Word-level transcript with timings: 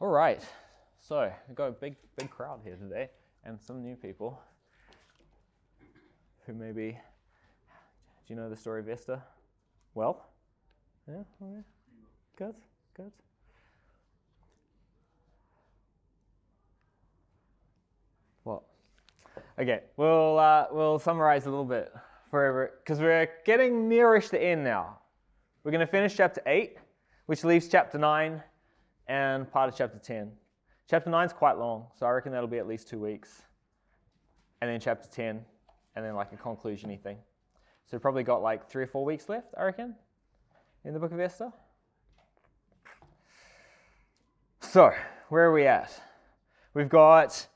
All 0.00 0.08
right. 0.08 0.40
So 1.00 1.28
we've 1.48 1.56
got 1.56 1.66
a 1.66 1.72
big, 1.72 1.96
big 2.16 2.30
crowd 2.30 2.60
here 2.62 2.76
today, 2.76 3.08
and 3.44 3.60
some 3.60 3.82
new 3.82 3.96
people 3.96 4.40
who 6.46 6.54
maybe. 6.54 6.92
Do 6.92 8.34
you 8.34 8.36
know 8.36 8.48
the 8.48 8.56
story 8.56 8.80
of 8.80 8.88
Esther? 8.88 9.20
Well, 9.94 10.24
yeah. 11.08 11.22
Okay. 11.42 11.62
Good. 12.36 12.54
Good. 12.94 13.10
Well, 18.44 18.66
okay. 19.58 19.80
We'll 19.96 20.38
uh, 20.38 20.66
we'll 20.70 21.00
summarize 21.00 21.46
a 21.46 21.50
little 21.50 21.64
bit 21.64 21.92
forever 22.30 22.74
because 22.84 23.00
we're 23.00 23.28
getting 23.44 23.88
nearish 23.88 24.30
the 24.30 24.40
end 24.40 24.62
now. 24.62 25.00
We're 25.64 25.72
going 25.72 25.84
to 25.84 25.90
finish 25.90 26.16
chapter 26.16 26.40
eight, 26.46 26.76
which 27.26 27.42
leaves 27.42 27.66
chapter 27.66 27.98
nine 27.98 28.44
and 29.08 29.50
part 29.50 29.68
of 29.68 29.76
chapter 29.76 29.98
ten. 29.98 30.32
Chapter 30.88 31.10
nine 31.10 31.26
is 31.26 31.32
quite 31.32 31.58
long, 31.58 31.86
so 31.98 32.06
I 32.06 32.10
reckon 32.10 32.32
that'll 32.32 32.48
be 32.48 32.58
at 32.58 32.66
least 32.66 32.88
two 32.88 32.98
weeks, 32.98 33.42
and 34.60 34.70
then 34.70 34.80
chapter 34.80 35.08
ten, 35.08 35.44
and 35.96 36.04
then 36.04 36.14
like 36.14 36.32
a 36.32 36.36
conclusiony 36.36 37.00
thing. 37.00 37.18
So 37.86 37.96
we've 37.96 38.02
probably 38.02 38.22
got 38.22 38.42
like 38.42 38.68
three 38.68 38.84
or 38.84 38.86
four 38.86 39.04
weeks 39.04 39.28
left, 39.28 39.54
I 39.56 39.64
reckon, 39.64 39.94
in 40.84 40.92
the 40.92 41.00
book 41.00 41.12
of 41.12 41.20
Esther. 41.20 41.52
So, 44.60 44.92
where 45.30 45.44
are 45.44 45.52
we 45.52 45.66
at? 45.66 45.98
We've 46.74 46.88
got 46.88 47.46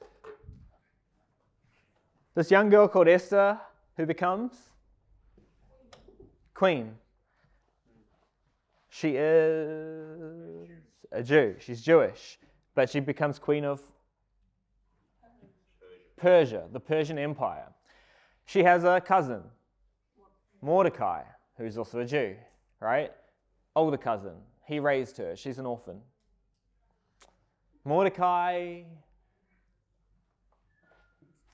this 2.34 2.50
young 2.50 2.70
girl 2.70 2.88
called 2.88 3.08
Esther 3.08 3.60
who 3.96 4.06
becomes 4.06 4.54
queen. 6.54 6.94
She 8.88 9.16
is 9.16 10.70
a 11.12 11.22
Jew, 11.22 11.56
she's 11.58 11.82
Jewish, 11.82 12.38
but 12.74 12.88
she 12.88 13.00
becomes 13.00 13.38
queen 13.38 13.64
of 13.64 13.80
Persia, 16.16 16.64
the 16.72 16.80
Persian 16.80 17.18
Empire. 17.18 17.66
She 18.46 18.62
has 18.62 18.84
a 18.84 19.00
cousin, 19.00 19.42
Mordecai, 20.60 21.22
who's 21.56 21.76
also 21.76 22.00
a 22.00 22.04
Jew, 22.04 22.36
right? 22.80 23.12
Older 23.74 23.96
cousin. 23.96 24.34
He 24.66 24.78
raised 24.80 25.16
her, 25.18 25.36
she's 25.36 25.58
an 25.58 25.66
orphan. 25.66 26.00
Mordecai, 27.84 28.82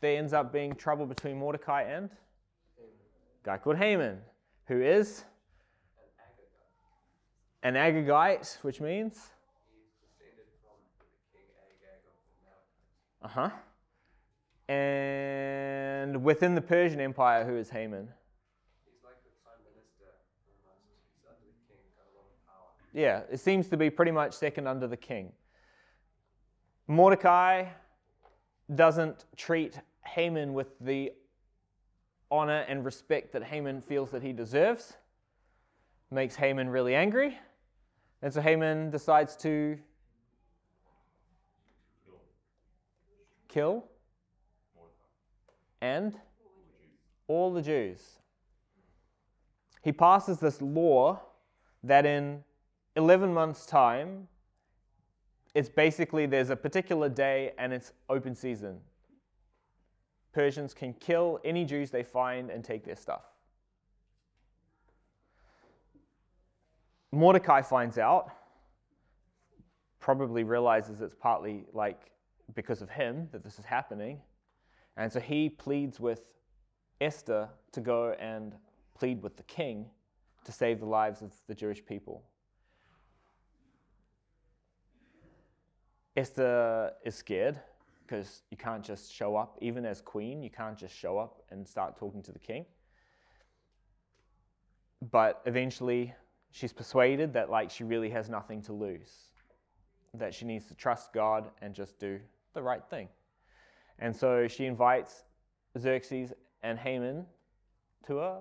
there 0.00 0.18
ends 0.18 0.32
up 0.32 0.52
being 0.52 0.74
trouble 0.74 1.06
between 1.06 1.38
Mordecai 1.38 1.82
and 1.82 2.10
a 2.78 3.44
guy 3.44 3.56
called 3.56 3.78
Haman, 3.78 4.18
who 4.66 4.80
is 4.82 5.24
an 7.62 7.74
Agagite, 7.74 8.58
which 8.62 8.80
means 8.80 9.30
uh 13.22 13.28
huh. 13.28 13.50
And 14.72 16.22
within 16.22 16.54
the 16.54 16.60
Persian 16.60 17.00
Empire, 17.00 17.44
who 17.44 17.56
is 17.56 17.70
Haman? 17.70 18.08
He's 18.84 19.02
like 19.02 19.16
the 19.24 19.30
prime 19.42 19.58
minister 19.64 20.12
almost. 20.66 21.00
He's 21.14 21.24
under 21.26 21.40
the 21.46 21.56
king, 21.66 21.80
got 21.96 22.04
a 22.12 22.14
lot 22.16 22.26
of 22.28 22.46
power. 22.46 22.70
Yeah, 22.92 23.22
it 23.32 23.40
seems 23.40 23.68
to 23.68 23.76
be 23.76 23.90
pretty 23.90 24.12
much 24.12 24.34
second 24.34 24.66
under 24.66 24.86
the 24.86 24.96
king. 24.96 25.32
Mordecai 26.86 27.66
doesn't 28.74 29.24
treat 29.36 29.80
Haman 30.04 30.52
with 30.52 30.78
the 30.80 31.12
honor 32.30 32.64
and 32.68 32.84
respect 32.84 33.32
that 33.32 33.42
Haman 33.42 33.80
feels 33.80 34.10
that 34.10 34.22
he 34.22 34.32
deserves. 34.32 34.94
Makes 36.10 36.36
Haman 36.36 36.68
really 36.68 36.94
angry. 36.94 37.38
And 38.22 38.32
so 38.32 38.40
Haman 38.40 38.90
decides 38.90 39.36
to 39.36 39.78
kill 43.58 43.84
and 45.80 46.14
all 47.26 47.52
the 47.52 47.60
Jews. 47.60 48.18
He 49.82 49.90
passes 49.90 50.38
this 50.38 50.62
law 50.62 51.20
that 51.82 52.06
in 52.06 52.44
11 52.94 53.34
months' 53.34 53.66
time, 53.66 54.28
it's 55.56 55.68
basically 55.68 56.26
there's 56.26 56.50
a 56.50 56.56
particular 56.56 57.08
day 57.08 57.52
and 57.58 57.72
it's 57.72 57.92
open 58.08 58.36
season. 58.36 58.78
Persians 60.32 60.72
can 60.72 60.92
kill 60.94 61.40
any 61.44 61.64
Jews 61.64 61.90
they 61.90 62.04
find 62.04 62.50
and 62.50 62.62
take 62.62 62.84
their 62.84 62.96
stuff. 62.96 63.24
Mordecai 67.10 67.62
finds 67.62 67.98
out, 67.98 68.30
probably 69.98 70.44
realizes 70.44 71.00
it's 71.00 71.16
partly 71.16 71.64
like 71.72 72.12
because 72.54 72.82
of 72.82 72.90
him 72.90 73.28
that 73.32 73.44
this 73.44 73.58
is 73.58 73.64
happening. 73.64 74.20
And 74.96 75.12
so 75.12 75.20
he 75.20 75.48
pleads 75.48 76.00
with 76.00 76.22
Esther 77.00 77.48
to 77.72 77.80
go 77.80 78.14
and 78.18 78.54
plead 78.94 79.22
with 79.22 79.36
the 79.36 79.42
king 79.44 79.86
to 80.44 80.52
save 80.52 80.80
the 80.80 80.86
lives 80.86 81.22
of 81.22 81.32
the 81.46 81.54
Jewish 81.54 81.84
people. 81.84 82.22
Esther 86.16 86.92
is 87.04 87.14
scared 87.14 87.60
because 88.04 88.42
you 88.50 88.56
can't 88.56 88.82
just 88.82 89.12
show 89.12 89.36
up, 89.36 89.56
even 89.60 89.84
as 89.84 90.00
queen, 90.00 90.42
you 90.42 90.50
can't 90.50 90.76
just 90.76 90.96
show 90.96 91.18
up 91.18 91.42
and 91.50 91.68
start 91.68 91.96
talking 91.96 92.22
to 92.22 92.32
the 92.32 92.38
king. 92.38 92.64
But 95.12 95.42
eventually, 95.44 96.14
she's 96.50 96.72
persuaded 96.72 97.32
that 97.34 97.50
like 97.50 97.70
she 97.70 97.84
really 97.84 98.10
has 98.10 98.28
nothing 98.28 98.62
to 98.62 98.72
lose, 98.72 99.12
that 100.14 100.34
she 100.34 100.44
needs 100.44 100.64
to 100.66 100.74
trust 100.74 101.12
God 101.12 101.50
and 101.62 101.74
just 101.74 102.00
do 102.00 102.18
the 102.54 102.62
right 102.62 102.82
thing. 102.90 103.08
And 103.98 104.14
so 104.14 104.46
she 104.48 104.66
invites 104.66 105.24
Xerxes 105.78 106.32
and 106.62 106.78
Haman 106.78 107.26
to 108.06 108.20
a 108.20 108.40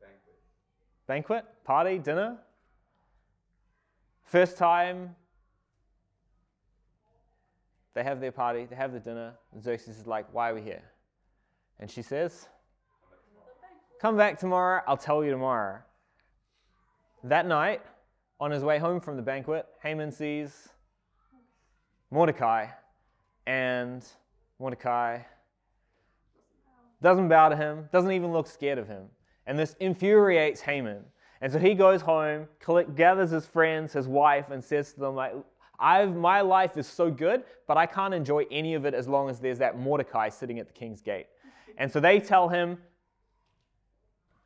banquet, 0.00 0.38
banquet 1.06 1.44
party, 1.64 1.98
dinner. 1.98 2.38
First 4.24 4.58
time 4.58 5.14
they 7.94 8.02
have 8.02 8.20
their 8.20 8.32
party, 8.32 8.66
they 8.66 8.76
have 8.76 8.92
the 8.92 9.00
dinner, 9.00 9.32
and 9.52 9.62
Xerxes 9.62 9.98
is 9.98 10.06
like, 10.06 10.26
Why 10.32 10.50
are 10.50 10.54
we 10.54 10.60
here? 10.60 10.82
And 11.80 11.90
she 11.90 12.02
says, 12.02 12.48
Come 14.00 14.16
back 14.16 14.38
tomorrow, 14.38 14.82
I'll 14.86 14.98
tell 14.98 15.24
you 15.24 15.30
tomorrow. 15.30 15.78
That 17.24 17.46
night, 17.46 17.82
on 18.38 18.50
his 18.50 18.62
way 18.62 18.78
home 18.78 19.00
from 19.00 19.16
the 19.16 19.22
banquet, 19.22 19.66
Haman 19.82 20.12
sees 20.12 20.68
Mordecai, 22.10 22.66
and 23.46 24.04
Mordecai 24.58 25.20
doesn't 27.02 27.28
bow 27.28 27.48
to 27.48 27.56
him, 27.56 27.88
doesn't 27.92 28.12
even 28.12 28.32
look 28.32 28.46
scared 28.46 28.78
of 28.78 28.88
him. 28.88 29.06
And 29.46 29.58
this 29.58 29.76
infuriates 29.80 30.60
Haman. 30.60 31.04
And 31.40 31.52
so 31.52 31.58
he 31.58 31.74
goes 31.74 32.00
home, 32.00 32.48
gathers 32.94 33.30
his 33.30 33.46
friends, 33.46 33.92
his 33.92 34.08
wife, 34.08 34.50
and 34.50 34.62
says 34.62 34.92
to 34.94 35.00
them, 35.00 35.14
like, 35.14 35.34
I've, 35.78 36.16
my 36.16 36.40
life 36.40 36.76
is 36.76 36.86
so 36.86 37.10
good, 37.10 37.44
but 37.66 37.76
I 37.76 37.86
can't 37.86 38.14
enjoy 38.14 38.44
any 38.50 38.74
of 38.74 38.86
it 38.86 38.94
as 38.94 39.06
long 39.06 39.28
as 39.28 39.38
there's 39.38 39.58
that 39.58 39.78
Mordecai 39.78 40.30
sitting 40.30 40.58
at 40.58 40.66
the 40.66 40.72
king's 40.72 41.02
gate. 41.02 41.26
And 41.76 41.92
so 41.92 42.00
they 42.00 42.18
tell 42.18 42.48
him, 42.48 42.78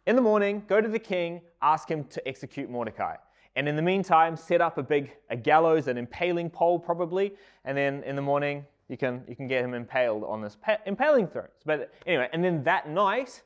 in 0.06 0.16
the 0.16 0.22
morning, 0.22 0.64
go 0.66 0.80
to 0.80 0.88
the 0.88 0.98
king, 0.98 1.42
ask 1.62 1.88
him 1.88 2.04
to 2.04 2.26
execute 2.26 2.68
Mordecai. 2.68 3.14
And 3.56 3.68
in 3.68 3.76
the 3.76 3.82
meantime, 3.82 4.36
set 4.36 4.60
up 4.60 4.78
a 4.78 4.82
big 4.82 5.16
a 5.28 5.36
gallows, 5.36 5.88
an 5.88 5.98
impaling 5.98 6.50
pole 6.50 6.78
probably, 6.78 7.34
and 7.64 7.76
then 7.76 8.02
in 8.04 8.16
the 8.16 8.22
morning 8.22 8.64
you 8.88 8.96
can 8.96 9.24
you 9.28 9.36
can 9.36 9.46
get 9.46 9.64
him 9.64 9.74
impaled 9.74 10.24
on 10.24 10.40
this 10.40 10.56
pa- 10.56 10.78
impaling 10.86 11.26
thrones. 11.26 11.50
But 11.64 11.92
anyway, 12.06 12.28
and 12.32 12.44
then 12.44 12.62
that 12.64 12.88
night, 12.88 13.42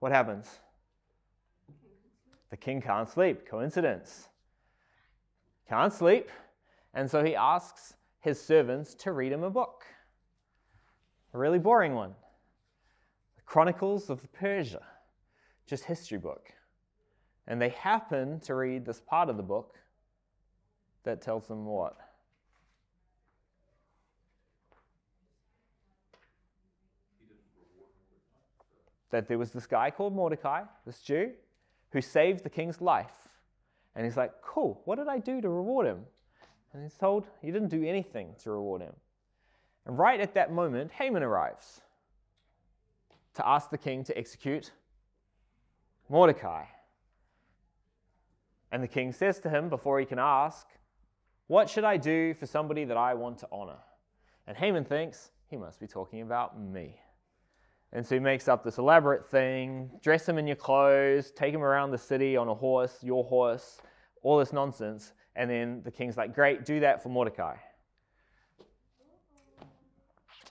what 0.00 0.12
happens? 0.12 0.60
The 2.50 2.56
king 2.56 2.82
can't 2.82 3.08
sleep. 3.08 3.46
Coincidence. 3.46 4.28
Can't 5.68 5.92
sleep. 5.92 6.30
And 6.94 7.08
so 7.08 7.22
he 7.22 7.36
asks 7.36 7.94
his 8.18 8.40
servants 8.40 8.94
to 8.96 9.12
read 9.12 9.32
him 9.32 9.44
a 9.44 9.50
book. 9.50 9.84
A 11.32 11.38
really 11.38 11.60
boring 11.60 11.94
one. 11.94 12.14
The 13.36 13.42
Chronicles 13.42 14.10
of 14.10 14.30
Persia. 14.32 14.82
Just 15.66 15.84
history 15.84 16.18
book. 16.18 16.50
And 17.50 17.60
they 17.60 17.70
happen 17.70 18.38
to 18.42 18.54
read 18.54 18.86
this 18.86 19.00
part 19.00 19.28
of 19.28 19.36
the 19.36 19.42
book 19.42 19.74
that 21.02 21.20
tells 21.20 21.48
them 21.48 21.66
what? 21.66 21.96
That 29.10 29.26
there 29.26 29.36
was 29.36 29.50
this 29.50 29.66
guy 29.66 29.90
called 29.90 30.14
Mordecai, 30.14 30.62
this 30.86 31.00
Jew, 31.00 31.32
who 31.90 32.00
saved 32.00 32.44
the 32.44 32.50
king's 32.50 32.80
life. 32.80 33.26
And 33.96 34.04
he's 34.06 34.16
like, 34.16 34.30
cool, 34.42 34.80
what 34.84 34.98
did 34.98 35.08
I 35.08 35.18
do 35.18 35.40
to 35.40 35.48
reward 35.48 35.88
him? 35.88 36.04
And 36.72 36.84
he's 36.84 36.94
told 36.94 37.26
he 37.42 37.50
didn't 37.50 37.70
do 37.70 37.82
anything 37.82 38.36
to 38.44 38.52
reward 38.52 38.82
him. 38.82 38.94
And 39.86 39.98
right 39.98 40.20
at 40.20 40.34
that 40.34 40.52
moment, 40.52 40.92
Haman 40.92 41.24
arrives 41.24 41.80
to 43.34 43.48
ask 43.48 43.70
the 43.70 43.78
king 43.78 44.04
to 44.04 44.16
execute 44.16 44.70
Mordecai. 46.08 46.66
And 48.72 48.82
the 48.82 48.88
king 48.88 49.12
says 49.12 49.40
to 49.40 49.50
him, 49.50 49.68
before 49.68 49.98
he 49.98 50.06
can 50.06 50.18
ask, 50.18 50.66
What 51.48 51.68
should 51.68 51.84
I 51.84 51.96
do 51.96 52.34
for 52.34 52.46
somebody 52.46 52.84
that 52.84 52.96
I 52.96 53.14
want 53.14 53.38
to 53.38 53.48
honor? 53.50 53.78
And 54.46 54.56
Haman 54.56 54.84
thinks 54.84 55.32
he 55.48 55.56
must 55.56 55.80
be 55.80 55.86
talking 55.86 56.22
about 56.22 56.60
me. 56.60 57.00
And 57.92 58.06
so 58.06 58.14
he 58.14 58.20
makes 58.20 58.46
up 58.46 58.62
this 58.62 58.78
elaborate 58.78 59.28
thing 59.28 59.90
dress 60.00 60.28
him 60.28 60.38
in 60.38 60.46
your 60.46 60.56
clothes, 60.56 61.32
take 61.32 61.52
him 61.52 61.62
around 61.62 61.90
the 61.90 61.98
city 61.98 62.36
on 62.36 62.48
a 62.48 62.54
horse, 62.54 62.98
your 63.02 63.24
horse, 63.24 63.78
all 64.22 64.38
this 64.38 64.52
nonsense. 64.52 65.12
And 65.34 65.50
then 65.50 65.82
the 65.84 65.90
king's 65.90 66.16
like, 66.16 66.34
Great, 66.34 66.64
do 66.64 66.80
that 66.80 67.02
for 67.02 67.08
Mordecai. 67.08 67.56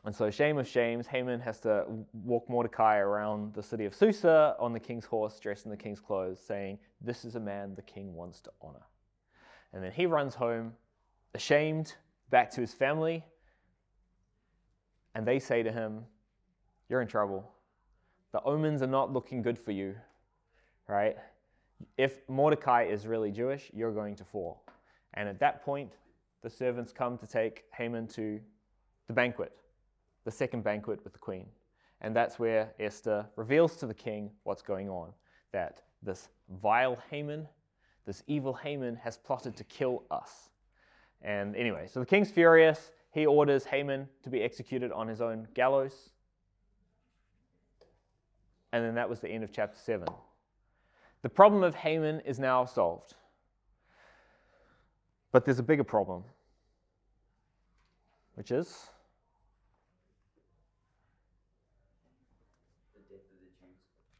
And 0.05 0.15
so, 0.15 0.31
shame 0.31 0.57
of 0.57 0.67
shames, 0.67 1.07
Haman 1.07 1.41
has 1.41 1.59
to 1.61 1.85
walk 2.13 2.49
Mordecai 2.49 2.97
around 2.97 3.53
the 3.53 3.61
city 3.61 3.83
of 3.85 3.93
Susa 3.93 4.55
on 4.57 4.71
the 4.71 4.79
king's 4.79 5.05
horse, 5.05 5.39
dressed 5.39 5.65
in 5.65 5.71
the 5.71 5.77
king's 5.77 5.99
clothes, 5.99 6.39
saying, 6.39 6.79
This 7.01 7.25
is 7.25 7.35
a 7.35 7.39
man 7.39 7.75
the 7.75 7.81
king 7.81 8.13
wants 8.13 8.39
to 8.41 8.51
honor. 8.61 8.85
And 9.73 9.83
then 9.83 9.91
he 9.91 10.05
runs 10.05 10.35
home, 10.35 10.73
ashamed, 11.35 11.95
back 12.29 12.49
to 12.51 12.61
his 12.61 12.73
family. 12.73 13.25
And 15.15 15.27
they 15.27 15.37
say 15.37 15.63
to 15.63 15.71
him, 15.71 16.05
You're 16.87 17.01
in 17.01 17.07
trouble. 17.07 17.51
The 18.31 18.41
omens 18.43 18.81
are 18.81 18.87
not 18.87 19.11
looking 19.11 19.41
good 19.41 19.59
for 19.59 19.71
you, 19.71 19.95
right? 20.87 21.17
If 21.97 22.27
Mordecai 22.29 22.83
is 22.83 23.05
really 23.05 23.31
Jewish, 23.31 23.69
you're 23.73 23.91
going 23.91 24.15
to 24.15 24.23
fall. 24.23 24.63
And 25.15 25.27
at 25.27 25.39
that 25.39 25.65
point, 25.65 25.91
the 26.41 26.49
servants 26.49 26.93
come 26.93 27.17
to 27.17 27.27
take 27.27 27.65
Haman 27.73 28.07
to 28.09 28.39
the 29.07 29.13
banquet 29.13 29.58
the 30.29 30.35
second 30.35 30.63
banquet 30.63 31.03
with 31.03 31.11
the 31.11 31.19
queen. 31.19 31.47
And 32.01 32.15
that's 32.15 32.37
where 32.37 32.71
Esther 32.79 33.25
reveals 33.35 33.77
to 33.77 33.87
the 33.87 33.95
king 33.95 34.29
what's 34.43 34.61
going 34.61 34.87
on 34.87 35.11
that 35.51 35.81
this 36.03 36.29
vile 36.61 36.99
Haman, 37.09 37.47
this 38.05 38.21
evil 38.27 38.53
Haman, 38.53 38.95
has 38.97 39.17
plotted 39.17 39.57
to 39.57 39.63
kill 39.63 40.03
us. 40.11 40.51
And 41.23 41.55
anyway, 41.55 41.87
so 41.87 41.99
the 41.99 42.05
king's 42.05 42.29
furious. 42.29 42.91
He 43.11 43.25
orders 43.25 43.65
Haman 43.65 44.07
to 44.21 44.29
be 44.29 44.43
executed 44.43 44.91
on 44.91 45.07
his 45.07 45.19
own 45.19 45.47
gallows. 45.55 46.11
And 48.71 48.85
then 48.85 48.93
that 48.93 49.09
was 49.09 49.19
the 49.19 49.29
end 49.29 49.43
of 49.43 49.51
chapter 49.51 49.79
7. 49.83 50.07
The 51.23 51.29
problem 51.29 51.63
of 51.63 51.73
Haman 51.73 52.19
is 52.19 52.37
now 52.37 52.65
solved. 52.65 53.15
But 55.31 55.43
there's 55.43 55.57
a 55.57 55.63
bigger 55.63 55.83
problem, 55.83 56.23
which 58.35 58.51
is 58.51 58.89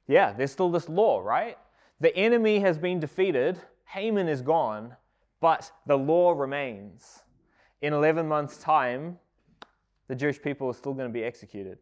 Yeah, 0.09 0.33
there's 0.33 0.51
still 0.51 0.71
this 0.71 0.89
law, 0.89 1.19
right? 1.19 1.56
The 2.01 2.15
enemy 2.17 2.59
has 2.61 2.79
been 2.79 3.00
defeated, 3.00 3.59
Haman 3.85 4.27
is 4.27 4.41
gone, 4.41 4.95
but 5.39 5.71
the 5.85 5.95
law 5.95 6.31
remains. 6.31 7.19
In 7.83 7.94
11 7.94 8.27
months' 8.27 8.57
time, 8.57 9.19
the 10.07 10.15
Jewish 10.15 10.41
people 10.41 10.67
are 10.67 10.73
still 10.73 10.95
going 10.95 11.07
to 11.07 11.13
be 11.13 11.23
executed. 11.23 11.77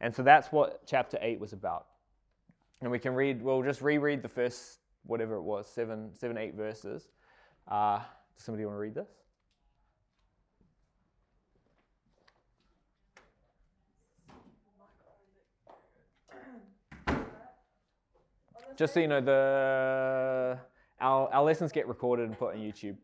And 0.00 0.12
so 0.14 0.24
that's 0.24 0.50
what 0.50 0.84
chapter 0.84 1.16
8 1.20 1.38
was 1.38 1.52
about. 1.52 1.86
And 2.80 2.90
we 2.90 2.98
can 2.98 3.14
read, 3.14 3.40
we'll 3.40 3.62
just 3.62 3.82
reread 3.82 4.20
the 4.20 4.28
first, 4.28 4.80
whatever 5.04 5.36
it 5.36 5.42
was, 5.42 5.68
seven, 5.68 6.10
seven 6.14 6.36
eight 6.36 6.54
verses. 6.54 7.08
Uh, 7.68 7.98
does 7.98 8.44
somebody 8.44 8.64
want 8.64 8.74
to 8.74 8.80
read 8.80 8.94
this? 8.94 9.08
Just 18.78 18.94
so 18.94 19.00
you 19.00 19.08
know, 19.08 19.20
the 19.20 20.56
our, 21.00 21.28
our 21.34 21.42
lessons 21.42 21.72
get 21.72 21.88
recorded 21.88 22.28
and 22.28 22.38
put 22.38 22.54
on 22.54 22.60
YouTube. 22.60 22.96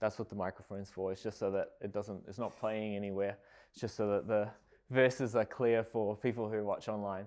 That's 0.00 0.18
what 0.18 0.28
the 0.28 0.34
microphone's 0.34 0.90
for. 0.90 1.12
It's 1.12 1.22
just 1.22 1.38
so 1.38 1.52
that 1.52 1.68
it 1.80 1.92
doesn't, 1.92 2.24
it's 2.26 2.38
not 2.38 2.58
playing 2.58 2.96
anywhere. 2.96 3.38
It's 3.70 3.80
just 3.80 3.94
so 3.94 4.10
that 4.10 4.26
the 4.26 4.48
verses 4.90 5.36
are 5.36 5.44
clear 5.44 5.84
for 5.84 6.16
people 6.16 6.50
who 6.50 6.64
watch 6.64 6.88
online. 6.88 7.26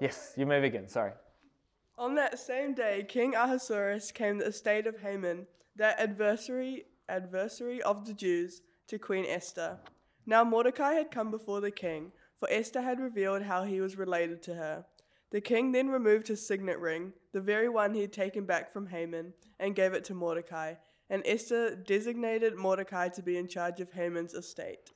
Yes, 0.00 0.32
you 0.38 0.46
may 0.46 0.60
begin. 0.60 0.88
Sorry. 0.88 1.12
On 1.98 2.14
that 2.14 2.38
same 2.38 2.72
day, 2.72 3.04
King 3.06 3.34
Ahasuerus 3.34 4.10
came 4.10 4.38
to 4.38 4.46
the 4.46 4.52
state 4.52 4.86
of 4.86 5.00
Haman, 5.00 5.46
that 5.76 6.00
adversary 6.00 6.84
adversary 7.10 7.82
of 7.82 8.06
the 8.06 8.14
Jews, 8.14 8.62
to 8.86 8.98
Queen 8.98 9.26
Esther. 9.26 9.78
Now 10.24 10.44
Mordecai 10.44 10.92
had 10.94 11.10
come 11.10 11.30
before 11.30 11.60
the 11.60 11.70
king 11.70 12.12
for 12.38 12.48
Esther 12.50 12.82
had 12.82 13.00
revealed 13.00 13.42
how 13.42 13.64
he 13.64 13.80
was 13.80 13.96
related 13.96 14.42
to 14.44 14.54
her. 14.54 14.84
The 15.30 15.40
king 15.40 15.72
then 15.72 15.88
removed 15.88 16.28
his 16.28 16.46
signet 16.46 16.78
ring, 16.78 17.12
the 17.32 17.40
very 17.40 17.68
one 17.68 17.94
he 17.94 18.00
had 18.00 18.12
taken 18.12 18.44
back 18.44 18.72
from 18.72 18.86
Haman, 18.86 19.34
and 19.60 19.74
gave 19.74 19.92
it 19.92 20.04
to 20.04 20.14
Mordecai. 20.14 20.74
And 21.10 21.22
Esther 21.26 21.74
designated 21.74 22.54
Mordecai 22.56 23.08
to 23.08 23.22
be 23.22 23.36
in 23.36 23.48
charge 23.48 23.80
of 23.80 23.92
Haman's 23.92 24.34
estate. 24.34 24.90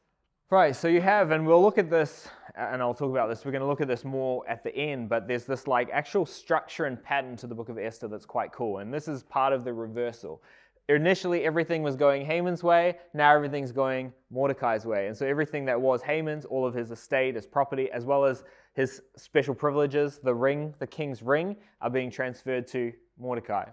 Right, 0.50 0.76
so 0.76 0.86
you 0.86 1.00
have, 1.00 1.30
and 1.30 1.46
we'll 1.46 1.62
look 1.62 1.78
at 1.78 1.88
this, 1.88 2.28
and 2.54 2.82
I'll 2.82 2.92
talk 2.92 3.10
about 3.10 3.30
this. 3.30 3.42
We're 3.44 3.52
going 3.52 3.62
to 3.62 3.66
look 3.66 3.80
at 3.80 3.88
this 3.88 4.04
more 4.04 4.46
at 4.46 4.62
the 4.62 4.74
end, 4.76 5.08
but 5.08 5.26
there's 5.26 5.44
this 5.44 5.66
like 5.66 5.88
actual 5.90 6.26
structure 6.26 6.84
and 6.84 7.02
pattern 7.02 7.36
to 7.38 7.46
the 7.46 7.54
book 7.54 7.70
of 7.70 7.78
Esther 7.78 8.06
that's 8.06 8.26
quite 8.26 8.52
cool. 8.52 8.78
And 8.78 8.92
this 8.92 9.08
is 9.08 9.22
part 9.22 9.54
of 9.54 9.64
the 9.64 9.72
reversal 9.72 10.42
initially 10.88 11.44
everything 11.44 11.82
was 11.82 11.96
going 11.96 12.24
Haman's 12.24 12.62
way, 12.62 12.96
now 13.14 13.34
everything's 13.34 13.72
going 13.72 14.12
Mordecai's 14.30 14.84
way. 14.84 15.06
And 15.06 15.16
so 15.16 15.26
everything 15.26 15.64
that 15.66 15.80
was 15.80 16.02
Haman's, 16.02 16.44
all 16.44 16.66
of 16.66 16.74
his 16.74 16.90
estate, 16.90 17.34
his 17.34 17.46
property, 17.46 17.90
as 17.90 18.04
well 18.04 18.24
as 18.24 18.44
his 18.74 19.02
special 19.16 19.54
privileges, 19.54 20.18
the 20.18 20.34
ring, 20.34 20.74
the 20.78 20.86
king's 20.86 21.22
ring, 21.22 21.56
are 21.80 21.90
being 21.90 22.10
transferred 22.10 22.66
to 22.68 22.92
Mordecai. 23.18 23.66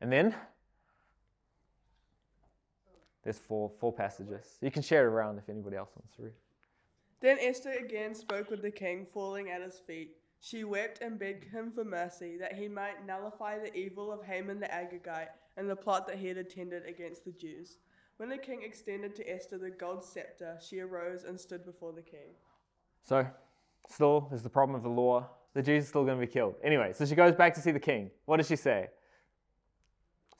And 0.00 0.12
then 0.12 0.34
there's 3.22 3.38
four, 3.38 3.70
four 3.80 3.92
passages. 3.92 4.58
You 4.60 4.70
can 4.70 4.82
share 4.82 5.06
it 5.06 5.10
around 5.10 5.38
if 5.38 5.48
anybody 5.48 5.76
else 5.76 5.90
wants 5.96 6.14
to 6.16 6.22
read. 6.22 6.34
Then 7.20 7.38
Esther 7.40 7.72
again 7.72 8.14
spoke 8.14 8.50
with 8.50 8.62
the 8.62 8.70
king, 8.70 9.06
falling 9.12 9.50
at 9.50 9.62
his 9.62 9.78
feet. 9.78 10.16
She 10.40 10.64
wept 10.64 11.00
and 11.00 11.18
begged 11.18 11.44
him 11.44 11.72
for 11.72 11.82
mercy, 11.82 12.36
that 12.36 12.52
he 12.52 12.68
might 12.68 13.06
nullify 13.06 13.58
the 13.58 13.74
evil 13.74 14.12
of 14.12 14.22
Haman 14.22 14.60
the 14.60 14.66
Agagite 14.66 15.28
and 15.56 15.68
the 15.68 15.76
plot 15.76 16.06
that 16.06 16.18
he 16.18 16.28
had 16.28 16.36
attended 16.36 16.84
against 16.86 17.24
the 17.24 17.32
Jews. 17.32 17.78
When 18.18 18.28
the 18.28 18.38
king 18.38 18.62
extended 18.62 19.14
to 19.16 19.30
Esther 19.30 19.58
the 19.58 19.70
gold 19.70 20.04
scepter, 20.04 20.56
she 20.60 20.80
arose 20.80 21.24
and 21.24 21.38
stood 21.38 21.64
before 21.64 21.92
the 21.92 22.02
king. 22.02 22.34
So, 23.02 23.26
still, 23.88 24.26
there's 24.30 24.42
the 24.42 24.50
problem 24.50 24.74
of 24.74 24.82
the 24.82 24.88
law. 24.88 25.28
The 25.54 25.62
Jews 25.62 25.84
are 25.84 25.88
still 25.88 26.04
going 26.04 26.18
to 26.18 26.26
be 26.26 26.32
killed. 26.32 26.54
Anyway, 26.62 26.92
so 26.94 27.04
she 27.04 27.14
goes 27.14 27.34
back 27.34 27.54
to 27.54 27.60
see 27.60 27.72
the 27.72 27.80
king. 27.80 28.10
What 28.24 28.38
does 28.38 28.48
she 28.48 28.56
say? 28.56 28.88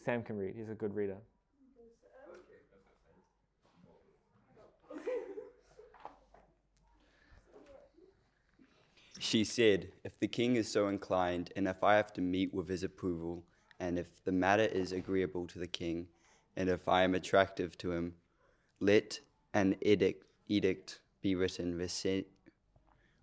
Sam 0.04 0.22
can 0.22 0.36
read, 0.36 0.54
he's 0.56 0.70
a 0.70 0.74
good 0.74 0.94
reader. 0.94 1.16
She 9.18 9.42
said, 9.42 9.88
If 10.04 10.20
the 10.20 10.28
king 10.28 10.54
is 10.54 10.70
so 10.70 10.86
inclined, 10.86 11.52
and 11.56 11.66
if 11.66 11.82
I 11.82 11.96
have 11.96 12.12
to 12.12 12.20
meet 12.20 12.54
with 12.54 12.68
his 12.68 12.84
approval, 12.84 13.42
and 13.78 13.98
if 13.98 14.24
the 14.24 14.32
matter 14.32 14.64
is 14.64 14.92
agreeable 14.92 15.46
to 15.48 15.58
the 15.58 15.66
king, 15.66 16.08
and 16.56 16.68
if 16.68 16.88
I 16.88 17.02
am 17.02 17.14
attractive 17.14 17.76
to 17.78 17.92
him, 17.92 18.14
let 18.80 19.20
an 19.52 19.76
edict, 19.82 20.24
edict 20.48 21.00
be 21.20 21.34
written 21.34 21.76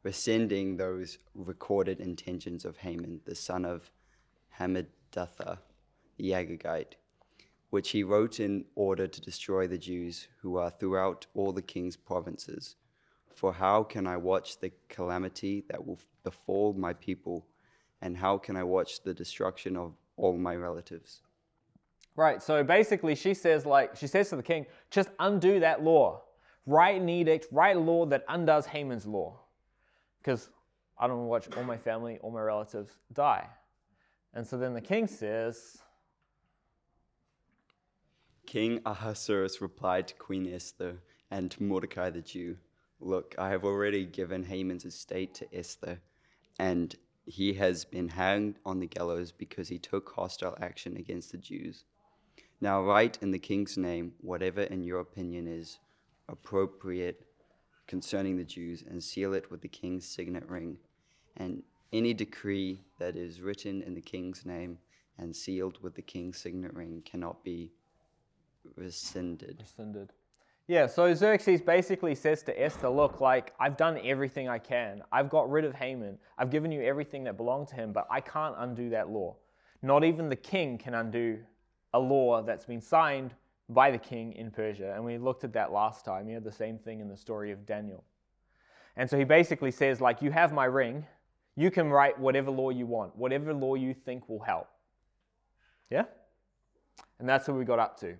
rescinding 0.04 0.78
those 0.78 1.18
recorded 1.34 2.00
intentions 2.00 2.66
of 2.66 2.78
Haman, 2.78 3.22
the 3.26 3.36
son 3.36 3.66
of 3.66 3.90
Hammedatha, 4.60 5.60
the 6.18 6.32
Agagite, 6.32 6.96
which 7.70 7.92
he 7.92 8.04
wrote 8.04 8.40
in 8.40 8.66
order 8.76 9.08
to 9.08 9.22
destroy 9.22 9.66
the 9.66 9.78
Jews 9.78 10.28
who 10.42 10.58
are 10.58 10.70
throughout 10.70 11.26
all 11.34 11.54
the 11.54 11.62
king's 11.62 11.96
provinces. 11.96 12.76
For 13.34 13.54
how 13.54 13.84
can 13.84 14.06
I 14.06 14.18
watch 14.18 14.60
the 14.60 14.72
calamity 14.90 15.64
that 15.70 15.88
will 15.88 16.00
befall 16.24 16.74
my 16.74 16.94
people, 16.94 17.48
and 18.02 18.18
how 18.18 18.38
can 18.38 18.56
I 18.56 18.64
watch 18.64 19.02
the 19.02 19.14
destruction 19.14 19.76
of 19.76 19.96
all 20.18 20.38
my 20.38 20.56
relatives. 20.56 21.22
Right, 22.16 22.42
so 22.42 22.64
basically 22.64 23.16
she 23.16 23.34
says 23.34 23.66
like 23.66 23.96
she 23.96 24.08
says 24.08 24.30
to 24.30 24.36
the 24.36 24.44
king, 24.44 24.66
just 24.92 25.10
undo 25.20 25.60
that 25.60 25.84
law. 25.84 26.22
Write 26.66 27.02
an 27.02 27.10
edict, 27.10 27.48
write 27.52 27.76
a 27.76 27.80
law 27.80 28.06
that 28.06 28.24
undoes 28.30 28.66
Haman's 28.66 29.06
law. 29.06 29.40
Because 30.22 30.50
I 30.98 31.08
don't 31.08 31.26
want 31.26 31.44
to 31.44 31.50
watch 31.50 31.58
all 31.58 31.64
my 31.64 31.78
family, 31.78 32.20
all 32.22 32.32
my 32.32 32.42
relatives 32.42 32.94
die. 33.12 33.48
And 34.34 34.48
so 34.48 34.58
then 34.58 34.74
the 34.74 34.82
king 34.82 35.08
says 35.08 35.80
King 38.46 38.82
Ahasuerus 38.86 39.62
replied 39.62 40.08
to 40.10 40.16
Queen 40.16 40.52
Esther 40.52 40.98
and 41.32 41.50
to 41.52 41.64
Mordecai 41.64 42.10
the 42.10 42.22
Jew, 42.22 42.58
Look, 43.00 43.36
I 43.38 43.50
have 43.50 43.66
already 43.66 44.06
given 44.06 44.44
Haman's 44.44 44.86
estate 44.86 45.34
to 45.36 45.54
Esther, 45.54 46.00
and 46.58 46.96
he 47.26 47.54
has 47.54 47.86
been 47.86 48.10
hanged 48.10 48.60
on 48.66 48.80
the 48.80 48.88
gallows 48.88 49.32
because 49.32 49.70
he 49.70 49.80
took 49.80 50.14
hostile 50.16 50.58
action 50.60 50.98
against 50.98 51.32
the 51.32 51.38
Jews. 51.38 51.86
Now, 52.60 52.82
write 52.82 53.18
in 53.22 53.32
the 53.32 53.40
king's 53.40 53.78
name 53.78 54.14
whatever 54.22 54.62
in 54.62 54.84
your 54.84 55.00
opinion 55.00 55.48
is 55.48 55.80
appropriate 56.30 57.26
concerning 57.88 58.38
the 58.38 58.44
Jews, 58.44 58.84
and 58.88 59.04
seal 59.04 59.34
it 59.34 59.52
with 59.52 59.62
the 59.62 59.68
king's 59.68 60.08
signet 60.08 60.48
ring. 60.48 60.78
And 61.38 61.64
any 61.92 62.14
decree 62.14 62.82
that 63.00 63.16
is 63.16 63.42
written 63.42 63.82
in 63.82 63.94
the 63.94 64.02
king's 64.02 64.46
name 64.46 64.80
and 65.18 65.36
sealed 65.36 65.78
with 65.82 65.96
the 65.96 66.02
king's 66.02 66.40
signet 66.40 66.74
ring 66.74 67.04
cannot 67.06 67.44
be 67.44 67.72
rescinded. 68.76 69.60
rescinded. 69.62 70.14
Yeah, 70.68 70.88
so 70.88 71.14
Xerxes 71.14 71.62
basically 71.62 72.16
says 72.16 72.42
to 72.44 72.62
Esther, 72.62 72.90
Look, 72.90 73.20
like, 73.20 73.54
I've 73.60 73.76
done 73.76 74.00
everything 74.04 74.48
I 74.48 74.60
can. 74.60 75.04
I've 75.12 75.30
got 75.30 75.52
rid 75.52 75.66
of 75.66 75.76
Haman. 75.76 76.18
I've 76.38 76.50
given 76.50 76.72
you 76.72 76.82
everything 76.82 77.26
that 77.26 77.36
belonged 77.36 77.68
to 77.70 77.76
him, 77.76 77.92
but 77.92 78.08
I 78.10 78.22
can't 78.22 78.56
undo 78.58 78.90
that 78.92 79.10
law. 79.10 79.36
Not 79.82 80.06
even 80.06 80.30
the 80.30 80.38
king 80.38 80.78
can 80.78 80.94
undo 80.94 81.40
a 81.94 82.00
law 82.00 82.42
that's 82.42 82.66
been 82.66 82.80
signed 82.80 83.34
by 83.68 83.92
the 83.92 83.98
king 83.98 84.34
in 84.34 84.52
Persia. 84.52 84.94
And 84.96 85.04
we 85.04 85.18
looked 85.18 85.44
at 85.44 85.52
that 85.54 85.74
last 85.74 86.06
time. 86.06 86.30
You 86.30 86.36
had 86.36 86.46
the 86.46 86.52
same 86.52 86.78
thing 86.78 87.02
in 87.02 87.10
the 87.10 87.18
story 87.18 87.52
of 87.52 87.66
Daniel. 87.66 88.04
And 88.96 89.10
so 89.10 89.18
he 89.18 89.26
basically 89.26 89.72
says, 89.72 90.00
like, 90.00 90.22
you 90.22 90.32
have 90.32 90.54
my 90.54 90.66
ring. 90.66 91.06
You 91.56 91.72
can 91.72 91.90
write 91.90 92.18
whatever 92.18 92.52
law 92.52 92.70
you 92.70 92.86
want, 92.86 93.16
whatever 93.18 93.54
law 93.54 93.76
you 93.76 93.94
think 93.94 94.30
will 94.30 94.42
help. 94.42 94.68
Yeah? 95.90 96.06
And 97.20 97.28
that's 97.28 97.48
what 97.48 97.58
we 97.58 97.66
got 97.66 97.80
up 97.80 98.00
to. 98.00 98.16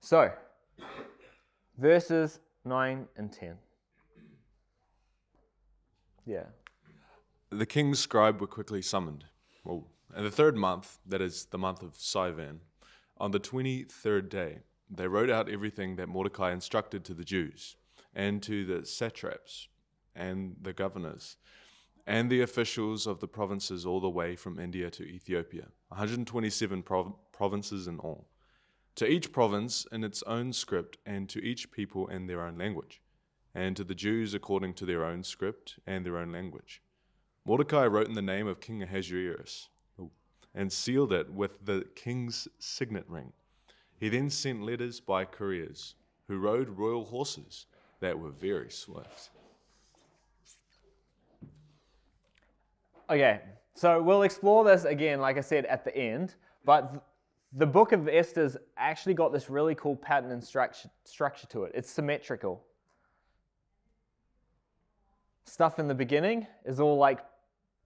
So, 0.00 0.30
verses 1.78 2.40
9 2.64 3.06
and 3.16 3.32
10. 3.32 3.56
Yeah. 6.26 6.44
The 7.50 7.66
king's 7.66 7.98
scribe 7.98 8.40
were 8.40 8.46
quickly 8.46 8.82
summoned. 8.82 9.26
Well, 9.64 9.86
in 10.16 10.24
the 10.24 10.30
third 10.30 10.56
month, 10.56 10.98
that 11.06 11.20
is 11.20 11.46
the 11.46 11.58
month 11.58 11.82
of 11.82 11.94
Sivan, 11.94 12.58
on 13.18 13.30
the 13.30 13.40
23rd 13.40 14.28
day, 14.28 14.58
they 14.90 15.08
wrote 15.08 15.30
out 15.30 15.48
everything 15.48 15.96
that 15.96 16.08
Mordecai 16.08 16.52
instructed 16.52 17.04
to 17.04 17.14
the 17.14 17.24
Jews 17.24 17.76
and 18.14 18.42
to 18.42 18.64
the 18.64 18.86
satraps 18.86 19.68
and 20.14 20.56
the 20.60 20.72
governors 20.72 21.36
and 22.06 22.30
the 22.30 22.42
officials 22.42 23.06
of 23.06 23.20
the 23.20 23.28
provinces 23.28 23.86
all 23.86 24.00
the 24.00 24.10
way 24.10 24.36
from 24.36 24.58
India 24.58 24.90
to 24.90 25.04
Ethiopia, 25.04 25.68
127 25.88 26.82
prov- 26.82 27.14
provinces 27.32 27.86
in 27.86 27.98
all, 27.98 28.28
to 28.96 29.06
each 29.06 29.32
province 29.32 29.86
in 29.90 30.04
its 30.04 30.22
own 30.24 30.52
script 30.52 30.98
and 31.04 31.28
to 31.28 31.42
each 31.42 31.70
people 31.70 32.06
in 32.06 32.26
their 32.26 32.44
own 32.44 32.56
language, 32.56 33.00
and 33.54 33.76
to 33.76 33.84
the 33.84 33.94
Jews 33.94 34.34
according 34.34 34.74
to 34.74 34.86
their 34.86 35.04
own 35.04 35.22
script 35.22 35.78
and 35.86 36.04
their 36.04 36.18
own 36.18 36.32
language. 36.32 36.82
Mordecai 37.44 37.86
wrote 37.86 38.08
in 38.08 38.14
the 38.14 38.22
name 38.22 38.46
of 38.46 38.60
King 38.60 38.82
Ahasuerus 38.82 39.68
and 40.54 40.72
sealed 40.72 41.12
it 41.12 41.32
with 41.32 41.64
the 41.64 41.84
king's 41.94 42.46
signet 42.58 43.04
ring. 43.08 43.32
He 43.98 44.08
then 44.08 44.30
sent 44.30 44.62
letters 44.62 45.00
by 45.00 45.24
couriers 45.24 45.94
who 46.28 46.38
rode 46.38 46.68
royal 46.68 47.04
horses 47.04 47.66
that 48.00 48.18
were 48.18 48.30
very 48.30 48.70
swift. 48.70 49.30
Okay, 53.10 53.40
so 53.74 54.02
we'll 54.02 54.22
explore 54.22 54.64
this 54.64 54.84
again, 54.84 55.20
like 55.20 55.36
I 55.36 55.42
said, 55.42 55.66
at 55.66 55.84
the 55.84 55.94
end. 55.96 56.34
But 56.64 56.92
th- 56.92 57.02
the 57.56 57.66
book 57.66 57.92
of 57.92 58.08
Esther's 58.08 58.56
actually 58.76 59.14
got 59.14 59.32
this 59.32 59.48
really 59.48 59.74
cool 59.76 59.94
pattern 59.94 60.32
and 60.32 60.42
structure, 60.42 60.90
structure 61.04 61.46
to 61.48 61.64
it. 61.64 61.72
It's 61.74 61.90
symmetrical. 61.90 62.64
Stuff 65.44 65.78
in 65.78 65.86
the 65.86 65.94
beginning 65.94 66.46
is 66.64 66.80
all 66.80 66.96
like 66.96 67.20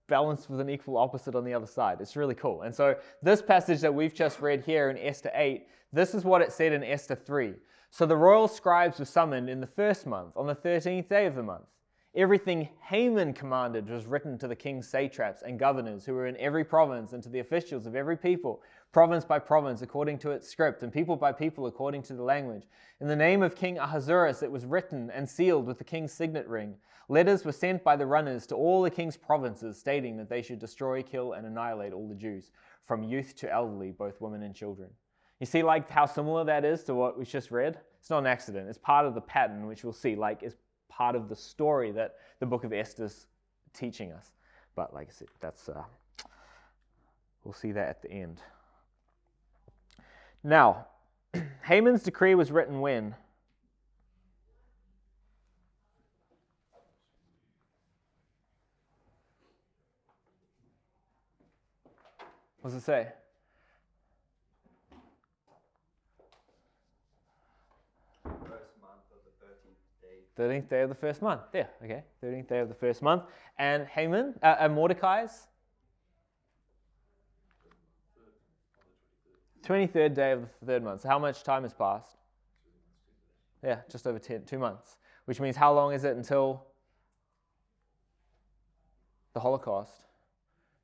balanced 0.08 0.48
with 0.48 0.60
an 0.60 0.70
equal 0.70 0.96
opposite 0.96 1.34
on 1.34 1.44
the 1.44 1.52
other 1.52 1.66
side. 1.66 2.00
It's 2.00 2.16
really 2.16 2.34
cool. 2.34 2.62
And 2.62 2.75
so, 2.75 2.96
this 3.22 3.42
passage 3.42 3.80
that 3.80 3.92
we've 3.92 4.14
just 4.14 4.40
read 4.40 4.62
here 4.64 4.88
in 4.88 4.96
Esther 4.96 5.30
8, 5.34 5.66
this 5.92 6.14
is 6.14 6.25
what 6.25 6.40
it 6.40 6.50
said 6.50 6.72
in 6.72 6.82
Esther 6.82 7.14
3. 7.14 7.54
So, 7.90 8.06
the 8.06 8.16
royal 8.16 8.48
scribes 8.48 8.98
were 8.98 9.04
summoned 9.04 9.50
in 9.50 9.60
the 9.60 9.66
first 9.66 10.06
month, 10.06 10.34
on 10.34 10.46
the 10.46 10.54
13th 10.54 11.10
day 11.10 11.26
of 11.26 11.34
the 11.34 11.42
month. 11.42 11.66
Everything 12.15 12.71
Haman 12.81 13.35
commanded 13.35 13.91
was 13.91 14.07
written 14.07 14.38
to 14.38 14.49
the 14.49 14.57
king's 14.57 14.88
satraps 14.88 15.43
and 15.43 15.59
governors 15.59 16.07
who 16.07 16.15
were 16.15 16.27
in 16.27 16.38
every 16.38 16.65
province 16.65 17.12
and 17.12 17.23
to 17.23 17.29
the 17.29 17.41
officials 17.41 17.85
of 17.85 17.95
every 17.95 18.17
people, 18.17 18.62
province 18.93 19.27
by 19.27 19.38
province 19.38 19.83
according 19.83 20.19
to 20.21 20.31
its 20.31 20.49
script, 20.49 20.83
and 20.83 20.91
people 20.91 21.17
by 21.17 21.33
people 21.33 21.67
according 21.67 22.03
to 22.03 22.15
the 22.15 22.23
language. 22.23 22.67
In 23.03 23.09
the 23.09 23.15
name 23.15 23.43
of 23.43 23.55
King 23.55 23.79
Ahasuerus 23.79 24.43
it 24.43 24.50
was 24.50 24.65
written 24.65 25.11
and 25.11 25.29
sealed 25.29 25.67
with 25.67 25.77
the 25.77 25.85
king's 25.85 26.12
signet 26.12 26.49
ring. 26.49 26.77
Letters 27.11 27.45
were 27.45 27.53
sent 27.53 27.85
by 27.85 27.95
the 27.95 28.07
runners 28.07 28.47
to 28.47 28.55
all 28.55 28.83
the 28.83 28.91
king's 28.91 29.19
provinces, 29.19 29.79
stating 29.79 30.17
that 30.17 30.31
they 30.31 30.41
should 30.41 30.59
destroy, 30.59 31.03
kill, 31.03 31.35
and 31.35 31.47
annihilate 31.47 31.93
all 31.93 32.09
the 32.09 32.15
Jews, 32.15 32.53
from 32.87 33.03
youth 33.03 33.37
to 33.37 33.53
elderly, 33.53 33.93
both 33.93 34.21
women 34.21 34.43
and 34.43 34.55
children. 34.55 34.88
You 35.41 35.47
see, 35.47 35.62
like 35.62 35.91
how 35.91 36.07
similar 36.07 36.43
that 36.45 36.65
is 36.65 36.85
to 36.85 36.95
what 36.95 37.19
we 37.19 37.27
just 37.27 37.50
read? 37.50 37.79
It's 38.00 38.11
not 38.11 38.21
an 38.21 38.27
accident. 38.27 38.69
It's 38.69 38.79
part 38.79 39.05
of 39.05 39.15
the 39.15 39.21
pattern, 39.21 39.67
which 39.67 39.85
we'll 39.85 39.93
see, 39.93 40.17
like, 40.17 40.43
is 40.43 40.57
part 40.99 41.14
of 41.14 41.28
the 41.28 41.37
story 41.37 41.93
that 41.93 42.17
the 42.40 42.47
book 42.47 42.64
of 42.64 42.73
Esther's 42.73 43.28
teaching 43.73 44.11
us. 44.11 44.33
But 44.75 44.93
like 44.93 45.07
I 45.09 45.12
said, 45.12 45.28
that's 45.38 45.69
uh, 45.69 45.85
we'll 47.45 47.55
see 47.55 47.71
that 47.71 47.88
at 47.88 48.02
the 48.02 48.11
end. 48.11 48.40
Now, 50.43 50.88
Haman's 51.62 52.02
decree 52.02 52.35
was 52.35 52.50
written 52.50 52.81
when? 52.81 53.14
What 62.61 62.73
does 62.73 62.83
it 62.83 62.85
say? 62.85 63.07
First 68.25 68.75
month 68.83 69.07
of 69.12 69.23
the 69.25 69.38
13th 70.38 70.68
day. 70.68 70.83
of 70.83 70.88
the 70.88 70.95
first 70.95 71.21
month. 71.21 71.42
There, 71.52 71.68
okay. 71.85 72.04
13th 72.23 72.49
day 72.49 72.61
of 72.61 72.68
the 72.68 72.75
first 72.75 73.02
month. 73.02 73.25
And 73.59 73.87
Haman, 73.87 74.35
uh, 74.42 74.68
Mordecai's? 74.71 75.49
23rd 79.62 80.14
day 80.14 80.33
of 80.33 80.42
the 80.61 80.66
third 80.66 80.83
month. 80.83 81.02
So 81.02 81.09
how 81.09 81.18
much 81.18 81.42
time 81.42 81.62
has 81.64 81.75
passed? 81.75 82.16
Yeah, 83.62 83.80
just 83.90 84.07
over 84.07 84.18
10, 84.18 84.45
two 84.45 84.59
months. 84.59 84.97
Which 85.25 85.40
means 85.40 85.57
how 85.57 85.75
long 85.75 85.92
is 85.92 86.04
it 86.04 86.16
until 86.16 86.64
the 89.35 89.40
Holocaust, 89.40 89.92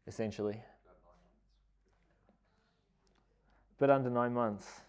essentially? 0.06 0.60
Bit 3.78 3.90
under 3.90 4.10
nine 4.10 4.34
months. 4.34 4.80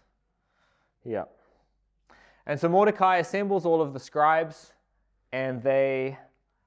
Yeah. 1.04 1.24
And 2.46 2.58
so 2.58 2.68
Mordecai 2.68 3.16
assembles 3.18 3.66
all 3.66 3.82
of 3.82 3.92
the 3.92 4.00
scribes 4.00 4.72
and 5.32 5.62
they 5.62 6.16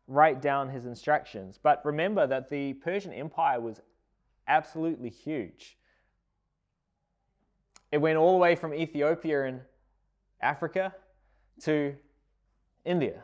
write 0.08 0.42
down 0.42 0.70
his 0.70 0.86
instructions. 0.86 1.60
But 1.62 1.84
remember 1.86 2.28
that 2.28 2.50
the 2.50 2.74
Persian 2.74 3.14
Empire 3.14 3.62
was 3.62 3.82
absolutely 4.48 5.10
huge. 5.10 5.78
It 7.92 8.00
went 8.00 8.18
all 8.18 8.34
the 8.34 8.38
way 8.38 8.56
from 8.56 8.74
Ethiopia 8.74 9.46
and 9.46 9.62
Africa 10.42 10.94
to 11.62 11.96
India. 12.86 13.22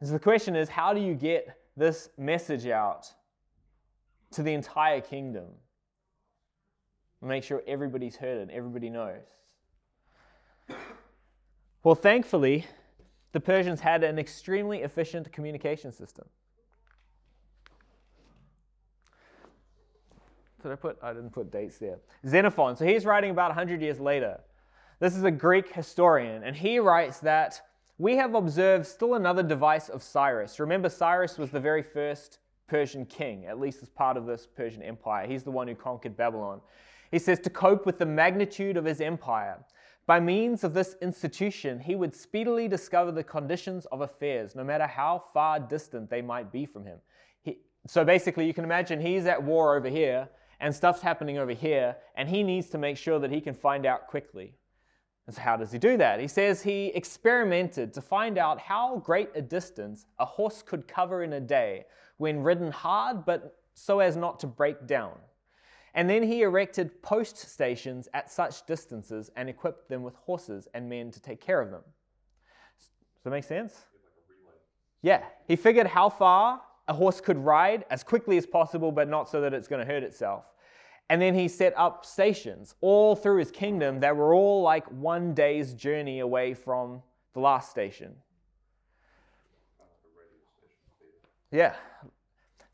And 0.00 0.08
so 0.08 0.12
the 0.12 0.20
question 0.20 0.54
is 0.54 0.68
how 0.68 0.92
do 0.92 1.00
you 1.00 1.14
get 1.14 1.58
this 1.76 2.10
message 2.18 2.66
out 2.66 3.06
to 4.32 4.42
the 4.42 4.52
entire 4.52 5.00
kingdom? 5.00 5.46
Make 7.22 7.42
sure 7.42 7.62
everybody's 7.66 8.16
heard 8.16 8.48
it, 8.48 8.52
everybody 8.52 8.90
knows. 8.90 9.22
Well, 11.84 11.94
thankfully, 11.94 12.66
the 13.32 13.40
Persians 13.40 13.80
had 13.80 14.02
an 14.02 14.18
extremely 14.18 14.80
efficient 14.80 15.30
communication 15.32 15.92
system. 15.92 16.24
Did 20.62 20.72
I 20.72 20.76
put? 20.76 20.96
I 21.02 21.12
didn't 21.12 21.32
put 21.32 21.52
dates 21.52 21.76
there. 21.76 21.98
Xenophon. 22.26 22.74
So 22.76 22.86
he's 22.86 23.04
writing 23.04 23.30
about 23.30 23.50
100 23.50 23.82
years 23.82 24.00
later. 24.00 24.40
This 24.98 25.14
is 25.14 25.24
a 25.24 25.30
Greek 25.30 25.74
historian, 25.74 26.42
and 26.42 26.56
he 26.56 26.78
writes 26.78 27.18
that 27.18 27.60
we 27.98 28.16
have 28.16 28.34
observed 28.34 28.86
still 28.86 29.14
another 29.14 29.42
device 29.42 29.90
of 29.90 30.02
Cyrus. 30.02 30.58
Remember, 30.58 30.88
Cyrus 30.88 31.36
was 31.36 31.50
the 31.50 31.60
very 31.60 31.82
first 31.82 32.38
Persian 32.66 33.04
king, 33.04 33.44
at 33.44 33.60
least 33.60 33.82
as 33.82 33.90
part 33.90 34.16
of 34.16 34.24
this 34.24 34.46
Persian 34.46 34.82
empire. 34.82 35.26
He's 35.26 35.44
the 35.44 35.50
one 35.50 35.68
who 35.68 35.74
conquered 35.74 36.16
Babylon. 36.16 36.62
He 37.10 37.18
says 37.18 37.40
to 37.40 37.50
cope 37.50 37.84
with 37.84 37.98
the 37.98 38.06
magnitude 38.06 38.78
of 38.78 38.86
his 38.86 39.02
empire, 39.02 39.58
by 40.06 40.20
means 40.20 40.64
of 40.64 40.74
this 40.74 40.96
institution, 41.00 41.80
he 41.80 41.94
would 41.94 42.14
speedily 42.14 42.68
discover 42.68 43.10
the 43.10 43.24
conditions 43.24 43.86
of 43.86 44.02
affairs, 44.02 44.54
no 44.54 44.62
matter 44.62 44.86
how 44.86 45.24
far 45.32 45.58
distant 45.58 46.10
they 46.10 46.20
might 46.20 46.52
be 46.52 46.66
from 46.66 46.84
him. 46.84 46.98
He, 47.42 47.60
so 47.86 48.04
basically, 48.04 48.46
you 48.46 48.52
can 48.52 48.64
imagine 48.64 49.00
he's 49.00 49.24
at 49.26 49.42
war 49.42 49.76
over 49.76 49.88
here, 49.88 50.28
and 50.60 50.74
stuff's 50.74 51.00
happening 51.00 51.38
over 51.38 51.52
here, 51.52 51.96
and 52.16 52.28
he 52.28 52.42
needs 52.42 52.68
to 52.70 52.78
make 52.78 52.98
sure 52.98 53.18
that 53.18 53.30
he 53.30 53.40
can 53.40 53.54
find 53.54 53.86
out 53.86 54.06
quickly. 54.06 54.54
And 55.26 55.34
so, 55.34 55.40
how 55.40 55.56
does 55.56 55.72
he 55.72 55.78
do 55.78 55.96
that? 55.96 56.20
He 56.20 56.28
says 56.28 56.62
he 56.62 56.88
experimented 56.88 57.94
to 57.94 58.02
find 58.02 58.36
out 58.36 58.58
how 58.58 58.98
great 58.98 59.30
a 59.34 59.40
distance 59.40 60.04
a 60.18 60.26
horse 60.26 60.62
could 60.62 60.86
cover 60.86 61.22
in 61.22 61.32
a 61.32 61.40
day 61.40 61.86
when 62.18 62.42
ridden 62.42 62.70
hard, 62.70 63.24
but 63.24 63.56
so 63.72 64.00
as 64.00 64.16
not 64.16 64.38
to 64.40 64.46
break 64.46 64.86
down. 64.86 65.12
And 65.94 66.10
then 66.10 66.22
he 66.22 66.42
erected 66.42 67.02
post 67.02 67.36
stations 67.36 68.08
at 68.14 68.30
such 68.30 68.66
distances 68.66 69.30
and 69.36 69.48
equipped 69.48 69.88
them 69.88 70.02
with 70.02 70.16
horses 70.16 70.66
and 70.74 70.88
men 70.88 71.10
to 71.12 71.20
take 71.20 71.40
care 71.40 71.60
of 71.60 71.70
them. 71.70 71.82
Does 72.78 73.24
that 73.24 73.30
make 73.30 73.44
sense? 73.44 73.84
Yeah. 75.02 75.22
He 75.46 75.54
figured 75.54 75.86
how 75.86 76.08
far 76.08 76.60
a 76.88 76.92
horse 76.92 77.20
could 77.20 77.38
ride 77.38 77.84
as 77.90 78.02
quickly 78.02 78.36
as 78.36 78.44
possible, 78.44 78.90
but 78.90 79.08
not 79.08 79.28
so 79.28 79.40
that 79.40 79.54
it's 79.54 79.68
going 79.68 79.86
to 79.86 79.90
hurt 79.90 80.02
itself. 80.02 80.44
And 81.10 81.20
then 81.20 81.34
he 81.34 81.48
set 81.48 81.74
up 81.76 82.04
stations 82.04 82.74
all 82.80 83.14
through 83.14 83.38
his 83.38 83.50
kingdom 83.50 84.00
that 84.00 84.16
were 84.16 84.34
all 84.34 84.62
like 84.62 84.86
one 84.90 85.34
day's 85.34 85.74
journey 85.74 86.20
away 86.20 86.54
from 86.54 87.02
the 87.34 87.40
last 87.40 87.70
station. 87.70 88.14
Yeah. 91.52 91.74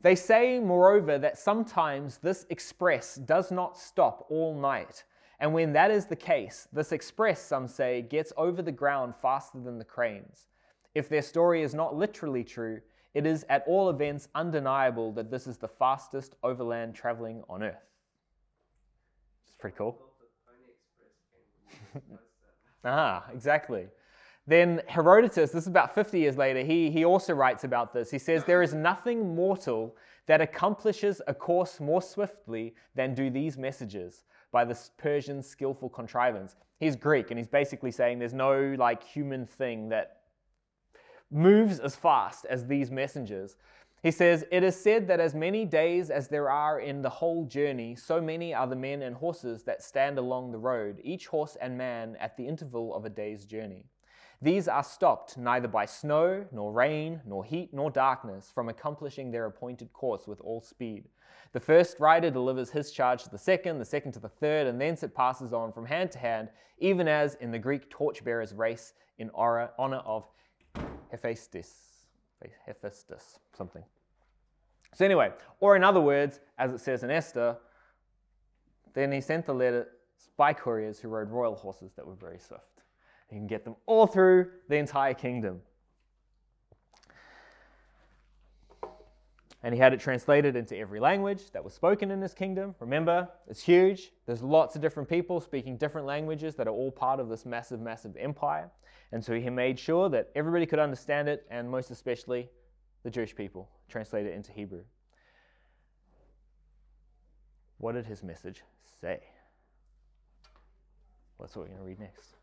They 0.01 0.15
say, 0.15 0.59
moreover, 0.59 1.17
that 1.19 1.37
sometimes 1.37 2.17
this 2.17 2.45
express 2.49 3.15
does 3.15 3.51
not 3.51 3.77
stop 3.77 4.25
all 4.29 4.59
night. 4.59 5.03
And 5.39 5.53
when 5.53 5.73
that 5.73 5.91
is 5.91 6.05
the 6.05 6.15
case, 6.15 6.67
this 6.73 6.91
express, 6.91 7.41
some 7.41 7.67
say, 7.67 8.01
gets 8.01 8.33
over 8.37 8.61
the 8.61 8.71
ground 8.71 9.13
faster 9.21 9.59
than 9.59 9.77
the 9.77 9.85
cranes. 9.85 10.47
If 10.95 11.07
their 11.07 11.21
story 11.21 11.61
is 11.61 11.73
not 11.73 11.95
literally 11.95 12.43
true, 12.43 12.81
it 13.13 13.25
is 13.25 13.45
at 13.49 13.63
all 13.67 13.89
events 13.89 14.27
undeniable 14.35 15.11
that 15.13 15.29
this 15.29 15.47
is 15.47 15.57
the 15.57 15.67
fastest 15.67 16.35
overland 16.43 16.95
traveling 16.95 17.43
on 17.49 17.63
Earth. 17.63 17.89
It's 19.43 19.57
pretty 19.59 19.77
cool. 19.77 19.97
ah, 22.85 23.25
exactly. 23.33 23.87
Then 24.51 24.81
Herodotus, 24.87 25.51
this 25.51 25.63
is 25.63 25.67
about 25.67 25.95
50 25.95 26.19
years 26.19 26.35
later, 26.35 26.61
he, 26.61 26.91
he 26.91 27.05
also 27.05 27.33
writes 27.33 27.63
about 27.63 27.93
this. 27.93 28.11
He 28.11 28.19
says, 28.19 28.43
There 28.43 28.61
is 28.61 28.73
nothing 28.73 29.33
mortal 29.33 29.95
that 30.25 30.41
accomplishes 30.41 31.21
a 31.25 31.33
course 31.33 31.79
more 31.79 32.01
swiftly 32.01 32.75
than 32.93 33.15
do 33.15 33.29
these 33.29 33.57
messages 33.57 34.25
by 34.51 34.65
the 34.65 34.77
Persian 34.97 35.41
skillful 35.41 35.87
contrivance. 35.87 36.57
He's 36.81 36.97
Greek, 36.97 37.31
and 37.31 37.37
he's 37.37 37.47
basically 37.47 37.91
saying 37.91 38.19
there's 38.19 38.33
no 38.33 38.75
like 38.77 39.01
human 39.01 39.45
thing 39.45 39.87
that 39.87 40.17
moves 41.31 41.79
as 41.79 41.95
fast 41.95 42.45
as 42.49 42.67
these 42.67 42.91
messengers. 42.91 43.55
He 44.03 44.11
says, 44.11 44.43
It 44.51 44.63
is 44.63 44.75
said 44.75 45.07
that 45.07 45.21
as 45.21 45.33
many 45.33 45.63
days 45.63 46.09
as 46.09 46.27
there 46.27 46.49
are 46.49 46.81
in 46.81 47.01
the 47.01 47.09
whole 47.09 47.45
journey, 47.45 47.95
so 47.95 48.19
many 48.19 48.53
are 48.53 48.67
the 48.67 48.75
men 48.75 49.01
and 49.01 49.15
horses 49.15 49.63
that 49.63 49.81
stand 49.81 50.17
along 50.17 50.51
the 50.51 50.59
road, 50.59 50.99
each 51.05 51.27
horse 51.27 51.55
and 51.61 51.77
man 51.77 52.17
at 52.19 52.35
the 52.35 52.45
interval 52.45 52.93
of 52.93 53.05
a 53.05 53.09
day's 53.09 53.45
journey. 53.45 53.85
These 54.41 54.67
are 54.67 54.83
stopped 54.83 55.37
neither 55.37 55.67
by 55.67 55.85
snow, 55.85 56.45
nor 56.51 56.71
rain, 56.71 57.21
nor 57.27 57.43
heat, 57.43 57.73
nor 57.73 57.91
darkness 57.91 58.51
from 58.53 58.69
accomplishing 58.69 59.29
their 59.29 59.45
appointed 59.45 59.93
course 59.93 60.25
with 60.25 60.41
all 60.41 60.61
speed. 60.61 61.09
The 61.53 61.59
first 61.59 61.99
rider 61.99 62.31
delivers 62.31 62.71
his 62.71 62.91
charge 62.91 63.23
to 63.23 63.29
the 63.29 63.37
second, 63.37 63.77
the 63.77 63.85
second 63.85 64.13
to 64.13 64.19
the 64.19 64.29
third, 64.29 64.65
and 64.65 64.81
thence 64.81 65.03
it 65.03 65.13
passes 65.13 65.53
on 65.53 65.71
from 65.71 65.85
hand 65.85 66.11
to 66.13 66.19
hand, 66.19 66.49
even 66.79 67.07
as 67.07 67.35
in 67.35 67.51
the 67.51 67.59
Greek 67.59 67.89
torchbearers' 67.91 68.53
race 68.53 68.93
in 69.19 69.29
honor 69.35 69.69
of 69.77 70.27
Hephaestus. 71.11 72.07
Hephaestus, 72.65 73.37
something. 73.55 73.83
So, 74.95 75.05
anyway, 75.05 75.31
or 75.59 75.75
in 75.75 75.83
other 75.83 76.01
words, 76.01 76.39
as 76.57 76.73
it 76.73 76.79
says 76.79 77.03
in 77.03 77.11
Esther, 77.11 77.57
then 78.93 79.11
he 79.11 79.21
sent 79.21 79.45
the 79.45 79.53
letter 79.53 79.87
by 80.35 80.53
couriers 80.53 80.99
who 80.99 81.09
rode 81.09 81.29
royal 81.29 81.55
horses 81.55 81.93
that 81.95 82.07
were 82.07 82.15
very 82.15 82.39
swift. 82.39 82.70
You 83.31 83.37
can 83.37 83.47
get 83.47 83.63
them 83.63 83.75
all 83.85 84.07
through 84.07 84.51
the 84.67 84.75
entire 84.75 85.13
kingdom. 85.13 85.61
And 89.63 89.73
he 89.73 89.79
had 89.79 89.93
it 89.93 89.99
translated 89.99 90.55
into 90.55 90.75
every 90.75 90.99
language 90.99 91.51
that 91.51 91.63
was 91.63 91.73
spoken 91.73 92.09
in 92.11 92.19
his 92.19 92.33
kingdom. 92.33 92.75
Remember, 92.79 93.29
it's 93.47 93.61
huge. 93.61 94.11
There's 94.25 94.41
lots 94.41 94.75
of 94.75 94.81
different 94.81 95.07
people 95.07 95.39
speaking 95.39 95.77
different 95.77 96.07
languages 96.07 96.55
that 96.55 96.67
are 96.67 96.73
all 96.73 96.91
part 96.91 97.19
of 97.19 97.29
this 97.29 97.45
massive, 97.45 97.79
massive 97.79 98.17
empire. 98.17 98.69
And 99.11 99.23
so 99.23 99.39
he 99.39 99.49
made 99.49 99.77
sure 99.77 100.09
that 100.09 100.29
everybody 100.35 100.65
could 100.65 100.79
understand 100.79 101.29
it, 101.29 101.45
and 101.51 101.69
most 101.69 101.91
especially 101.91 102.49
the 103.03 103.11
Jewish 103.11 103.35
people, 103.35 103.69
translate 103.87 104.25
it 104.25 104.33
into 104.33 104.51
Hebrew. 104.51 104.83
What 107.77 107.93
did 107.93 108.05
his 108.05 108.23
message 108.23 108.63
say? 108.99 109.21
That's 111.39 111.55
what 111.55 111.63
we're 111.63 111.75
going 111.75 111.79
to 111.79 111.85
read 111.85 111.99
next. 111.99 112.35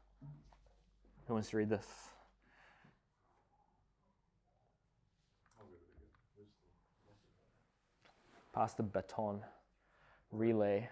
Who 1.28 1.34
wants 1.34 1.50
to 1.50 1.58
read 1.58 1.68
this? 1.68 1.86
Pass 8.54 8.72
the 8.72 8.82
baton, 8.82 9.42
relay. 10.32 10.88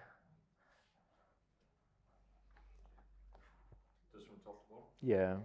Yeah. 5.01 5.37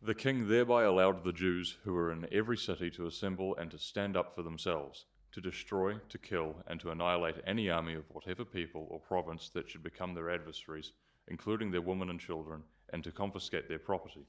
The 0.00 0.14
king 0.14 0.48
thereby 0.48 0.84
allowed 0.84 1.24
the 1.24 1.32
Jews 1.32 1.78
who 1.82 1.92
were 1.92 2.12
in 2.12 2.28
every 2.30 2.56
city 2.56 2.90
to 2.92 3.08
assemble 3.08 3.56
and 3.56 3.72
to 3.72 3.78
stand 3.78 4.16
up 4.16 4.36
for 4.36 4.42
themselves, 4.42 5.06
to 5.32 5.40
destroy, 5.40 5.96
to 6.08 6.18
kill, 6.18 6.54
and 6.68 6.78
to 6.78 6.90
annihilate 6.92 7.42
any 7.44 7.68
army 7.68 7.94
of 7.94 8.04
whatever 8.08 8.44
people 8.44 8.86
or 8.88 9.00
province 9.00 9.48
that 9.48 9.68
should 9.68 9.82
become 9.82 10.14
their 10.14 10.30
adversaries 10.30 10.92
including 11.28 11.70
their 11.70 11.80
women 11.80 12.10
and 12.10 12.20
children, 12.20 12.62
and 12.92 13.02
to 13.04 13.12
confiscate 13.12 13.68
their 13.68 13.78
property. 13.78 14.26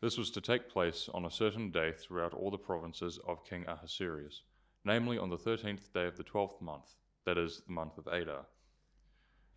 This 0.00 0.16
was 0.16 0.30
to 0.30 0.40
take 0.40 0.70
place 0.70 1.10
on 1.12 1.24
a 1.24 1.30
certain 1.30 1.70
day 1.70 1.92
throughout 1.92 2.32
all 2.32 2.50
the 2.50 2.56
provinces 2.56 3.18
of 3.26 3.44
King 3.44 3.66
Ahasuerus, 3.66 4.42
namely 4.84 5.18
on 5.18 5.28
the 5.28 5.36
thirteenth 5.36 5.92
day 5.92 6.06
of 6.06 6.16
the 6.16 6.22
twelfth 6.22 6.62
month, 6.62 6.94
that 7.26 7.36
is, 7.36 7.62
the 7.66 7.72
month 7.72 7.98
of 7.98 8.06
Adar. 8.06 8.46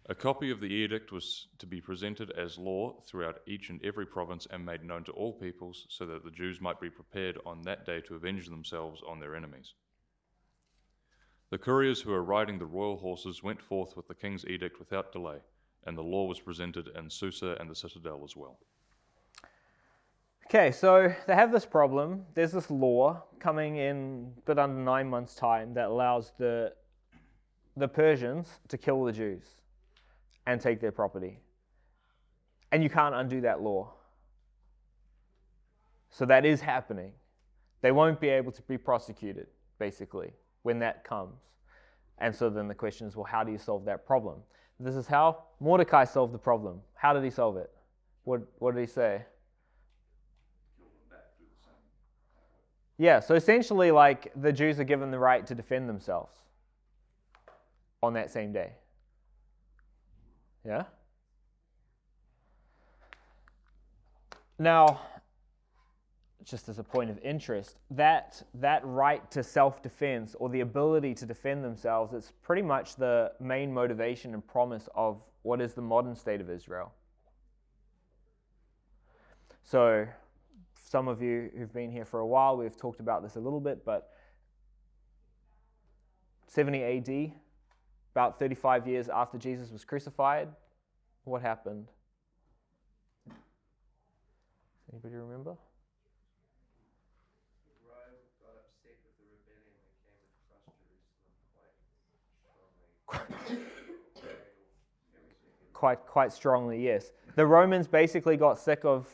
A 0.07 0.15
copy 0.15 0.51
of 0.51 0.59
the 0.59 0.67
edict 0.67 1.13
was 1.13 1.47
to 1.59 1.65
be 1.65 1.79
presented 1.79 2.31
as 2.31 2.57
law 2.57 2.99
throughout 3.07 3.39
each 3.47 3.69
and 3.69 3.79
every 3.85 4.05
province 4.05 4.45
and 4.51 4.65
made 4.65 4.83
known 4.83 5.05
to 5.05 5.13
all 5.13 5.31
peoples, 5.31 5.85
so 5.89 6.05
that 6.05 6.25
the 6.25 6.31
Jews 6.31 6.59
might 6.59 6.81
be 6.81 6.89
prepared 6.89 7.39
on 7.45 7.61
that 7.61 7.85
day 7.85 8.01
to 8.01 8.15
avenge 8.15 8.49
themselves 8.49 9.01
on 9.07 9.21
their 9.21 9.33
enemies. 9.33 9.75
The 11.51 11.57
couriers 11.57 12.01
who 12.01 12.11
were 12.11 12.23
riding 12.23 12.59
the 12.59 12.65
royal 12.65 12.97
horses 12.97 13.43
went 13.43 13.61
forth 13.61 13.95
with 13.95 14.09
the 14.09 14.15
king's 14.15 14.45
edict 14.45 14.77
without 14.77 15.13
delay 15.13 15.37
and 15.85 15.97
the 15.97 16.01
law 16.01 16.25
was 16.25 16.39
presented 16.39 16.89
in 16.97 17.09
Susa 17.09 17.57
and 17.59 17.69
the 17.69 17.75
citadel 17.75 18.21
as 18.23 18.35
well. 18.35 18.59
Okay, 20.45 20.71
so 20.71 21.13
they 21.25 21.33
have 21.33 21.51
this 21.51 21.65
problem. 21.65 22.25
There's 22.35 22.51
this 22.51 22.69
law 22.69 23.23
coming 23.39 23.77
in 23.77 24.33
but 24.45 24.59
under 24.59 24.79
nine 24.79 25.09
months' 25.09 25.35
time 25.35 25.73
that 25.73 25.87
allows 25.87 26.33
the, 26.37 26.73
the 27.75 27.87
Persians 27.87 28.47
to 28.67 28.77
kill 28.77 29.03
the 29.03 29.11
Jews 29.11 29.43
and 30.45 30.59
take 30.59 30.79
their 30.79 30.91
property. 30.91 31.39
And 32.71 32.83
you 32.83 32.89
can't 32.89 33.15
undo 33.15 33.41
that 33.41 33.61
law. 33.61 33.93
So 36.09 36.25
that 36.25 36.45
is 36.45 36.61
happening. 36.61 37.11
They 37.81 37.91
won't 37.91 38.19
be 38.19 38.29
able 38.29 38.51
to 38.51 38.61
be 38.63 38.77
prosecuted, 38.77 39.47
basically, 39.79 40.33
when 40.61 40.79
that 40.79 41.03
comes. 41.03 41.39
And 42.19 42.35
so 42.35 42.49
then 42.49 42.67
the 42.67 42.75
question 42.75 43.07
is 43.07 43.15
well, 43.15 43.25
how 43.25 43.43
do 43.43 43.51
you 43.51 43.57
solve 43.57 43.85
that 43.85 44.05
problem? 44.05 44.39
This 44.79 44.95
is 44.95 45.07
how 45.07 45.43
Mordecai 45.59 46.03
solved 46.03 46.33
the 46.33 46.39
problem. 46.39 46.81
How 46.95 47.13
did 47.13 47.23
he 47.23 47.29
solve 47.29 47.57
it? 47.57 47.71
What, 48.23 48.41
what 48.59 48.75
did 48.75 48.81
he 48.81 48.87
say? 48.87 49.23
Yeah, 52.97 53.19
so 53.19 53.35
essentially, 53.35 53.91
like 53.91 54.31
the 54.35 54.53
Jews 54.53 54.79
are 54.79 54.83
given 54.83 55.11
the 55.11 55.19
right 55.19 55.45
to 55.47 55.55
defend 55.55 55.89
themselves 55.89 56.33
on 58.01 58.13
that 58.13 58.29
same 58.31 58.53
day. 58.53 58.73
Yeah? 60.65 60.83
Now, 64.59 65.01
just 66.43 66.69
as 66.69 66.79
a 66.79 66.83
point 66.83 67.09
of 67.09 67.17
interest, 67.23 67.77
that, 67.91 68.41
that 68.55 68.81
right 68.85 69.29
to 69.31 69.43
self 69.43 69.81
defense 69.81 70.35
or 70.39 70.49
the 70.49 70.61
ability 70.61 71.13
to 71.15 71.25
defend 71.25 71.63
themselves 71.63 72.13
is 72.13 72.33
pretty 72.41 72.61
much 72.61 72.95
the 72.95 73.31
main 73.39 73.73
motivation 73.73 74.33
and 74.33 74.45
promise 74.45 74.89
of 74.95 75.21
what 75.43 75.61
is 75.61 75.73
the 75.73 75.81
modern 75.81 76.15
state 76.15 76.41
of 76.41 76.49
Israel. 76.49 76.93
So, 79.63 80.07
some 80.89 81.07
of 81.07 81.21
you 81.21 81.49
who've 81.57 81.73
been 81.73 81.91
here 81.91 82.05
for 82.05 82.19
a 82.19 82.27
while, 82.27 82.57
we've 82.57 82.77
talked 82.77 82.99
about 82.99 83.23
this 83.23 83.35
a 83.35 83.39
little 83.39 83.61
bit, 83.61 83.85
but 83.85 84.09
70 86.47 86.83
AD, 86.83 87.31
about 88.13 88.37
35 88.37 88.87
years 88.87 89.09
after 89.09 89.37
Jesus 89.37 89.71
was 89.71 89.83
crucified, 89.83 90.49
what 91.23 91.41
happened? 91.41 91.87
Anybody 94.91 95.15
remember? 95.15 95.55
Quite, 105.73 105.99
quite 106.07 106.31
strongly, 106.31 106.83
yes. 106.83 107.11
The 107.35 107.45
Romans 107.45 107.87
basically 107.87 108.37
got 108.37 108.57
sick 108.59 108.85
of 108.85 109.07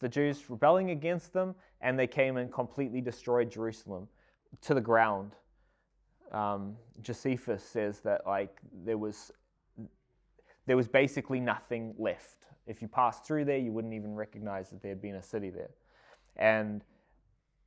the 0.00 0.08
Jews 0.08 0.50
rebelling 0.50 0.90
against 0.90 1.32
them, 1.32 1.54
and 1.80 1.98
they 1.98 2.06
came 2.06 2.36
and 2.36 2.52
completely 2.52 3.00
destroyed 3.00 3.50
Jerusalem 3.50 4.08
to 4.62 4.74
the 4.74 4.80
ground. 4.80 5.32
Um, 6.32 6.76
Josephus 7.00 7.62
says 7.62 8.00
that 8.00 8.26
like 8.26 8.58
there 8.84 8.98
was 8.98 9.30
there 10.66 10.76
was 10.76 10.88
basically 10.88 11.40
nothing 11.40 11.94
left. 11.98 12.46
If 12.66 12.82
you 12.82 12.88
passed 12.88 13.24
through 13.26 13.44
there, 13.44 13.58
you 13.58 13.72
wouldn't 13.72 13.94
even 13.94 14.14
recognize 14.14 14.70
that 14.70 14.82
there 14.82 14.90
had 14.90 15.02
been 15.02 15.16
a 15.16 15.22
city 15.22 15.50
there. 15.50 15.70
And 16.36 16.82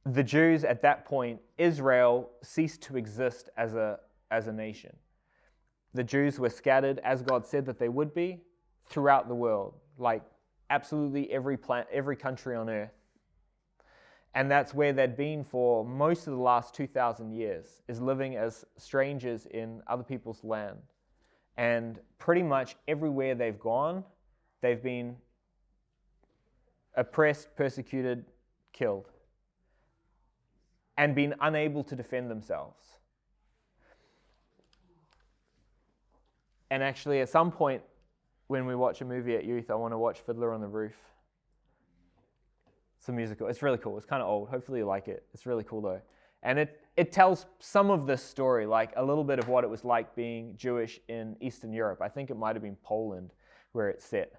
the 0.06 0.24
Jews 0.24 0.64
at 0.64 0.82
that 0.82 1.06
point, 1.06 1.40
Israel 1.58 2.32
ceased 2.42 2.82
to 2.84 2.98
exist 2.98 3.50
as 3.58 3.76
a 3.76 4.00
as 4.32 4.48
a 4.48 4.52
nation. 4.52 4.96
The 5.94 6.04
Jews 6.04 6.40
were 6.40 6.50
scattered, 6.50 7.00
as 7.00 7.22
God 7.22 7.46
said 7.46 7.66
that 7.66 7.80
they 7.80 7.90
would 7.90 8.14
be, 8.14 8.42
throughout 8.90 9.28
the 9.28 9.36
world, 9.36 9.76
like 9.98 10.24
absolutely 10.70 11.32
every, 11.32 11.58
plant, 11.58 11.88
every 11.92 12.16
country 12.16 12.56
on 12.56 12.70
earth. 12.70 12.92
And 14.36 14.52
that's 14.52 14.74
where 14.74 14.94
they'd 14.94 15.18
been 15.18 15.44
for 15.44 15.84
most 15.84 16.28
of 16.28 16.34
the 16.34 16.40
last 16.40 16.76
2,000 16.76 17.32
years, 17.32 17.82
is 17.88 18.00
living 18.00 18.36
as 18.36 18.66
strangers 18.78 19.48
in 19.48 19.82
other 19.88 20.04
people's 20.04 20.44
land. 20.44 20.78
And 21.58 22.00
pretty 22.20 22.44
much 22.44 22.76
everywhere 22.88 23.34
they've 23.34 23.60
gone, 23.60 24.04
they've 24.62 24.82
been 24.82 25.16
oppressed, 26.96 27.56
persecuted, 27.56 28.26
killed, 28.74 29.10
and 30.98 31.16
been 31.16 31.34
unable 31.42 31.84
to 31.86 31.96
defend 31.96 32.30
themselves. 32.30 32.97
And 36.70 36.84
actually, 36.84 37.22
at 37.22 37.30
some 37.30 37.52
point 37.52 37.82
when 38.48 38.66
we 38.66 38.76
watch 38.76 39.02
a 39.02 39.06
movie 39.06 39.36
at 39.36 39.46
youth, 39.46 39.70
I 39.70 39.76
want 39.76 39.94
to 39.94 39.98
watch 39.98 40.20
Fiddler 40.20 40.54
on 40.54 40.62
the 40.62 40.68
Roof. 40.68 40.96
It's 43.00 43.10
a 43.10 43.12
musical. 43.12 43.48
It's 43.48 43.62
really 43.62 43.78
cool. 43.78 43.98
It's 43.98 44.06
kind 44.06 44.22
of 44.22 44.28
old. 44.28 44.50
Hopefully, 44.50 44.80
you 44.80 44.86
like 44.86 45.08
it. 45.08 45.26
It's 45.34 45.46
really 45.46 45.64
cool, 45.64 45.82
though. 45.82 46.02
And 46.44 46.60
it, 46.60 46.82
it 46.96 47.12
tells 47.12 47.46
some 47.60 47.90
of 47.90 48.06
this 48.06 48.24
story, 48.24 48.66
like 48.66 48.94
a 48.96 49.04
little 49.04 49.24
bit 49.24 49.40
of 49.40 49.48
what 49.48 49.64
it 49.64 49.70
was 49.70 49.84
like 49.84 50.16
being 50.16 50.56
Jewish 50.56 51.00
in 51.08 51.36
Eastern 51.42 51.74
Europe. 51.74 52.02
I 52.02 52.10
think 52.10 52.30
it 52.30 52.38
might 52.38 52.56
have 52.56 52.64
been 52.64 52.78
Poland 52.84 53.32
where 53.72 53.90
it's 53.90 54.06
set. 54.06 54.34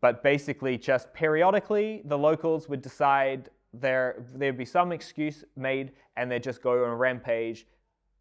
But 0.00 0.22
basically, 0.22 0.78
just 0.78 1.12
periodically, 1.14 2.02
the 2.04 2.18
locals 2.18 2.68
would 2.68 2.82
decide 2.82 3.50
there, 3.72 4.24
there'd 4.34 4.58
be 4.58 4.64
some 4.64 4.92
excuse 4.92 5.44
made, 5.56 5.92
and 6.16 6.30
they'd 6.30 6.42
just 6.42 6.62
go 6.62 6.84
on 6.84 6.90
a 6.90 6.96
rampage, 6.96 7.66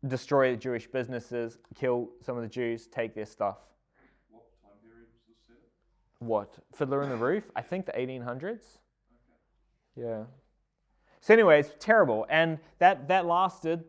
destroy 0.07 0.51
the 0.51 0.57
Jewish 0.57 0.87
businesses, 0.87 1.57
kill 1.75 2.09
some 2.21 2.35
of 2.37 2.43
the 2.43 2.49
Jews, 2.49 2.87
take 2.87 3.13
their 3.13 3.25
stuff. 3.25 3.57
What 4.29 4.45
time 4.61 4.71
period 4.81 5.07
was 5.13 5.21
this 5.27 5.37
set? 5.47 5.57
What? 6.19 6.57
Fiddler 6.75 7.03
on 7.03 7.09
the 7.09 7.17
Roof? 7.17 7.43
I 7.55 7.61
think 7.61 7.85
the 7.85 7.91
1800s. 7.93 8.61
Yeah. 9.95 10.23
So, 11.19 11.33
anyways, 11.33 11.73
terrible. 11.79 12.25
And 12.29 12.57
that, 12.79 13.07
that 13.07 13.25
lasted 13.25 13.83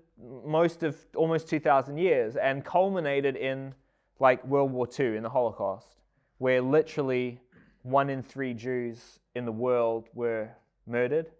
most 0.44 0.82
of 0.82 0.96
almost 1.16 1.48
2,000 1.48 1.96
years 1.96 2.36
and 2.36 2.64
culminated 2.64 3.36
in 3.36 3.74
like 4.20 4.44
World 4.46 4.70
War 4.70 4.86
II 4.98 5.16
in 5.16 5.22
the 5.22 5.30
Holocaust, 5.30 6.02
where 6.38 6.60
literally 6.60 7.40
one 7.82 8.10
in 8.10 8.22
three 8.22 8.54
Jews 8.54 9.18
in 9.34 9.44
the 9.44 9.52
world 9.52 10.08
were 10.14 10.48
murdered, 10.86 11.30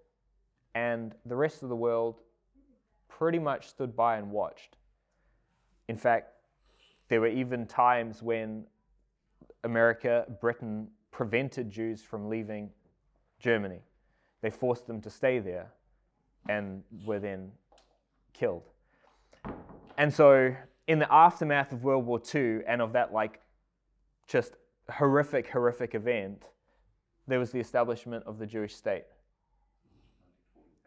and 0.74 1.14
the 1.26 1.37
rest 1.37 1.62
of 1.62 1.68
the 1.68 1.76
world 1.76 2.22
pretty 3.22 3.38
much 3.38 3.68
stood 3.68 3.94
by 3.94 4.16
and 4.16 4.32
watched. 4.32 4.76
In 5.87 5.96
fact, 5.96 6.32
there 7.06 7.20
were 7.20 7.28
even 7.28 7.66
times 7.66 8.20
when 8.20 8.64
America, 9.62 10.26
Britain 10.40 10.88
prevented 11.12 11.70
Jews 11.70 12.02
from 12.02 12.28
leaving 12.28 12.68
Germany. 13.38 13.78
They 14.40 14.50
forced 14.50 14.88
them 14.88 15.00
to 15.02 15.08
stay 15.08 15.38
there 15.38 15.70
and 16.48 16.82
were 17.04 17.20
then 17.20 17.52
killed. 18.32 18.64
And 19.98 20.12
so, 20.12 20.56
in 20.88 20.98
the 20.98 21.12
aftermath 21.14 21.70
of 21.70 21.85
World 21.85 22.04
War 22.04 22.20
II 22.35 22.62
and 22.66 22.82
of 22.82 22.92
that, 22.94 23.12
like, 23.12 23.38
just 24.26 24.56
horrific, 24.90 25.48
horrific 25.48 25.94
event, 25.94 26.42
there 27.28 27.38
was 27.38 27.52
the 27.52 27.61
establishment 27.61 28.24
of 28.26 28.40
the 28.40 28.46
Jewish 28.46 28.74
state. 28.74 29.04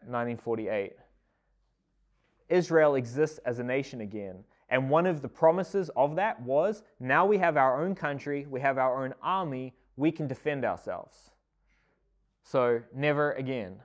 1948. 0.00 0.96
Israel 2.48 2.94
exists 2.94 3.38
as 3.44 3.58
a 3.58 3.64
nation 3.64 4.00
again. 4.00 4.44
And 4.68 4.90
one 4.90 5.06
of 5.06 5.22
the 5.22 5.28
promises 5.28 5.90
of 5.96 6.16
that 6.16 6.40
was 6.42 6.82
now 6.98 7.24
we 7.24 7.38
have 7.38 7.56
our 7.56 7.82
own 7.82 7.94
country, 7.94 8.46
we 8.48 8.60
have 8.60 8.78
our 8.78 9.04
own 9.04 9.14
army, 9.22 9.74
we 9.96 10.10
can 10.10 10.26
defend 10.26 10.64
ourselves. 10.64 11.30
So, 12.42 12.80
never 12.94 13.32
again, 13.32 13.76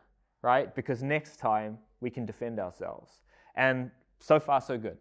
right? 0.41 0.73
Because 0.75 1.01
next 1.01 1.37
time 1.37 1.77
we 1.99 2.09
can 2.09 2.25
defend 2.25 2.59
ourselves. 2.59 3.21
And 3.55 3.91
so 4.19 4.39
far, 4.39 4.61
so 4.61 4.77
good. 4.77 4.97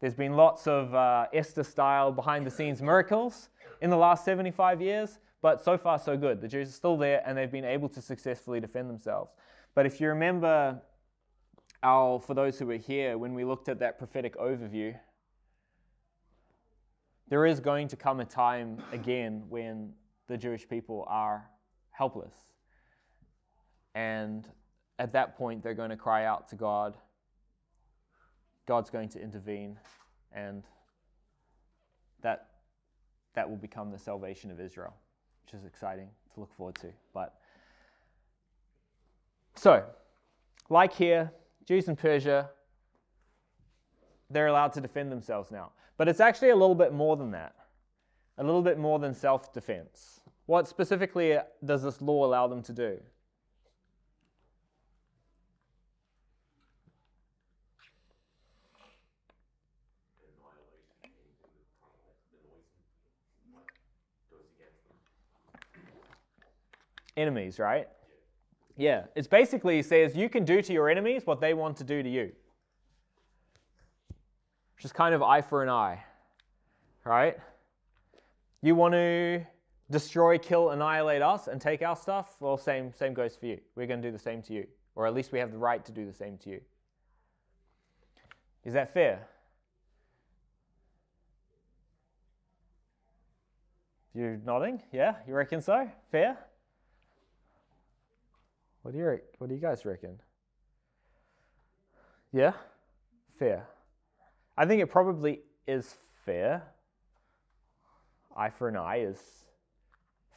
There's 0.00 0.14
been 0.14 0.34
lots 0.34 0.66
of 0.66 0.94
uh, 0.94 1.26
Esther 1.34 1.64
style 1.64 2.12
behind 2.12 2.46
the 2.46 2.50
scenes 2.50 2.80
miracles 2.80 3.48
in 3.80 3.90
the 3.90 3.96
last 3.96 4.24
75 4.24 4.80
years, 4.80 5.18
but 5.42 5.62
so 5.62 5.76
far, 5.76 5.98
so 5.98 6.16
good. 6.16 6.40
The 6.40 6.48
Jews 6.48 6.68
are 6.68 6.72
still 6.72 6.96
there 6.96 7.22
and 7.26 7.36
they've 7.36 7.50
been 7.50 7.64
able 7.64 7.88
to 7.90 8.00
successfully 8.00 8.60
defend 8.60 8.88
themselves. 8.88 9.32
But 9.74 9.86
if 9.86 10.00
you 10.00 10.08
remember, 10.08 10.80
for 11.82 12.34
those 12.34 12.58
who 12.58 12.66
were 12.66 12.76
here, 12.76 13.18
when 13.18 13.34
we 13.34 13.44
looked 13.44 13.68
at 13.68 13.78
that 13.80 13.98
prophetic 13.98 14.36
overview, 14.36 14.94
there 17.28 17.46
is 17.46 17.60
going 17.60 17.88
to 17.88 17.96
come 17.96 18.20
a 18.20 18.24
time 18.24 18.82
again 18.92 19.44
when 19.48 19.92
the 20.28 20.36
Jewish 20.36 20.68
people 20.68 21.04
are 21.08 21.48
helpless. 21.90 22.34
And 23.94 24.48
at 24.98 25.12
that 25.12 25.36
point, 25.36 25.62
they're 25.62 25.74
going 25.74 25.90
to 25.90 25.96
cry 25.96 26.24
out 26.24 26.48
to 26.48 26.56
God. 26.56 26.96
God's 28.66 28.90
going 28.90 29.08
to 29.10 29.22
intervene, 29.22 29.78
and 30.32 30.64
that, 32.22 32.48
that 33.34 33.48
will 33.48 33.56
become 33.56 33.90
the 33.90 33.98
salvation 33.98 34.50
of 34.50 34.60
Israel, 34.60 34.94
which 35.44 35.54
is 35.58 35.64
exciting 35.64 36.08
to 36.34 36.40
look 36.40 36.52
forward 36.54 36.74
to. 36.76 36.88
But 37.14 37.34
so, 39.54 39.84
like 40.68 40.92
here, 40.92 41.32
Jews 41.68 41.86
in 41.86 41.96
Persia, 41.96 42.48
they're 44.30 44.46
allowed 44.46 44.72
to 44.72 44.80
defend 44.80 45.12
themselves 45.12 45.50
now. 45.50 45.72
But 45.98 46.08
it's 46.08 46.18
actually 46.18 46.48
a 46.48 46.56
little 46.56 46.74
bit 46.74 46.94
more 46.94 47.14
than 47.14 47.30
that, 47.32 47.54
a 48.38 48.42
little 48.42 48.62
bit 48.62 48.78
more 48.78 48.98
than 48.98 49.12
self 49.12 49.52
defense. 49.52 50.20
What 50.46 50.66
specifically 50.66 51.36
does 51.62 51.82
this 51.82 52.00
law 52.00 52.24
allow 52.24 52.46
them 52.46 52.62
to 52.62 52.72
do? 52.72 52.98
Enemies, 67.14 67.58
right? 67.58 67.88
Yeah, 68.78 69.06
it's 69.16 69.26
basically 69.26 69.82
says 69.82 70.14
you 70.14 70.28
can 70.28 70.44
do 70.44 70.62
to 70.62 70.72
your 70.72 70.88
enemies 70.88 71.22
what 71.26 71.40
they 71.40 71.52
want 71.52 71.76
to 71.78 71.84
do 71.84 72.00
to 72.00 72.08
you. 72.08 72.30
Just 74.78 74.94
kind 74.94 75.16
of 75.16 75.22
eye 75.22 75.42
for 75.42 75.64
an 75.64 75.68
eye, 75.68 76.04
right? 77.04 77.36
You 78.62 78.76
want 78.76 78.94
to 78.94 79.44
destroy, 79.90 80.38
kill, 80.38 80.70
annihilate 80.70 81.22
us 81.22 81.48
and 81.48 81.60
take 81.60 81.82
our 81.82 81.96
stuff? 81.96 82.36
Well, 82.38 82.56
same, 82.56 82.92
same 82.92 83.14
goes 83.14 83.34
for 83.34 83.46
you. 83.46 83.58
We're 83.74 83.88
going 83.88 84.00
to 84.00 84.08
do 84.08 84.12
the 84.12 84.22
same 84.22 84.42
to 84.42 84.52
you. 84.52 84.68
Or 84.94 85.08
at 85.08 85.14
least 85.14 85.32
we 85.32 85.40
have 85.40 85.50
the 85.50 85.58
right 85.58 85.84
to 85.84 85.90
do 85.90 86.06
the 86.06 86.12
same 86.12 86.38
to 86.38 86.50
you. 86.50 86.60
Is 88.64 88.74
that 88.74 88.94
fair? 88.94 89.26
You're 94.14 94.36
nodding? 94.44 94.80
Yeah? 94.92 95.16
You 95.26 95.34
reckon 95.34 95.60
so? 95.60 95.90
Fair? 96.12 96.38
What 98.88 98.94
do 98.94 99.00
you 99.00 99.20
what 99.36 99.48
do 99.48 99.54
you 99.54 99.60
guys 99.60 99.84
reckon? 99.84 100.18
Yeah? 102.32 102.54
Fair. 103.38 103.68
I 104.56 104.64
think 104.64 104.80
it 104.80 104.86
probably 104.86 105.40
is 105.66 105.94
fair. 106.24 106.62
Eye 108.34 108.48
for 108.48 108.66
an 108.66 108.78
eye 108.78 109.00
is 109.00 109.20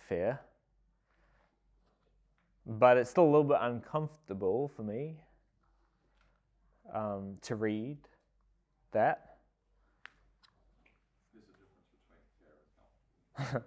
fair. 0.10 0.42
But 2.68 2.98
it's 2.98 3.10
still 3.10 3.24
a 3.24 3.32
little 3.32 3.46
bit 3.46 3.60
uncomfortable 3.62 4.70
for 4.76 4.84
me 4.84 5.22
um, 6.94 7.38
to 7.44 7.56
read 7.56 8.00
that. 8.92 9.38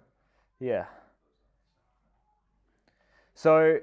yeah. 0.59 0.85
So 3.33 3.79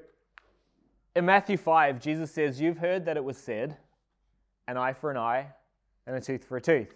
in 1.15 1.25
Matthew 1.25 1.57
5, 1.57 1.99
Jesus 1.99 2.31
says, 2.31 2.59
You've 2.59 2.77
heard 2.77 3.05
that 3.05 3.17
it 3.17 3.23
was 3.23 3.37
said, 3.37 3.77
an 4.67 4.77
eye 4.77 4.93
for 4.93 5.11
an 5.11 5.17
eye 5.17 5.47
and 6.07 6.15
a 6.15 6.21
tooth 6.21 6.43
for 6.43 6.57
a 6.57 6.61
tooth, 6.61 6.95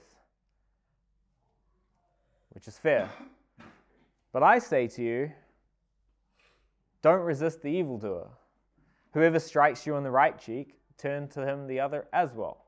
which 2.49 2.67
is 2.67 2.77
fair. 2.77 3.09
But 4.33 4.43
I 4.43 4.59
say 4.59 4.87
to 4.87 5.03
you, 5.03 5.31
don't 7.01 7.21
resist 7.21 7.61
the 7.61 7.69
evildoer. 7.69 8.27
Whoever 9.13 9.39
strikes 9.39 9.85
you 9.85 9.95
on 9.95 10.03
the 10.03 10.11
right 10.11 10.37
cheek, 10.39 10.79
turn 10.97 11.27
to 11.29 11.45
him 11.45 11.67
the 11.67 11.79
other 11.79 12.07
as 12.11 12.33
well. 12.33 12.65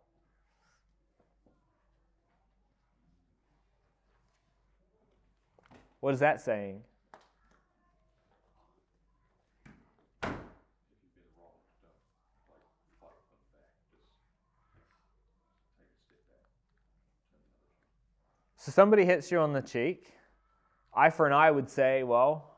What 6.00 6.14
is 6.14 6.20
that 6.20 6.42
saying? 6.42 6.82
So 18.60 18.74
somebody 18.74 19.06
hits 19.06 19.32
you 19.32 19.40
on 19.40 19.54
the 19.54 19.62
cheek. 19.62 20.12
Eye 20.94 21.12
for 21.12 21.26
an 21.26 21.32
eye 21.32 21.50
would 21.50 21.70
say, 21.70 22.04
well, 22.04 22.58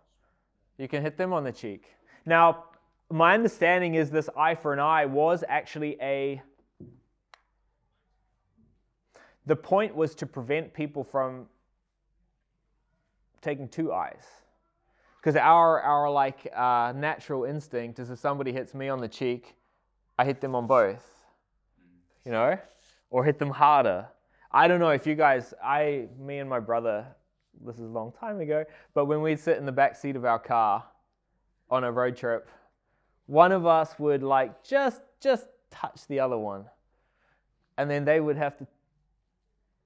you 0.79 0.87
can 0.87 1.03
hit 1.03 1.15
them 1.15 1.31
on 1.31 1.43
the 1.43 1.51
cheek. 1.51 1.85
Now, 2.25 2.65
my 3.11 3.35
understanding 3.35 3.93
is 3.93 4.09
this 4.09 4.27
eye 4.35 4.55
for 4.55 4.73
an 4.73 4.79
eye 4.79 5.05
was 5.05 5.43
actually 5.47 5.97
a. 6.01 6.41
The 9.45 9.55
point 9.55 9.95
was 9.95 10.15
to 10.15 10.25
prevent 10.25 10.73
people 10.73 11.03
from 11.03 11.45
taking 13.41 13.69
two 13.69 13.93
eyes. 13.93 14.23
Because 15.19 15.35
our, 15.35 15.81
our 15.81 16.09
like 16.09 16.51
uh, 16.55 16.93
natural 16.95 17.43
instinct 17.43 17.99
is 17.99 18.09
if 18.09 18.17
somebody 18.17 18.51
hits 18.51 18.73
me 18.73 18.89
on 18.89 19.01
the 19.01 19.07
cheek, 19.07 19.53
I 20.17 20.25
hit 20.25 20.41
them 20.41 20.55
on 20.55 20.65
both, 20.65 21.05
you 22.25 22.31
know, 22.31 22.57
or 23.11 23.23
hit 23.23 23.37
them 23.37 23.51
harder. 23.51 24.07
I 24.53 24.67
don't 24.67 24.79
know 24.79 24.89
if 24.89 25.07
you 25.07 25.15
guys, 25.15 25.53
I, 25.63 26.07
me 26.19 26.39
and 26.39 26.49
my 26.49 26.59
brother, 26.59 27.05
this 27.65 27.75
is 27.75 27.81
a 27.81 27.85
long 27.85 28.11
time 28.11 28.41
ago, 28.41 28.65
but 28.93 29.05
when 29.05 29.21
we'd 29.21 29.39
sit 29.39 29.57
in 29.57 29.65
the 29.65 29.71
back 29.71 29.95
seat 29.95 30.15
of 30.15 30.25
our 30.25 30.39
car 30.39 30.83
on 31.69 31.85
a 31.85 31.91
road 31.91 32.17
trip, 32.17 32.49
one 33.27 33.53
of 33.53 33.65
us 33.65 33.97
would 33.97 34.23
like 34.23 34.61
just 34.63 35.01
just 35.21 35.47
touch 35.69 36.05
the 36.07 36.19
other 36.19 36.37
one, 36.37 36.65
and 37.77 37.89
then 37.89 38.03
they 38.03 38.19
would 38.19 38.35
have 38.35 38.57
to 38.57 38.67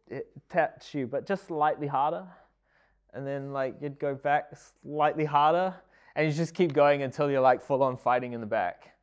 eh, 0.10 0.22
touch 0.50 0.96
you, 0.96 1.06
but 1.06 1.28
just 1.28 1.46
slightly 1.46 1.86
harder, 1.86 2.26
and 3.14 3.28
then 3.28 3.54
like 3.54 3.76
you'd 3.82 4.00
go 4.00 4.16
back 4.16 4.52
slightly 4.82 5.26
harder, 5.26 5.76
and 6.16 6.26
you 6.26 6.34
just 6.34 6.56
keep 6.56 6.74
going 6.74 7.04
until 7.04 7.30
you're 7.30 7.42
like 7.42 7.62
full 7.62 7.84
on 7.84 7.98
fighting 7.98 8.34
in 8.34 8.42
the 8.42 8.48
back. 8.48 8.95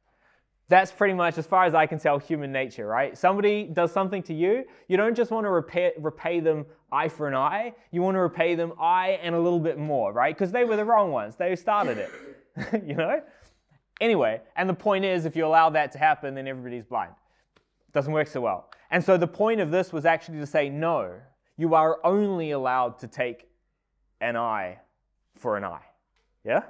That's 0.72 0.90
pretty 0.90 1.12
much, 1.12 1.37
as 1.37 1.46
far 1.46 1.66
as 1.66 1.74
I 1.74 1.85
can 1.85 1.98
tell, 1.98 2.18
human 2.18 2.50
nature, 2.50 2.87
right? 2.87 3.18
Somebody 3.18 3.64
does 3.64 3.92
something 3.92 4.22
to 4.22 4.32
you, 4.32 4.64
you 4.88 4.96
don't 4.96 5.14
just 5.14 5.30
want 5.30 5.44
to 5.44 5.50
repay, 5.50 5.92
repay 5.98 6.40
them 6.40 6.64
eye 6.90 7.11
for 7.11 7.28
an 7.28 7.35
eye, 7.35 7.74
you 7.90 8.00
want 8.00 8.14
to 8.14 8.20
repay 8.20 8.54
them 8.54 8.72
eye 8.80 9.18
and 9.22 9.35
a 9.35 9.38
little 9.38 9.61
bit 9.61 9.76
more, 9.76 10.14
right? 10.14 10.35
Because 10.35 10.50
they 10.50 10.64
were 10.64 10.76
the 10.76 10.85
wrong 10.87 11.12
ones, 11.12 11.37
they 11.37 11.54
started 11.56 11.98
it, 11.98 12.11
you 12.87 12.94
know? 12.94 13.20
Anyway, 14.00 14.40
and 14.56 14.66
the 14.66 14.72
point 14.72 15.04
is, 15.04 15.26
if 15.26 15.37
you 15.37 15.44
allow 15.44 15.68
that 15.68 15.92
to 15.92 15.98
happen, 15.98 16.35
then 16.35 16.48
everybody's 16.48 16.87
blind. 16.87 17.12
Doesn't 17.92 18.11
work 18.11 18.28
so 18.28 18.40
well. 18.40 18.70
And 18.90 19.04
so 19.04 19.18
the 19.18 19.26
point 19.26 19.61
of 19.61 19.70
this 19.70 19.92
was 19.92 20.06
actually 20.06 20.38
to 20.38 20.46
say, 20.46 20.70
no, 20.70 21.16
you 21.58 21.74
are 21.74 21.98
only 22.02 22.52
allowed 22.52 22.98
to 23.00 23.08
take 23.08 23.46
an 24.22 24.38
eye 24.38 24.78
for 25.37 25.58
an 25.58 25.64
eye. 25.64 25.85
Yeah? 26.46 26.62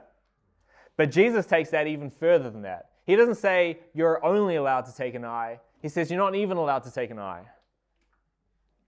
But 0.96 1.12
Jesus 1.12 1.46
takes 1.46 1.70
that 1.70 1.86
even 1.86 2.10
further 2.10 2.50
than 2.50 2.62
that. 2.62 2.86
He 3.04 3.16
doesn't 3.16 3.36
say 3.36 3.80
you're 3.94 4.24
only 4.24 4.56
allowed 4.56 4.86
to 4.86 4.94
take 4.94 5.14
an 5.14 5.24
eye. 5.24 5.58
He 5.80 5.88
says 5.88 6.10
you're 6.10 6.20
not 6.20 6.34
even 6.34 6.56
allowed 6.56 6.84
to 6.84 6.90
take 6.90 7.10
an 7.10 7.18
eye. 7.18 7.44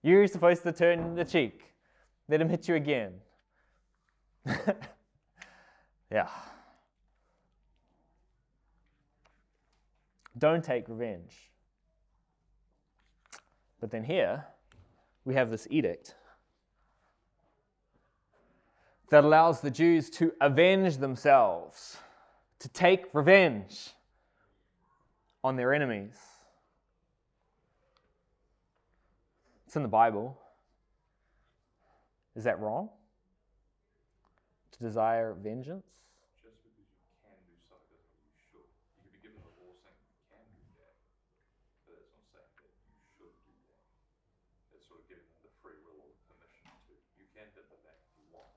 You're 0.02 0.26
supposed 0.26 0.62
to 0.62 0.72
turn 0.72 1.14
the 1.14 1.24
cheek. 1.24 1.62
Let 2.28 2.40
him 2.40 2.48
hit 2.48 2.68
you 2.68 2.74
again. 2.76 3.14
yeah. 6.10 6.28
Don't 10.36 10.62
take 10.62 10.88
revenge. 10.88 11.50
But 13.80 13.90
then 13.90 14.04
here, 14.04 14.44
we 15.24 15.34
have 15.34 15.50
this 15.50 15.66
edict 15.70 16.14
that 19.10 19.24
allows 19.24 19.60
the 19.60 19.70
Jews 19.70 20.10
to 20.10 20.32
avenge 20.40 20.96
themselves, 20.96 21.96
to 22.58 22.68
take 22.68 23.06
revenge 23.12 23.90
on 25.44 25.56
their 25.56 25.74
enemies. 25.74 26.16
It's 29.66 29.76
in 29.76 29.82
the 29.82 29.88
Bible. 29.88 30.40
Is 32.34 32.44
that 32.44 32.58
wrong? 32.58 32.88
To 34.72 34.78
desire 34.80 35.36
vengeance? 35.36 35.84
Just 36.40 36.64
because 36.64 36.80
you 36.80 36.88
can 37.20 37.36
do 37.44 37.60
something 37.68 37.92
doesn't 37.92 38.16
mean 38.16 38.24
you 38.24 38.40
should. 38.40 38.64
You 38.96 39.04
could 39.04 39.12
be 39.12 39.20
given 39.20 39.44
a 39.44 39.52
law 39.60 39.76
saying 39.84 40.00
you 40.00 40.16
can 40.32 40.48
do 40.56 40.64
that, 40.80 40.96
but 41.92 42.00
not 42.32 42.48
saying 42.56 42.72
that 42.80 42.96
you 42.96 43.04
should 43.12 43.36
do 43.44 43.52
that. 43.68 43.84
It's 44.72 44.88
sort 44.88 45.04
of 45.04 45.06
giving 45.12 45.28
them 45.28 45.44
the 45.44 45.52
free 45.60 45.76
will 45.84 46.00
or 46.00 46.08
the 46.08 46.24
permission 46.24 46.72
to. 46.88 46.96
You 47.20 47.28
can 47.36 47.52
them 47.52 47.68
back 47.84 48.00
if 48.00 48.16
you 48.16 48.24
want, 48.32 48.48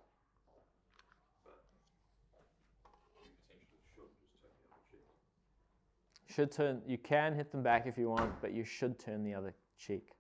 but 1.44 1.68
you 3.28 3.36
potentially 3.44 3.84
should 3.92 4.16
just 4.24 4.40
turn 4.40 4.56
the 4.56 4.72
other 4.72 4.88
cheek. 4.88 5.12
Should 6.38 6.52
turn 6.52 6.84
you 6.86 7.00
can 7.00 7.34
hit 7.34 7.52
them 7.52 7.64
back 7.64 7.88
if 7.88 7.98
you 7.98 8.12
want, 8.12 8.32
but 8.42 8.54
you 8.54 8.64
should 8.64 9.00
turn 9.00 9.24
the 9.24 9.34
other 9.34 9.56
cheek. 9.76 10.12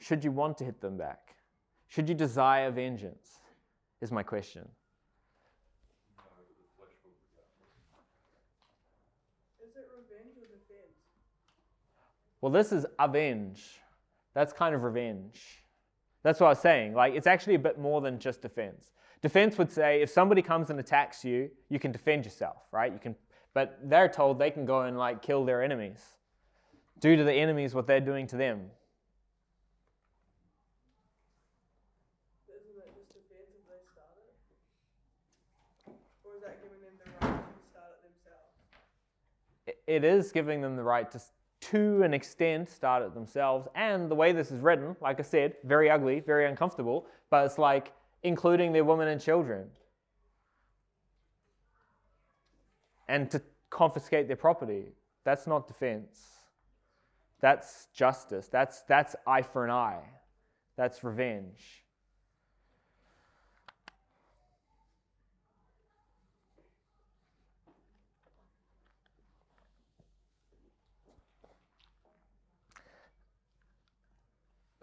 Should 0.00 0.24
you 0.24 0.32
want 0.32 0.58
to 0.58 0.64
hit 0.64 0.80
them 0.80 0.96
back? 0.96 1.36
Should 1.86 2.08
you 2.08 2.16
desire 2.16 2.68
vengeance? 2.72 3.38
Is 4.00 4.10
my 4.10 4.24
question. 4.24 4.68
Is 9.62 9.76
it 9.76 9.86
revenge 9.96 10.36
or 10.36 10.48
defense? 10.48 10.96
Well, 12.40 12.50
this 12.50 12.72
is 12.72 12.84
avenge. 12.98 13.78
That's 14.34 14.52
kind 14.52 14.74
of 14.74 14.82
revenge. 14.82 15.62
That's 16.24 16.40
what 16.40 16.48
I 16.48 16.50
was 16.50 16.58
saying. 16.58 16.94
Like, 16.94 17.14
it's 17.14 17.28
actually 17.28 17.54
a 17.54 17.60
bit 17.60 17.78
more 17.78 18.00
than 18.00 18.18
just 18.18 18.42
defense. 18.42 18.90
Defense 19.22 19.58
would 19.58 19.70
say 19.70 20.02
if 20.02 20.10
somebody 20.10 20.42
comes 20.42 20.70
and 20.70 20.80
attacks 20.80 21.24
you, 21.24 21.50
you 21.68 21.78
can 21.78 21.92
defend 21.92 22.24
yourself, 22.24 22.62
right? 22.72 22.92
You 22.92 22.98
can, 22.98 23.14
but 23.54 23.78
they're 23.84 24.08
told 24.08 24.38
they 24.38 24.50
can 24.50 24.64
go 24.66 24.82
and 24.82 24.98
like 24.98 25.22
kill 25.22 25.44
their 25.44 25.62
enemies, 25.62 26.00
do 27.00 27.16
to 27.16 27.24
the 27.24 27.32
enemies 27.32 27.74
what 27.74 27.86
they're 27.86 28.00
doing 28.00 28.26
to 28.28 28.36
them. 28.36 28.70
It 32.48 32.62
just 32.94 33.08
defense 33.12 33.50
if 33.54 33.64
they 33.68 33.80
start 33.92 34.16
it? 34.18 35.92
Or 36.24 36.36
is 36.36 36.42
that 36.42 36.62
giving 36.62 36.80
them 36.80 36.94
the 36.98 37.10
right 37.26 37.38
to 37.38 37.70
start 37.70 37.90
it 37.94 38.02
themselves? 38.02 38.52
It- 39.66 39.82
It 39.86 40.04
is 40.04 40.32
giving 40.32 40.60
them 40.60 40.76
the 40.76 40.82
right 40.82 41.10
to, 41.10 41.16
s- 41.16 41.32
to 41.60 42.02
an 42.02 42.14
extent, 42.14 42.68
start 42.70 43.02
it 43.02 43.14
themselves. 43.14 43.68
And 43.74 44.10
the 44.10 44.14
way 44.14 44.32
this 44.32 44.50
is 44.50 44.60
written, 44.60 44.96
like 45.00 45.18
I 45.18 45.22
said, 45.22 45.56
very 45.64 45.90
ugly, 45.90 46.20
very 46.20 46.46
uncomfortable, 46.46 47.06
but 47.30 47.44
it's 47.46 47.58
like 47.58 47.92
including 48.22 48.72
their 48.72 48.84
women 48.84 49.08
and 49.08 49.20
children. 49.20 49.70
And 53.08 53.30
to 53.30 53.42
confiscate 53.70 54.26
their 54.26 54.36
property. 54.36 54.92
That's 55.24 55.46
not 55.46 55.66
defense. 55.66 56.20
That's 57.40 57.88
justice. 57.94 58.48
That's, 58.48 58.82
that's 58.82 59.16
eye 59.26 59.42
for 59.42 59.64
an 59.64 59.70
eye. 59.70 60.02
That's 60.76 61.02
revenge. 61.02 61.84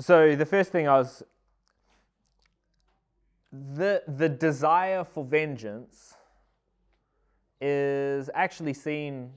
So 0.01 0.35
the 0.35 0.45
first 0.45 0.71
thing 0.71 0.87
I 0.87 0.97
was 0.97 1.23
the 3.51 4.03
the 4.07 4.27
desire 4.27 5.05
for 5.05 5.23
vengeance 5.23 6.14
is 7.61 8.29
actually 8.33 8.73
seen 8.73 9.31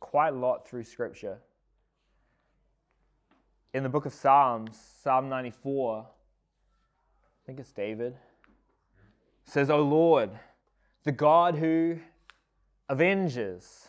quite 0.00 0.30
a 0.34 0.36
lot 0.36 0.66
through 0.66 0.84
scripture. 0.84 1.38
In 3.74 3.82
the 3.82 3.88
book 3.88 4.06
of 4.06 4.12
Psalms, 4.12 4.78
Psalm 5.02 5.28
94, 5.28 6.06
I 6.06 7.46
think 7.46 7.60
it's 7.60 7.72
David, 7.72 8.14
says, 9.44 9.70
O 9.70 9.82
Lord, 9.82 10.30
the 11.04 11.12
God 11.12 11.56
who 11.56 11.98
avenges. 12.88 13.88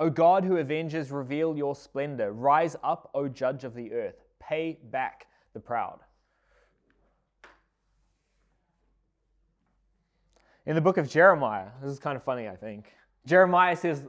O 0.00 0.08
God 0.08 0.44
who 0.44 0.58
avenges, 0.58 1.10
reveal 1.10 1.56
your 1.56 1.74
splendor. 1.74 2.32
Rise 2.32 2.76
up, 2.84 3.10
O 3.14 3.28
judge 3.28 3.64
of 3.64 3.74
the 3.74 3.92
earth. 3.92 4.22
Pay 4.40 4.78
back 4.90 5.26
the 5.54 5.60
proud. 5.60 5.98
In 10.68 10.74
the 10.74 10.82
book 10.82 10.98
of 10.98 11.08
Jeremiah, 11.08 11.68
this 11.80 11.90
is 11.90 11.98
kind 11.98 12.14
of 12.14 12.22
funny, 12.22 12.46
I 12.46 12.54
think. 12.54 12.92
Jeremiah 13.24 13.74
says, 13.74 14.04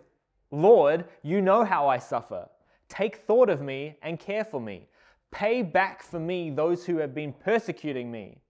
Lord, 0.51 1.05
you 1.23 1.39
know 1.39 1.63
how 1.63 1.87
I 1.87 1.99
suffer. 1.99 2.49
Take 2.89 3.15
thought 3.15 3.49
of 3.49 3.61
me 3.61 3.95
and 4.01 4.19
care 4.19 4.43
for 4.43 4.59
me. 4.59 4.89
Pay 5.31 5.61
back 5.61 6.03
for 6.03 6.19
me 6.19 6.49
those 6.49 6.85
who 6.85 6.97
have 6.97 7.15
been 7.15 7.31
persecuting 7.31 8.11
me. 8.11 8.41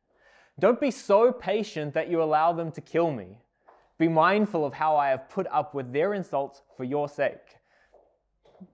Don't 0.58 0.82
be 0.82 0.90
so 0.90 1.32
patient 1.32 1.94
that 1.94 2.10
you 2.10 2.24
allow 2.24 2.52
them 2.52 2.72
to 2.72 2.82
kill 2.82 3.12
me. 3.12 3.38
Be 4.00 4.08
mindful 4.08 4.66
of 4.66 4.74
how 4.74 4.98
I 4.98 5.10
have 5.10 5.30
put 5.30 5.46
up 5.52 5.76
with 5.76 5.94
their 5.94 6.16
insults 6.16 6.64
for 6.78 6.86
your 6.86 7.08
sake. 7.08 7.58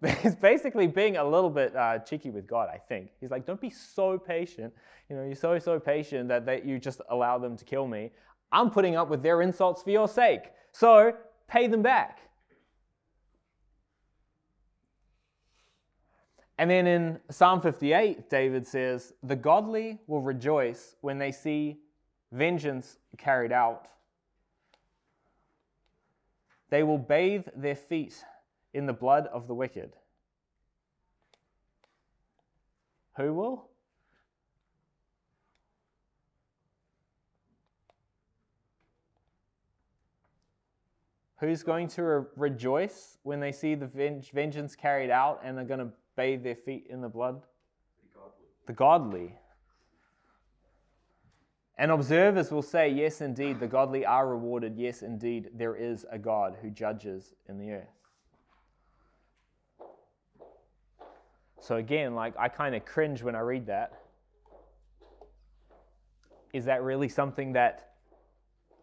He's 0.22 0.36
basically 0.36 0.88
being 0.88 1.18
a 1.18 1.24
little 1.26 1.50
bit 1.50 1.76
uh, 1.76 2.00
cheeky 2.00 2.30
with 2.30 2.48
God, 2.48 2.70
I 2.74 2.78
think. 2.78 3.10
He's 3.20 3.32
like, 3.32 3.46
don't 3.46 3.60
be 3.60 3.70
so 3.70 4.18
patient. 4.18 4.74
You 5.10 5.18
know, 5.18 5.26
you're 5.26 5.36
so, 5.36 5.60
so 5.60 5.78
patient 5.78 6.30
that, 6.30 6.46
that 6.46 6.66
you 6.66 6.80
just 6.80 7.02
allow 7.10 7.38
them 7.38 7.58
to 7.58 7.66
kill 7.66 7.86
me. 7.86 8.12
I'm 8.52 8.70
putting 8.70 8.96
up 8.96 9.10
with 9.10 9.24
their 9.24 9.42
insults 9.42 9.84
for 9.84 9.92
your 9.92 10.08
sake. 10.08 10.52
So 10.72 11.14
pay 11.48 11.68
them 11.68 11.82
back. 11.82 12.20
And 16.58 16.70
then 16.70 16.88
in 16.88 17.20
Psalm 17.30 17.60
58, 17.60 18.30
David 18.30 18.66
says, 18.66 19.14
The 19.24 19.36
godly 19.36 20.00
will 20.08 20.22
rejoice 20.22 20.96
when 21.02 21.18
they 21.18 21.32
see 21.32 21.80
vengeance 22.32 22.98
carried 23.18 23.52
out. 23.52 23.88
They 26.70 26.84
will 26.84 26.98
bathe 26.98 27.48
their 27.56 27.76
feet 27.76 28.24
in 28.74 28.86
the 28.86 28.94
blood 28.94 29.28
of 29.28 29.48
the 29.48 29.54
wicked. 29.54 29.94
Who 33.18 33.34
will? 33.34 33.70
Who's 41.40 41.64
going 41.64 41.90
to 41.90 42.04
re- 42.04 42.26
rejoice 42.38 43.18
when 43.24 43.40
they 43.40 43.52
see 43.52 43.76
the 43.76 43.88
venge- 43.88 44.32
vengeance 44.32 44.76
carried 44.76 45.10
out 45.10 45.42
and 45.44 45.58
they're 45.58 45.66
going 45.66 45.82
to 45.82 45.92
bathe 46.16 46.44
their 46.44 46.56
feet 46.56 46.88
in 46.90 47.02
the 47.02 47.10
blood? 47.10 47.42
The 48.02 48.20
godly. 48.20 48.46
The 48.68 48.74
godly. 48.74 49.36
And 51.78 51.92
observers 51.92 52.52
will 52.52 52.62
say, 52.62 52.90
Yes, 52.90 53.20
indeed, 53.20 53.60
the 53.60 53.68
godly 53.68 54.06
are 54.06 54.28
rewarded. 54.30 54.78
Yes, 54.78 55.02
indeed, 55.02 55.50
there 55.54 55.76
is 55.76 56.06
a 56.10 56.18
God 56.18 56.56
who 56.62 56.70
judges 56.70 57.34
in 57.50 57.58
the 57.58 57.72
earth. 57.72 57.88
So, 61.60 61.78
again, 61.78 62.16
like 62.16 62.34
I 62.40 62.48
kind 62.48 62.76
of 62.76 62.86
cringe 62.86 63.24
when 63.24 63.36
I 63.36 63.40
read 63.40 63.66
that. 63.66 63.94
Is 66.54 66.66
that 66.66 66.84
really 66.84 67.10
something 67.10 67.54
that 67.54 67.96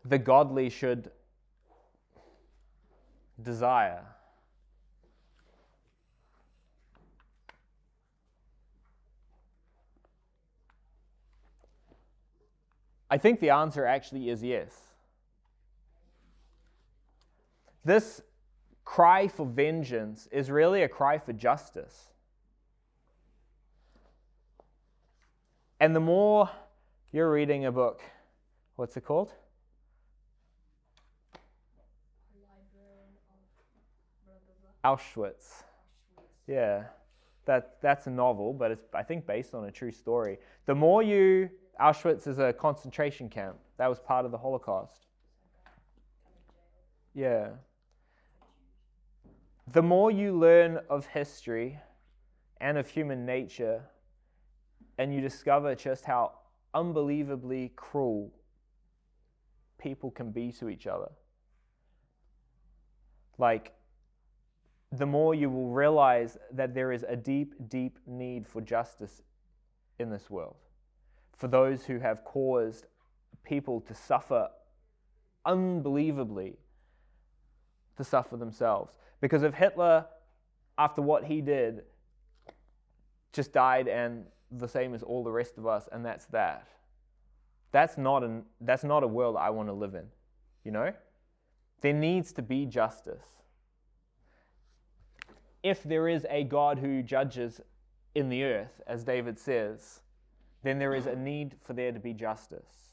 the 0.04 0.18
godly 0.18 0.68
should 0.68 1.10
desire? 3.42 4.04
I 13.10 13.18
think 13.18 13.40
the 13.40 13.50
answer 13.50 13.84
actually 13.84 14.30
is 14.30 14.42
yes. 14.42 14.74
This 17.84 18.22
cry 18.84 19.28
for 19.28 19.44
vengeance 19.44 20.28
is 20.32 20.50
really 20.50 20.82
a 20.82 20.88
cry 20.88 21.18
for 21.18 21.34
justice. 21.34 22.08
And 25.78 25.94
the 25.94 26.00
more 26.00 26.48
you're 27.10 27.30
reading 27.30 27.66
a 27.66 27.72
book, 27.72 28.00
what's 28.76 28.96
it 28.96 29.04
called? 29.04 29.32
Auschwitz. 34.84 35.62
Yeah, 36.46 36.84
that, 37.44 37.76
that's 37.80 38.06
a 38.06 38.10
novel, 38.10 38.52
but 38.52 38.70
it's, 38.70 38.84
I 38.94 39.02
think, 39.02 39.26
based 39.26 39.54
on 39.54 39.64
a 39.64 39.70
true 39.70 39.92
story. 39.92 40.38
The 40.66 40.74
more 40.74 41.02
you 41.02 41.50
Auschwitz 41.80 42.26
is 42.26 42.38
a 42.38 42.52
concentration 42.52 43.28
camp. 43.28 43.56
That 43.78 43.88
was 43.88 43.98
part 43.98 44.24
of 44.24 44.30
the 44.30 44.38
Holocaust. 44.38 45.06
Yeah. 47.14 47.50
The 49.72 49.82
more 49.82 50.10
you 50.10 50.36
learn 50.38 50.80
of 50.90 51.06
history 51.06 51.78
and 52.60 52.78
of 52.78 52.88
human 52.88 53.24
nature, 53.24 53.82
and 54.98 55.12
you 55.14 55.20
discover 55.20 55.74
just 55.74 56.04
how 56.04 56.32
unbelievably 56.74 57.72
cruel 57.76 58.32
people 59.78 60.10
can 60.10 60.30
be 60.30 60.52
to 60.52 60.68
each 60.68 60.86
other, 60.86 61.10
like, 63.38 63.72
the 64.92 65.06
more 65.06 65.34
you 65.34 65.48
will 65.48 65.70
realize 65.70 66.36
that 66.52 66.74
there 66.74 66.92
is 66.92 67.04
a 67.08 67.16
deep, 67.16 67.54
deep 67.68 67.98
need 68.06 68.46
for 68.46 68.60
justice 68.60 69.22
in 69.98 70.10
this 70.10 70.28
world 70.28 70.56
for 71.42 71.48
those 71.48 71.84
who 71.86 71.98
have 71.98 72.24
caused 72.24 72.86
people 73.42 73.80
to 73.80 73.94
suffer 73.94 74.48
unbelievably, 75.44 76.56
to 77.96 78.04
suffer 78.04 78.36
themselves. 78.36 78.96
Because 79.20 79.42
if 79.42 79.54
Hitler, 79.54 80.06
after 80.78 81.02
what 81.02 81.24
he 81.24 81.40
did, 81.40 81.82
just 83.32 83.52
died 83.52 83.88
and 83.88 84.24
the 84.52 84.68
same 84.68 84.94
as 84.94 85.02
all 85.02 85.24
the 85.24 85.32
rest 85.32 85.58
of 85.58 85.66
us, 85.66 85.88
and 85.90 86.06
that's 86.06 86.26
that. 86.26 86.68
That's 87.72 87.98
not, 87.98 88.22
an, 88.22 88.44
that's 88.60 88.84
not 88.84 89.02
a 89.02 89.08
world 89.08 89.36
I 89.36 89.50
want 89.50 89.68
to 89.68 89.72
live 89.72 89.94
in, 89.94 90.04
you 90.64 90.70
know? 90.70 90.92
There 91.80 91.94
needs 91.94 92.32
to 92.34 92.42
be 92.42 92.66
justice. 92.66 93.24
If 95.62 95.82
there 95.82 96.08
is 96.08 96.26
a 96.28 96.44
God 96.44 96.78
who 96.78 97.02
judges 97.02 97.60
in 98.14 98.28
the 98.28 98.44
earth, 98.44 98.80
as 98.86 99.04
David 99.04 99.38
says, 99.38 100.00
then 100.62 100.78
there 100.78 100.94
is 100.94 101.06
a 101.06 101.16
need 101.16 101.56
for 101.64 101.72
there 101.72 101.92
to 101.92 101.98
be 101.98 102.12
justice. 102.12 102.90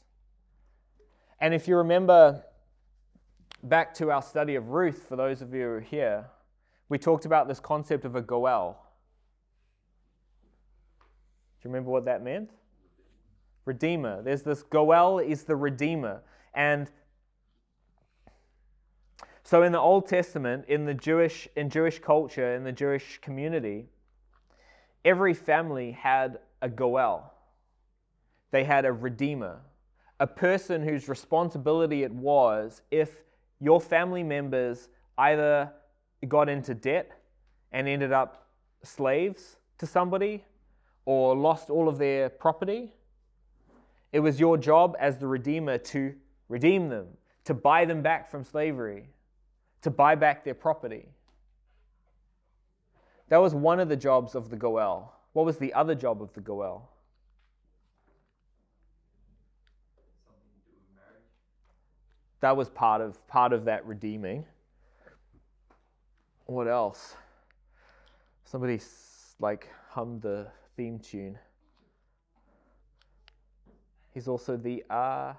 And 1.40 1.54
if 1.54 1.66
you 1.68 1.76
remember 1.76 2.42
back 3.62 3.94
to 3.94 4.10
our 4.10 4.22
study 4.22 4.54
of 4.54 4.68
Ruth, 4.68 5.06
for 5.08 5.16
those 5.16 5.42
of 5.42 5.54
you 5.54 5.62
who 5.62 5.68
are 5.68 5.80
here, 5.80 6.26
we 6.88 6.98
talked 6.98 7.24
about 7.24 7.48
this 7.48 7.60
concept 7.60 8.04
of 8.04 8.16
a 8.16 8.22
goel. 8.22 8.78
Do 11.60 11.68
you 11.68 11.72
remember 11.72 11.90
what 11.90 12.04
that 12.06 12.22
meant? 12.22 12.50
Redeemer. 13.64 14.22
There's 14.22 14.42
this 14.42 14.62
goel 14.62 15.18
is 15.18 15.44
the 15.44 15.56
redeemer. 15.56 16.22
And 16.54 16.90
so 19.42 19.62
in 19.62 19.72
the 19.72 19.78
Old 19.80 20.06
Testament, 20.06 20.66
in 20.68 20.84
the 20.84 20.94
Jewish 20.94 21.48
in 21.56 21.70
Jewish 21.70 21.98
culture, 21.98 22.54
in 22.54 22.64
the 22.64 22.72
Jewish 22.72 23.18
community, 23.20 23.86
every 25.04 25.34
family 25.34 25.92
had 25.92 26.38
a 26.62 26.68
goel 26.68 27.32
they 28.50 28.64
had 28.64 28.84
a 28.84 28.92
redeemer, 28.92 29.60
a 30.18 30.26
person 30.26 30.82
whose 30.82 31.08
responsibility 31.08 32.02
it 32.02 32.12
was 32.12 32.82
if 32.90 33.22
your 33.60 33.80
family 33.80 34.22
members 34.22 34.88
either 35.18 35.72
got 36.28 36.48
into 36.48 36.74
debt 36.74 37.10
and 37.72 37.86
ended 37.86 38.12
up 38.12 38.48
slaves 38.82 39.56
to 39.78 39.86
somebody 39.86 40.44
or 41.04 41.36
lost 41.36 41.70
all 41.70 41.88
of 41.88 41.98
their 41.98 42.28
property. 42.28 42.92
It 44.12 44.20
was 44.20 44.40
your 44.40 44.56
job 44.56 44.96
as 44.98 45.18
the 45.18 45.26
Redeemer 45.26 45.78
to 45.78 46.14
redeem 46.48 46.88
them, 46.88 47.06
to 47.44 47.54
buy 47.54 47.84
them 47.84 48.02
back 48.02 48.28
from 48.30 48.42
slavery, 48.42 49.08
to 49.82 49.90
buy 49.90 50.14
back 50.14 50.44
their 50.44 50.54
property. 50.54 51.06
That 53.28 53.38
was 53.38 53.54
one 53.54 53.80
of 53.80 53.88
the 53.88 53.96
jobs 53.96 54.34
of 54.34 54.50
the 54.50 54.56
Goel. 54.56 55.14
What 55.32 55.46
was 55.46 55.58
the 55.58 55.72
other 55.74 55.94
job 55.94 56.20
of 56.20 56.32
the 56.34 56.40
Goel? 56.40 56.90
that 62.40 62.56
was 62.56 62.68
part 62.68 63.00
of 63.00 63.26
part 63.28 63.52
of 63.52 63.64
that 63.66 63.86
redeeming. 63.86 64.44
What 66.46 66.66
else? 66.66 67.14
Somebody 68.44 68.80
like 69.38 69.68
hummed 69.88 70.22
the 70.22 70.48
theme 70.76 70.98
tune. 70.98 71.38
He's 74.12 74.26
also 74.26 74.56
the 74.56 74.82
uh, 74.90 75.34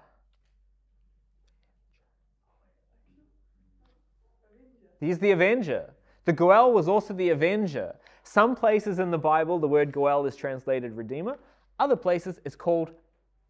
He's 5.02 5.18
the 5.18 5.32
avenger. 5.32 5.92
The 6.26 6.32
Goel 6.32 6.72
was 6.72 6.86
also 6.86 7.12
the 7.12 7.30
avenger. 7.30 7.96
Some 8.22 8.54
places 8.54 9.00
in 9.00 9.10
the 9.10 9.18
Bible, 9.18 9.58
the 9.58 9.66
word 9.66 9.90
Goel 9.90 10.26
is 10.26 10.36
translated 10.36 10.96
redeemer. 10.96 11.38
Other 11.80 11.96
places, 11.96 12.38
it's 12.44 12.54
called, 12.54 12.92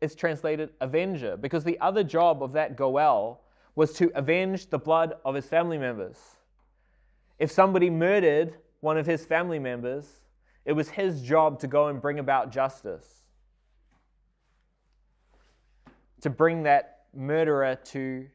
it's 0.01 0.15
translated 0.15 0.71
avenger, 0.81 1.37
because 1.37 1.63
the 1.63 1.79
other 1.81 2.03
job 2.03 2.43
of 2.43 2.55
that 2.55 2.75
Goel 2.75 3.43
was 3.75 3.93
to 3.95 4.11
avenge 4.15 4.71
the 4.71 4.79
blood 4.79 5.17
of 5.27 5.35
his 5.35 5.45
family 5.45 5.77
members. 5.77 6.17
If 7.39 7.51
somebody 7.51 7.91
murdered 7.91 8.55
one 8.81 8.97
of 8.97 9.05
his 9.05 9.27
family 9.27 9.59
members, 9.59 10.07
it 10.65 10.73
was 10.73 10.89
his 10.89 11.21
job 11.21 11.61
to 11.61 11.67
go 11.67 11.89
and 11.89 12.01
bring 12.01 12.19
about 12.19 12.51
justice, 12.51 13.25
to 16.23 16.31
bring 16.31 16.63
that 16.63 17.01
murderer 17.15 17.77
to, 17.85 18.27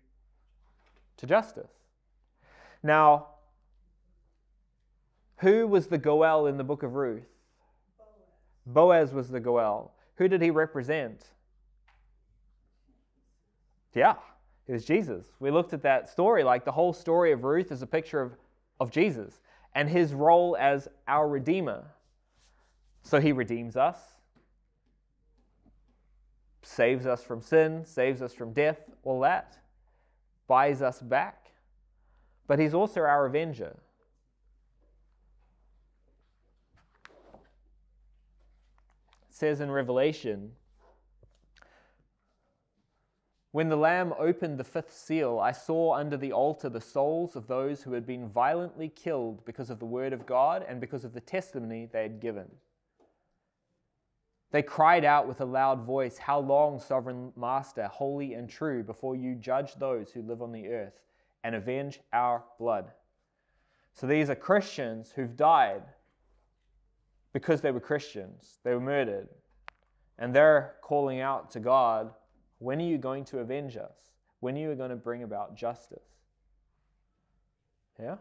to 1.18 1.26
justice. 1.26 1.77
Now, 2.88 3.28
who 5.40 5.68
was 5.68 5.88
the 5.88 5.98
Goel 5.98 6.48
in 6.48 6.56
the 6.56 6.64
book 6.64 6.84
of 6.84 6.96
Ruth? 6.96 7.28
Boaz 8.66 9.12
was 9.12 9.28
the 9.28 9.42
Goel. 9.42 9.94
Who 10.16 10.30
did 10.30 10.42
he 10.42 10.52
represent? 10.52 11.26
Yeah, 13.94 14.16
it 14.68 14.72
was 14.72 14.86
Jesus. 14.86 15.26
We 15.42 15.52
looked 15.52 15.74
at 15.74 15.82
that 15.82 16.08
story, 16.08 16.46
like 16.46 16.64
the 16.64 16.72
whole 16.72 16.94
story 16.94 17.34
of 17.34 17.44
Ruth 17.44 17.74
is 17.74 17.82
a 17.82 17.88
picture 17.88 18.22
of, 18.22 18.38
of 18.80 18.90
Jesus 18.90 19.42
and 19.76 19.90
his 19.90 20.14
role 20.14 20.56
as 20.58 20.88
our 21.10 21.28
Redeemer. 21.28 21.84
So 23.04 23.20
he 23.20 23.34
redeems 23.34 23.76
us, 23.76 23.98
saves 26.62 27.06
us 27.06 27.22
from 27.22 27.42
sin, 27.42 27.84
saves 27.84 28.22
us 28.22 28.34
from 28.34 28.54
death, 28.54 28.80
all 29.04 29.20
that, 29.20 29.58
buys 30.48 30.82
us 30.82 31.02
back. 31.02 31.47
But 32.48 32.60
he's 32.60 32.74
also 32.74 33.02
our 33.02 33.26
avenger. 33.26 33.76
says 39.38 39.62
in 39.62 39.70
Revelation, 39.70 40.52
when 43.52 43.70
the 43.70 43.76
Lamb 43.76 44.12
opened 44.18 44.58
the 44.58 44.64
fifth 44.64 44.92
seal, 44.92 45.38
I 45.38 45.52
saw 45.52 45.94
under 45.94 46.18
the 46.18 46.32
altar 46.32 46.70
the 46.70 46.82
souls 46.82 47.36
of 47.36 47.46
those 47.46 47.84
who 47.84 47.94
had 47.94 48.08
been 48.08 48.30
violently 48.30 48.90
killed 48.90 49.46
because 49.46 49.70
of 49.70 49.78
the 49.78 49.86
word 49.86 50.12
of 50.12 50.26
God 50.26 50.66
and 50.68 50.82
because 50.82 51.06
of 51.06 51.14
the 51.14 51.22
testimony 51.22 51.86
they 51.86 52.02
had 52.02 52.20
given. 52.20 52.48
They 54.50 54.64
cried 54.64 55.06
out 55.06 55.28
with 55.28 55.40
a 55.40 55.46
loud 55.46 55.84
voice, 55.84 56.18
How 56.18 56.40
long, 56.40 56.80
sovereign 56.80 57.32
master, 57.36 57.88
holy 57.88 58.34
and 58.34 58.50
true, 58.50 58.82
before 58.82 59.16
you 59.16 59.36
judge 59.36 59.76
those 59.76 60.10
who 60.10 60.24
live 60.24 60.42
on 60.42 60.52
the 60.52 60.70
earth 60.70 61.00
and 61.44 61.56
avenge 61.56 62.00
our 62.14 62.44
blood? 62.60 62.92
So 63.94 64.06
these 64.08 64.30
are 64.30 64.36
Christians 64.36 65.12
who've 65.16 65.36
died 65.36 65.84
because 67.34 67.62
they 67.62 67.72
were 67.72 67.80
Christians. 67.80 68.60
They 68.64 68.74
were 68.74 68.80
murdered. 68.80 69.28
And 70.20 70.34
they're 70.34 70.76
calling 70.82 71.20
out 71.20 71.52
to 71.52 71.60
God 71.60 72.12
when 72.60 72.80
are 72.80 72.86
you 72.86 72.98
going 72.98 73.24
to 73.26 73.40
avenge 73.40 73.78
us? 73.78 74.12
When 74.40 74.56
are 74.56 74.60
you 74.60 74.76
going 74.76 74.90
to 74.90 74.96
bring 74.96 75.24
about 75.24 75.56
justice? 75.56 76.06
Yeah? 78.00 78.16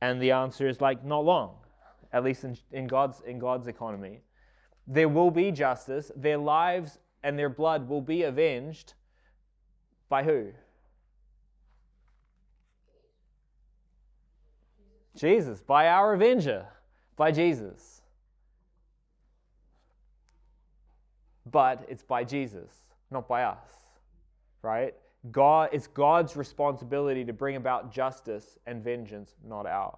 And 0.00 0.20
the 0.20 0.32
answer 0.32 0.68
is 0.68 0.80
like, 0.80 1.04
not 1.04 1.24
long, 1.24 1.56
at 2.12 2.24
least 2.24 2.44
in, 2.44 2.58
in, 2.72 2.86
God's, 2.86 3.22
in 3.26 3.38
God's 3.38 3.68
economy. 3.68 4.20
There 4.86 5.08
will 5.08 5.30
be 5.30 5.50
justice. 5.50 6.12
Their 6.14 6.36
lives 6.36 6.98
and 7.24 7.36
their 7.36 7.48
blood 7.48 7.88
will 7.88 8.00
be 8.00 8.22
avenged 8.22 8.94
by 10.08 10.22
who? 10.22 10.52
Jesus, 15.16 15.60
by 15.60 15.88
our 15.88 16.14
avenger, 16.14 16.66
by 17.16 17.32
Jesus. 17.32 17.94
but 21.54 21.84
it's 21.88 22.02
by 22.02 22.24
Jesus, 22.24 22.72
not 23.10 23.28
by 23.28 23.44
us, 23.44 23.68
right? 24.62 24.94
God, 25.30 25.70
it's 25.72 25.86
God's 25.86 26.36
responsibility 26.36 27.24
to 27.24 27.32
bring 27.32 27.56
about 27.56 27.92
justice 27.92 28.58
and 28.66 28.82
vengeance, 28.82 29.36
not 29.46 29.64
ours. 29.64 29.94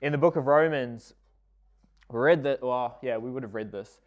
In 0.00 0.10
the 0.10 0.18
book 0.18 0.36
of 0.36 0.46
Romans, 0.46 1.14
we 2.10 2.18
read 2.18 2.42
that, 2.44 2.62
well, 2.62 2.98
yeah, 3.02 3.16
we 3.16 3.30
would 3.30 3.42
have 3.42 3.54
read 3.54 3.70
this. 3.70 4.00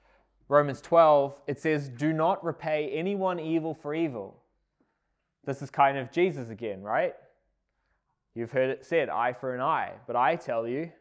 Romans 0.47 0.81
12, 0.81 1.35
it 1.47 1.59
says, 1.59 1.89
Do 1.89 2.13
not 2.13 2.43
repay 2.43 2.89
anyone 2.91 3.39
evil 3.39 3.73
for 3.73 3.95
evil. 3.95 4.41
This 5.45 5.61
is 5.61 5.69
kind 5.69 5.97
of 5.97 6.11
Jesus 6.11 6.49
again, 6.49 6.81
right? 6.81 7.15
You've 8.35 8.51
heard 8.51 8.69
it 8.69 8.85
said, 8.85 9.09
eye 9.09 9.33
for 9.33 9.55
an 9.55 9.61
eye. 9.61 9.93
But 10.05 10.15
I 10.15 10.35
tell 10.35 10.67
you, 10.67 10.91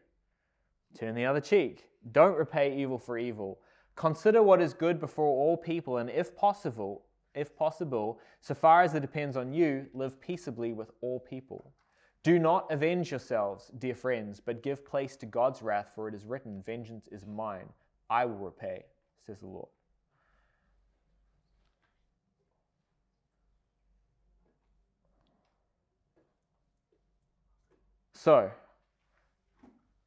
turn 0.98 1.14
the 1.14 1.26
other 1.26 1.40
cheek. 1.40 1.88
Don't 2.12 2.36
repay 2.36 2.76
evil 2.76 2.98
for 2.98 3.18
evil. 3.18 3.58
Consider 3.96 4.42
what 4.42 4.62
is 4.62 4.72
good 4.72 5.00
before 5.00 5.26
all 5.26 5.56
people, 5.56 5.98
and 5.98 6.10
if 6.10 6.34
possible, 6.36 7.04
if 7.34 7.56
possible, 7.56 8.20
so 8.40 8.54
far 8.54 8.82
as 8.82 8.94
it 8.94 9.00
depends 9.00 9.36
on 9.36 9.52
you, 9.52 9.86
live 9.94 10.20
peaceably 10.20 10.72
with 10.72 10.90
all 11.00 11.20
people. 11.20 11.72
Do 12.22 12.38
not 12.38 12.70
avenge 12.72 13.10
yourselves, 13.10 13.70
dear 13.78 13.94
friends, 13.94 14.40
but 14.40 14.62
give 14.62 14.84
place 14.84 15.16
to 15.16 15.26
God's 15.26 15.62
wrath, 15.62 15.92
for 15.94 16.08
it 16.08 16.14
is 16.14 16.24
written, 16.24 16.62
Vengeance 16.64 17.08
is 17.12 17.26
mine, 17.26 17.68
I 18.10 18.24
will 18.24 18.38
repay, 18.38 18.84
says 19.26 19.40
the 19.40 19.46
Lord. 19.46 19.68
So, 28.12 28.50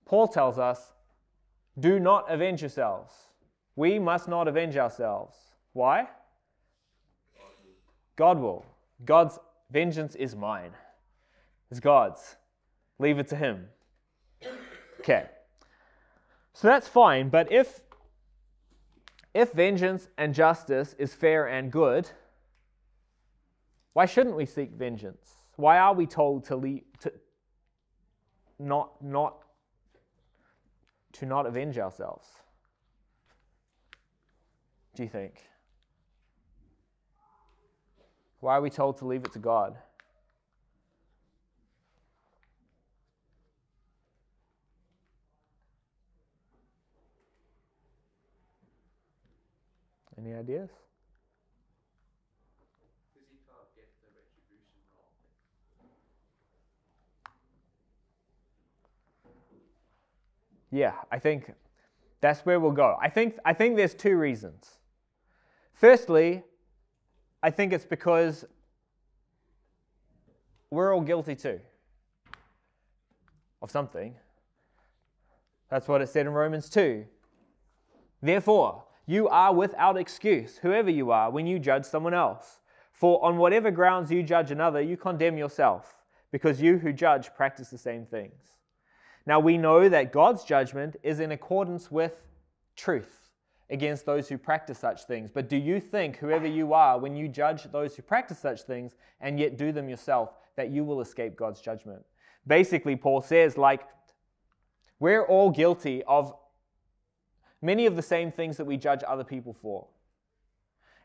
Paul 0.05 0.27
tells 0.27 0.57
us, 0.57 0.93
do 1.79 1.99
not 1.99 2.31
avenge 2.31 2.61
yourselves. 2.61 3.13
We 3.75 3.99
must 3.99 4.27
not 4.27 4.47
avenge 4.47 4.75
ourselves. 4.75 5.35
Why? 5.73 6.07
God 8.15 8.39
will. 8.39 8.65
God's 9.05 9.37
vengeance 9.69 10.15
is 10.15 10.35
mine. 10.35 10.71
It's 11.69 11.79
God's. 11.79 12.37
Leave 12.97 13.19
it 13.19 13.27
to 13.27 13.35
Him. 13.35 13.67
Okay. 14.99 15.27
So 16.53 16.67
that's 16.67 16.87
fine, 16.87 17.29
but 17.29 17.51
if 17.51 17.81
if 19.37 19.51
vengeance 19.51 20.09
and 20.17 20.33
justice 20.33 20.95
is 20.97 21.13
fair 21.13 21.47
and 21.47 21.71
good, 21.71 22.09
why 23.93 24.05
shouldn't 24.05 24.35
we 24.35 24.45
seek 24.45 24.71
vengeance? 24.71 25.31
Why 25.55 25.77
are 25.77 25.93
we 25.93 26.05
told 26.07 26.45
to 26.45 26.55
leave, 26.55 26.83
to 27.01 27.13
not 28.59 29.01
not 29.03 29.43
to 31.13 31.25
not 31.25 31.45
avenge 31.45 31.77
ourselves? 31.77 32.27
do 34.97 35.03
you 35.03 35.09
think? 35.09 35.43
Why 38.39 38.55
are 38.55 38.61
we 38.61 38.71
told 38.71 38.97
to 38.97 39.05
leave 39.05 39.25
it 39.25 39.33
to 39.33 39.39
God? 39.39 39.77
Any 50.17 50.33
ideas? 50.33 50.69
Yeah, 60.71 60.93
I 61.11 61.19
think 61.19 61.53
that's 62.19 62.41
where 62.41 62.59
we'll 62.59 62.71
go. 62.71 62.97
I 63.01 63.09
think 63.09 63.37
I 63.45 63.53
think 63.53 63.77
there's 63.77 63.93
two 63.93 64.17
reasons. 64.17 64.79
Firstly, 65.73 66.43
I 67.41 67.51
think 67.51 67.71
it's 67.71 67.85
because 67.85 68.43
we're 70.69 70.93
all 70.93 71.01
guilty 71.01 71.35
too 71.35 71.59
of 73.61 73.71
something. 73.71 74.15
That's 75.69 75.87
what 75.87 76.01
it 76.01 76.09
said 76.09 76.25
in 76.25 76.33
Romans 76.33 76.69
2. 76.69 77.05
Therefore, 78.21 78.83
you 79.07 79.27
are 79.29 79.53
without 79.53 79.97
excuse, 79.97 80.57
whoever 80.57 80.91
you 80.91 81.09
are, 81.11 81.31
when 81.31 81.47
you 81.47 81.57
judge 81.57 81.85
someone 81.85 82.13
else. 82.13 82.59
For 82.91 83.23
on 83.23 83.37
whatever 83.37 83.71
grounds 83.71 84.11
you 84.11 84.21
judge 84.21 84.51
another, 84.51 84.81
you 84.81 84.97
condemn 84.97 85.37
yourself, 85.37 85.95
because 86.31 86.61
you 86.61 86.77
who 86.77 86.91
judge 86.91 87.33
practice 87.35 87.69
the 87.69 87.77
same 87.77 88.05
things. 88.05 88.51
Now 89.25 89.39
we 89.39 89.57
know 89.57 89.87
that 89.89 90.11
God's 90.11 90.43
judgment 90.43 90.97
is 91.03 91.19
in 91.19 91.31
accordance 91.31 91.89
with 91.89 92.21
truth 92.75 93.29
against 93.69 94.05
those 94.05 94.29
who 94.29 94.37
practice 94.37 94.79
such 94.79 95.03
things. 95.03 95.29
But 95.33 95.49
do 95.49 95.57
you 95.57 95.79
think, 95.79 96.17
whoever 96.17 96.47
you 96.47 96.73
are, 96.73 96.97
when 96.99 97.15
you 97.15 97.27
judge 97.27 97.63
those 97.71 97.95
who 97.95 98.01
practice 98.01 98.39
such 98.39 98.61
things 98.61 98.95
and 99.19 99.39
yet 99.39 99.57
do 99.57 99.71
them 99.71 99.89
yourself, 99.89 100.33
that 100.55 100.69
you 100.69 100.83
will 100.83 101.01
escape 101.01 101.35
God's 101.35 101.61
judgment? 101.61 102.03
Basically, 102.45 102.95
Paul 102.95 103.21
says, 103.21 103.57
like, 103.57 103.81
we're 104.99 105.25
all 105.25 105.51
guilty 105.51 106.03
of 106.03 106.33
many 107.61 107.85
of 107.85 107.95
the 107.95 108.01
same 108.01 108.31
things 108.31 108.57
that 108.57 108.65
we 108.65 108.77
judge 108.77 109.03
other 109.07 109.23
people 109.23 109.53
for. 109.53 109.87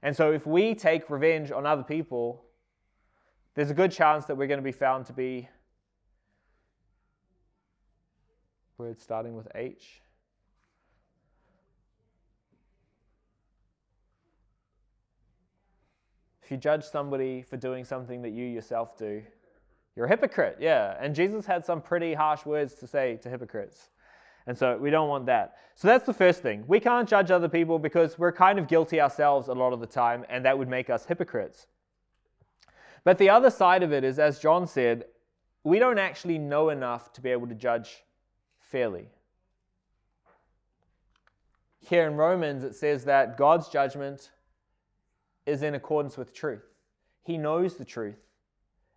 And 0.02 0.16
so, 0.16 0.32
if 0.32 0.46
we 0.46 0.74
take 0.74 1.08
revenge 1.10 1.50
on 1.52 1.64
other 1.64 1.84
people, 1.84 2.44
there's 3.54 3.70
a 3.70 3.74
good 3.74 3.92
chance 3.92 4.24
that 4.26 4.36
we're 4.36 4.48
going 4.48 4.58
to 4.58 4.64
be 4.64 4.72
found 4.72 5.06
to 5.06 5.12
be 5.12 5.48
words 8.78 9.02
starting 9.02 9.36
with 9.36 9.46
H. 9.54 10.02
If 16.42 16.50
you 16.50 16.56
judge 16.56 16.82
somebody 16.82 17.42
for 17.42 17.56
doing 17.56 17.84
something 17.84 18.22
that 18.22 18.30
you 18.30 18.44
yourself 18.44 18.98
do, 18.98 19.22
you're 19.94 20.06
a 20.06 20.08
hypocrite, 20.08 20.56
yeah. 20.58 20.96
And 20.98 21.14
Jesus 21.14 21.46
had 21.46 21.64
some 21.64 21.80
pretty 21.80 22.14
harsh 22.14 22.44
words 22.44 22.74
to 22.76 22.88
say 22.88 23.20
to 23.22 23.30
hypocrites. 23.30 23.91
And 24.46 24.56
so 24.56 24.76
we 24.76 24.90
don't 24.90 25.08
want 25.08 25.26
that. 25.26 25.56
So 25.74 25.88
that's 25.88 26.04
the 26.04 26.12
first 26.12 26.42
thing. 26.42 26.64
We 26.66 26.80
can't 26.80 27.08
judge 27.08 27.30
other 27.30 27.48
people 27.48 27.78
because 27.78 28.18
we're 28.18 28.32
kind 28.32 28.58
of 28.58 28.68
guilty 28.68 29.00
ourselves 29.00 29.48
a 29.48 29.52
lot 29.52 29.72
of 29.72 29.80
the 29.80 29.86
time, 29.86 30.24
and 30.28 30.44
that 30.44 30.58
would 30.58 30.68
make 30.68 30.90
us 30.90 31.06
hypocrites. 31.06 31.66
But 33.04 33.18
the 33.18 33.30
other 33.30 33.50
side 33.50 33.82
of 33.82 33.92
it 33.92 34.04
is, 34.04 34.18
as 34.18 34.38
John 34.38 34.66
said, 34.66 35.04
we 35.64 35.78
don't 35.78 35.98
actually 35.98 36.38
know 36.38 36.70
enough 36.70 37.12
to 37.14 37.20
be 37.20 37.30
able 37.30 37.46
to 37.48 37.54
judge 37.54 38.04
fairly. 38.58 39.08
Here 41.80 42.06
in 42.06 42.16
Romans, 42.16 42.64
it 42.64 42.74
says 42.74 43.04
that 43.04 43.36
God's 43.36 43.68
judgment 43.68 44.30
is 45.46 45.62
in 45.62 45.74
accordance 45.74 46.16
with 46.16 46.32
truth. 46.32 46.64
He 47.24 47.38
knows 47.38 47.76
the 47.76 47.84
truth, 47.84 48.20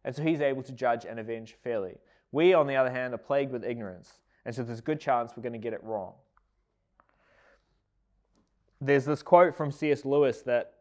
and 0.03 0.15
so 0.15 0.23
he's 0.23 0.41
able 0.41 0.63
to 0.63 0.71
judge 0.71 1.05
and 1.05 1.19
avenge 1.19 1.55
fairly. 1.63 1.97
We, 2.31 2.53
on 2.53 2.67
the 2.67 2.75
other 2.75 2.91
hand, 2.91 3.13
are 3.13 3.19
plagued 3.19 3.51
with 3.51 3.63
ignorance, 3.63 4.13
and 4.45 4.53
so 4.53 4.63
there's 4.63 4.79
a 4.79 4.83
good 4.83 4.99
chance 4.99 5.33
we're 5.35 5.43
going 5.43 5.53
to 5.53 5.59
get 5.59 5.73
it 5.73 5.83
wrong. 5.83 6.13
There's 8.79 9.05
this 9.05 9.23
quote 9.23 9.55
from 9.55 9.71
C.S. 9.71 10.05
Lewis 10.05 10.41
that 10.43 10.73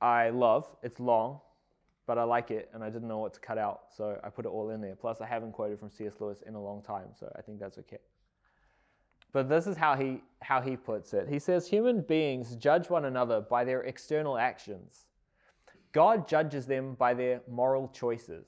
I 0.00 0.30
love. 0.30 0.68
It's 0.82 1.00
long, 1.00 1.40
but 2.06 2.18
I 2.18 2.24
like 2.24 2.50
it 2.50 2.70
and 2.74 2.84
I 2.84 2.90
didn't 2.90 3.08
know 3.08 3.18
what 3.18 3.34
to 3.34 3.40
cut 3.40 3.56
out, 3.56 3.82
so 3.96 4.20
I 4.22 4.28
put 4.28 4.44
it 4.44 4.48
all 4.48 4.70
in 4.70 4.80
there. 4.80 4.96
Plus, 4.96 5.20
I 5.20 5.26
haven't 5.26 5.52
quoted 5.52 5.78
from 5.78 5.90
C.S. 5.90 6.14
Lewis 6.20 6.42
in 6.46 6.54
a 6.54 6.62
long 6.62 6.82
time, 6.82 7.08
so 7.18 7.32
I 7.36 7.42
think 7.42 7.58
that's 7.58 7.78
okay. 7.78 7.98
But 9.32 9.48
this 9.48 9.66
is 9.66 9.76
how 9.76 9.94
he, 9.94 10.22
how 10.42 10.60
he 10.60 10.76
puts 10.76 11.14
it. 11.14 11.28
He 11.28 11.38
says, 11.38 11.68
Human 11.68 12.00
beings 12.00 12.56
judge 12.56 12.90
one 12.90 13.04
another 13.04 13.40
by 13.40 13.64
their 13.64 13.82
external 13.82 14.36
actions. 14.36 15.06
God 15.92 16.28
judges 16.28 16.66
them 16.66 16.94
by 16.94 17.14
their 17.14 17.40
moral 17.48 17.88
choices. 17.88 18.46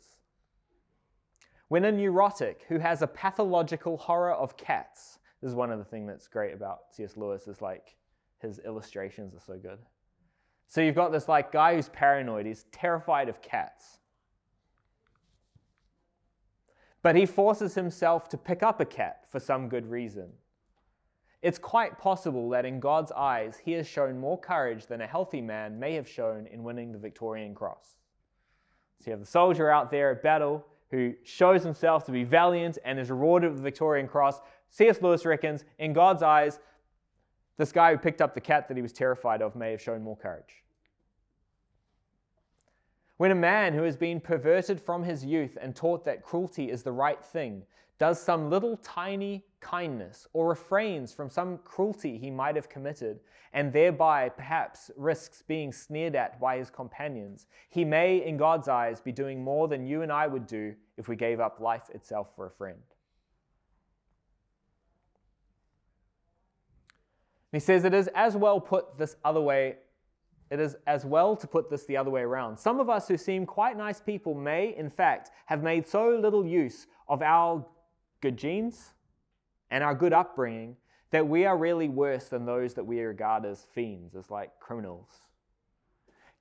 When 1.73 1.87
a 1.87 1.91
neurotic 1.91 2.67
who 2.69 2.79
has 2.81 3.01
a 3.01 3.07
pathological 3.07 3.97
horror 3.97 4.35
of 4.35 4.59
cats, 4.59 5.19
this 5.41 5.49
is 5.49 5.55
one 5.55 5.73
of 5.73 5.79
the 5.79 5.87
things 5.87 6.07
that's 6.07 6.29
great 6.29 6.53
about 6.53 6.81
C.S. 6.91 7.17
Lewis, 7.17 7.49
is 7.49 7.63
like 7.63 7.97
his 8.43 8.59
illustrations 8.59 9.35
are 9.35 9.41
so 9.41 9.57
good. 9.57 9.79
So 10.69 10.83
you've 10.83 10.95
got 10.95 11.13
this 11.13 11.31
like 11.31 11.51
guy 11.51 11.75
who's 11.75 11.89
paranoid, 11.89 12.45
he's 12.45 12.67
terrified 12.73 13.31
of 13.31 13.41
cats. 13.41 14.01
But 17.01 17.17
he 17.17 17.25
forces 17.25 17.75
himself 17.75 18.29
to 18.29 18.37
pick 18.37 18.63
up 18.63 18.83
a 18.83 18.85
cat 18.85 19.25
for 19.31 19.41
some 19.41 19.71
good 19.71 19.91
reason. 19.91 20.29
It's 21.41 21.59
quite 21.59 21.99
possible 21.99 22.51
that 22.51 22.67
in 22.67 22.81
God's 22.81 23.13
eyes, 23.13 23.57
he 23.65 23.73
has 23.73 23.89
shown 23.89 24.21
more 24.21 24.39
courage 24.39 24.89
than 24.89 25.01
a 25.01 25.07
healthy 25.07 25.41
man 25.41 25.79
may 25.79 25.95
have 25.95 26.07
shown 26.07 26.47
in 26.49 26.65
winning 26.65 26.93
the 26.93 26.99
Victorian 26.99 27.55
Cross. 27.55 27.97
So 28.99 29.07
you 29.07 29.13
have 29.13 29.21
the 29.21 29.27
soldier 29.27 29.71
out 29.71 29.91
there 29.91 30.11
at 30.11 30.23
battle 30.23 30.67
who 30.93 31.15
shows 31.25 31.65
himself 31.65 32.05
to 32.05 32.13
be 32.13 32.23
valiant 32.23 32.79
and 32.85 33.01
is 33.01 33.11
rewarded 33.11 33.51
with 33.51 33.57
the 33.57 33.65
Victorian 33.65 34.07
Cross. 34.07 34.41
C.S. 34.69 35.01
Lewis 35.01 35.25
reckons, 35.25 35.65
in 35.79 35.95
God's 35.95 36.23
eyes, 36.23 36.61
this 37.57 37.73
guy 37.73 37.93
who 37.93 37.99
picked 37.99 38.21
up 38.21 38.35
the 38.35 38.41
cat 38.41 38.69
that 38.69 38.77
he 38.77 38.83
was 38.83 38.93
terrified 38.93 39.43
of 39.43 39.57
may 39.57 39.71
have 39.71 39.81
shown 39.81 40.03
more 40.03 40.17
courage. 40.17 40.63
When 43.17 43.31
a 43.31 43.37
man 43.37 43.73
who 43.73 43.83
has 43.85 43.97
been 43.97 44.21
perverted 44.21 44.81
from 44.81 45.03
his 45.03 45.25
youth 45.25 45.57
and 45.61 45.75
taught 45.75 46.05
that 46.05 46.23
cruelty 46.23 46.71
is 46.71 46.83
the 46.83 46.93
right 46.93 47.25
thing 47.25 47.63
does 47.99 48.21
some 48.21 48.51
little 48.51 48.77
tiny 48.79 49.45
kindness 49.61 50.27
or 50.33 50.49
refrains 50.49 51.15
from 51.15 51.31
some 51.31 51.59
cruelty 51.59 52.19
he 52.19 52.31
might 52.31 52.57
have 52.57 52.69
committed, 52.69 53.21
and 53.53 53.73
thereby 53.73 54.29
perhaps 54.29 54.91
risks 54.97 55.43
being 55.47 55.73
sneered 55.73 56.17
at 56.17 56.41
by 56.41 56.59
his 56.59 56.69
companions, 56.69 57.47
he 57.71 57.85
may, 57.85 58.27
in 58.27 58.37
God's 58.37 58.67
eyes, 58.67 59.01
be 59.01 59.13
doing 59.13 59.43
more 59.43 59.69
than 59.69 59.87
you 59.87 60.03
and 60.03 60.11
I 60.11 60.27
would 60.27 60.47
do 60.47 60.75
if 60.97 61.09
we 61.09 61.17
gave 61.17 61.41
up 61.41 61.61
life 61.61 61.91
itself 61.95 62.29
for 62.37 62.47
a 62.47 62.51
friend. 62.51 62.79
he 67.53 67.61
says 67.61 67.85
it 67.85 67.93
is 67.93 68.09
as 68.15 68.35
well 68.35 68.59
put 68.59 68.97
this 68.97 69.17
other 69.25 69.41
way 69.41 69.77
it 70.53 70.61
is 70.61 70.77
as 70.87 71.07
well 71.07 71.35
to 71.35 71.47
put 71.47 71.71
this 71.71 71.87
the 71.87 71.97
other 71.97 72.11
way 72.11 72.21
around. 72.21 72.59
Some 72.59 72.79
of 72.79 72.91
us 72.91 73.09
who 73.09 73.17
seem 73.17 73.47
quite 73.47 73.75
nice 73.75 74.03
people 74.03 74.35
may, 74.35 74.77
in 74.77 74.91
fact, 74.91 75.31
have 75.47 75.63
made 75.63 75.89
so 75.89 76.11
little 76.11 76.45
use 76.45 76.87
of 77.09 77.23
our 77.23 77.65
good 78.21 78.37
genes 78.37 78.93
and 79.71 79.83
our 79.83 79.95
good 79.95 80.13
upbringing 80.13 80.77
that 81.11 81.27
we 81.27 81.47
are 81.47 81.57
really 81.57 81.89
worse 81.89 82.25
than 82.25 82.45
those 82.45 82.75
that 82.75 82.85
we 82.85 83.01
regard 83.01 83.47
as 83.47 83.67
fiends, 83.73 84.15
as 84.15 84.31
like 84.31 84.51
criminals. 84.61 85.09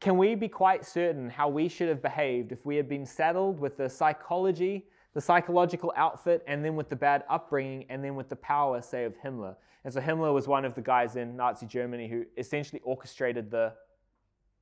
Can 0.01 0.17
we 0.17 0.33
be 0.33 0.49
quite 0.49 0.83
certain 0.83 1.29
how 1.29 1.47
we 1.47 1.69
should 1.69 1.87
have 1.87 2.01
behaved 2.01 2.51
if 2.51 2.65
we 2.65 2.75
had 2.75 2.89
been 2.89 3.05
saddled 3.05 3.59
with 3.59 3.77
the 3.77 3.87
psychology, 3.87 4.87
the 5.13 5.21
psychological 5.21 5.93
outfit, 5.95 6.43
and 6.47 6.65
then 6.65 6.75
with 6.75 6.89
the 6.89 6.95
bad 6.95 7.23
upbringing, 7.29 7.85
and 7.87 8.03
then 8.03 8.15
with 8.15 8.27
the 8.27 8.35
power, 8.35 8.81
say, 8.81 9.05
of 9.05 9.13
Himmler? 9.23 9.55
And 9.83 9.93
so 9.93 10.01
Himmler 10.01 10.33
was 10.33 10.47
one 10.47 10.65
of 10.65 10.73
the 10.73 10.81
guys 10.81 11.17
in 11.17 11.37
Nazi 11.37 11.67
Germany 11.67 12.07
who 12.07 12.25
essentially 12.35 12.81
orchestrated 12.83 13.51
the 13.51 13.73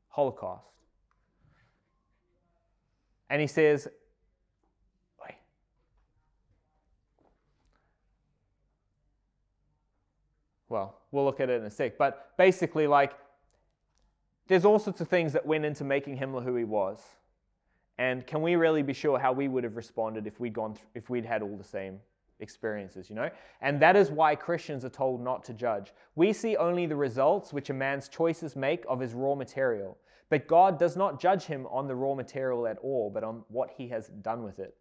Holocaust. 0.10 0.66
And 3.30 3.40
he 3.40 3.48
says, 3.48 3.88
well, 10.68 11.00
we'll 11.12 11.26
look 11.26 11.40
at 11.40 11.50
it 11.50 11.62
in 11.62 11.66
a 11.66 11.72
sec. 11.72 11.98
But 11.98 12.38
basically, 12.38 12.88
like, 12.88 13.14
there's 14.50 14.66
all 14.66 14.80
sorts 14.80 15.00
of 15.00 15.08
things 15.08 15.32
that 15.34 15.46
went 15.46 15.64
into 15.64 15.86
making 15.86 16.18
Himmler 16.18 16.44
who 16.44 16.56
he 16.56 16.66
was. 16.66 17.00
And 18.00 18.26
can 18.26 18.42
we 18.42 18.56
really 18.56 18.82
be 18.82 18.94
sure 18.94 19.20
how 19.20 19.32
we 19.32 19.48
would 19.48 19.64
have 19.64 19.78
responded 19.78 20.26
if 20.26 20.40
we'd 20.40 20.54
gone, 20.54 20.74
th- 20.74 20.86
if 20.96 21.10
we'd 21.10 21.26
had 21.26 21.42
all 21.42 21.56
the 21.56 21.64
same 21.64 22.00
experiences, 22.40 23.10
you 23.10 23.16
know? 23.16 23.30
And 23.62 23.80
that 23.82 23.96
is 23.96 24.10
why 24.10 24.36
Christians 24.36 24.84
are 24.84 24.90
told 24.90 25.22
not 25.22 25.44
to 25.46 25.54
judge. 25.54 25.94
We 26.16 26.34
see 26.34 26.58
only 26.58 26.88
the 26.88 26.96
results 26.96 27.54
which 27.54 27.70
a 27.70 27.74
man's 27.74 28.10
choices 28.10 28.56
make 28.56 28.84
of 28.88 29.00
his 29.00 29.14
raw 29.14 29.36
material. 29.36 29.98
But 30.30 30.48
God 30.48 30.80
does 30.80 30.96
not 30.96 31.20
judge 31.20 31.44
him 31.44 31.68
on 31.68 31.88
the 31.88 31.96
raw 31.96 32.16
material 32.16 32.68
at 32.68 32.80
all, 32.80 33.12
but 33.14 33.24
on 33.24 33.44
what 33.50 33.70
he 33.78 33.88
has 33.90 34.08
done 34.08 34.44
with 34.44 34.60
it. 34.60 34.76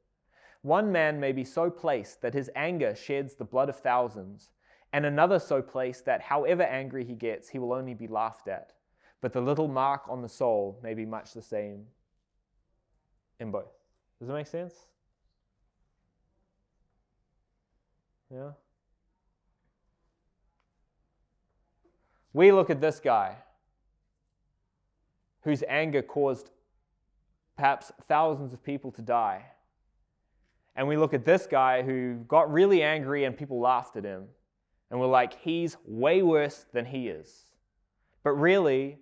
One 0.63 0.91
man 0.91 1.21
may 1.21 1.33
be 1.33 1.45
so 1.45 1.71
placed 1.71 2.23
that 2.23 2.35
his 2.35 2.51
anger 2.57 2.95
sheds 2.95 3.35
the 3.35 3.45
blood 3.45 3.69
of 3.69 3.79
thousands, 3.79 4.51
and 4.93 5.05
another 5.05 5.39
so 5.39 5.61
placed 5.61 6.07
that 6.07 6.23
however 6.23 6.63
angry 6.63 7.05
he 7.05 7.15
gets, 7.15 7.49
he 7.49 7.59
will 7.59 7.73
only 7.73 7.95
be 7.95 8.07
laughed 8.07 8.49
at. 8.49 8.73
But 9.21 9.33
the 9.33 9.41
little 9.41 9.69
mark 9.69 10.03
on 10.09 10.23
the 10.23 10.29
soul 10.29 10.79
may 10.83 10.95
be 10.95 11.05
much 11.05 11.33
the 11.33 11.43
same 11.43 11.85
in 13.41 13.51
both. 13.51 13.73
Does 14.19 14.29
that 14.29 14.35
make 14.35 14.47
sense? 14.47 14.75
Yeah? 18.33 18.51
We 22.33 22.53
look 22.53 22.71
at 22.71 22.81
this 22.81 23.01
guy 23.01 23.37
whose 25.43 25.65
anger 25.69 26.03
caused 26.03 26.51
perhaps 27.57 27.91
thousands 28.07 28.53
of 28.53 28.63
people 28.63 28.93
to 28.93 29.03
die. 29.03 29.45
And 30.77 30.87
we 30.87 30.97
look 30.97 31.15
at 31.15 31.25
this 31.25 31.47
guy 31.47 31.83
who 31.83 32.25
got 32.29 32.53
really 32.53 32.83
angry 32.83 33.25
and 33.25 33.37
people 33.37 33.59
laughed 33.59 33.97
at 33.97 34.05
him. 34.05 34.27
And 34.91 35.01
we're 35.01 35.07
like, 35.07 35.41
he's 35.41 35.77
way 35.85 36.23
worse 36.23 36.67
than 36.73 36.87
he 36.87 37.09
is. 37.09 37.47
But 38.23 38.33
really, 38.33 38.99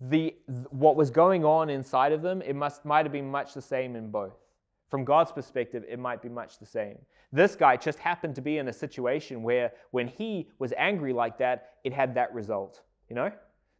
the, 0.00 0.34
what 0.70 0.96
was 0.96 1.10
going 1.10 1.44
on 1.44 1.70
inside 1.70 2.12
of 2.12 2.22
them, 2.22 2.42
it 2.42 2.54
must, 2.54 2.84
might 2.84 3.04
have 3.04 3.12
been 3.12 3.30
much 3.30 3.54
the 3.54 3.62
same 3.62 3.96
in 3.96 4.10
both. 4.10 4.36
From 4.90 5.04
God's 5.04 5.32
perspective, 5.32 5.84
it 5.88 5.98
might 5.98 6.22
be 6.22 6.28
much 6.28 6.58
the 6.58 6.66
same. 6.66 6.98
This 7.32 7.56
guy 7.56 7.76
just 7.76 7.98
happened 7.98 8.34
to 8.36 8.40
be 8.40 8.58
in 8.58 8.68
a 8.68 8.72
situation 8.72 9.42
where 9.42 9.72
when 9.90 10.06
he 10.06 10.48
was 10.58 10.72
angry 10.76 11.12
like 11.12 11.38
that, 11.38 11.70
it 11.82 11.92
had 11.92 12.14
that 12.14 12.32
result, 12.32 12.82
you 13.08 13.16
know? 13.16 13.32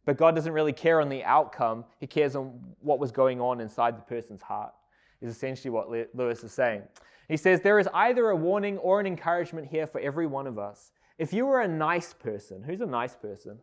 But 0.05 0.17
God 0.17 0.35
doesn't 0.35 0.51
really 0.51 0.73
care 0.73 1.01
on 1.01 1.09
the 1.09 1.23
outcome, 1.23 1.83
He 1.99 2.07
cares 2.07 2.35
on 2.35 2.59
what 2.81 2.99
was 2.99 3.11
going 3.11 3.41
on 3.41 3.59
inside 3.59 3.97
the 3.97 4.03
person's 4.03 4.41
heart, 4.41 4.73
is 5.21 5.33
essentially 5.33 5.71
what 5.71 5.89
Lewis 5.89 6.43
is 6.43 6.51
saying. 6.51 6.83
He 7.27 7.37
says, 7.37 7.61
There 7.61 7.79
is 7.79 7.89
either 7.93 8.29
a 8.29 8.35
warning 8.35 8.77
or 8.77 8.99
an 8.99 9.07
encouragement 9.07 9.67
here 9.67 9.87
for 9.87 9.99
every 9.99 10.27
one 10.27 10.47
of 10.47 10.59
us. 10.59 10.91
If 11.17 11.33
you 11.33 11.45
were 11.45 11.61
a 11.61 11.67
nice 11.67 12.13
person, 12.13 12.63
who's 12.63 12.81
a 12.81 12.85
nice 12.85 13.15
person? 13.15 13.57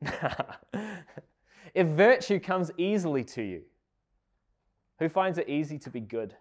if 1.74 1.86
virtue 1.86 2.38
comes 2.38 2.70
easily 2.76 3.24
to 3.24 3.42
you, 3.42 3.62
who 4.98 5.08
finds 5.08 5.38
it 5.38 5.48
easy 5.48 5.78
to 5.78 5.90
be 5.90 6.00
good? 6.00 6.34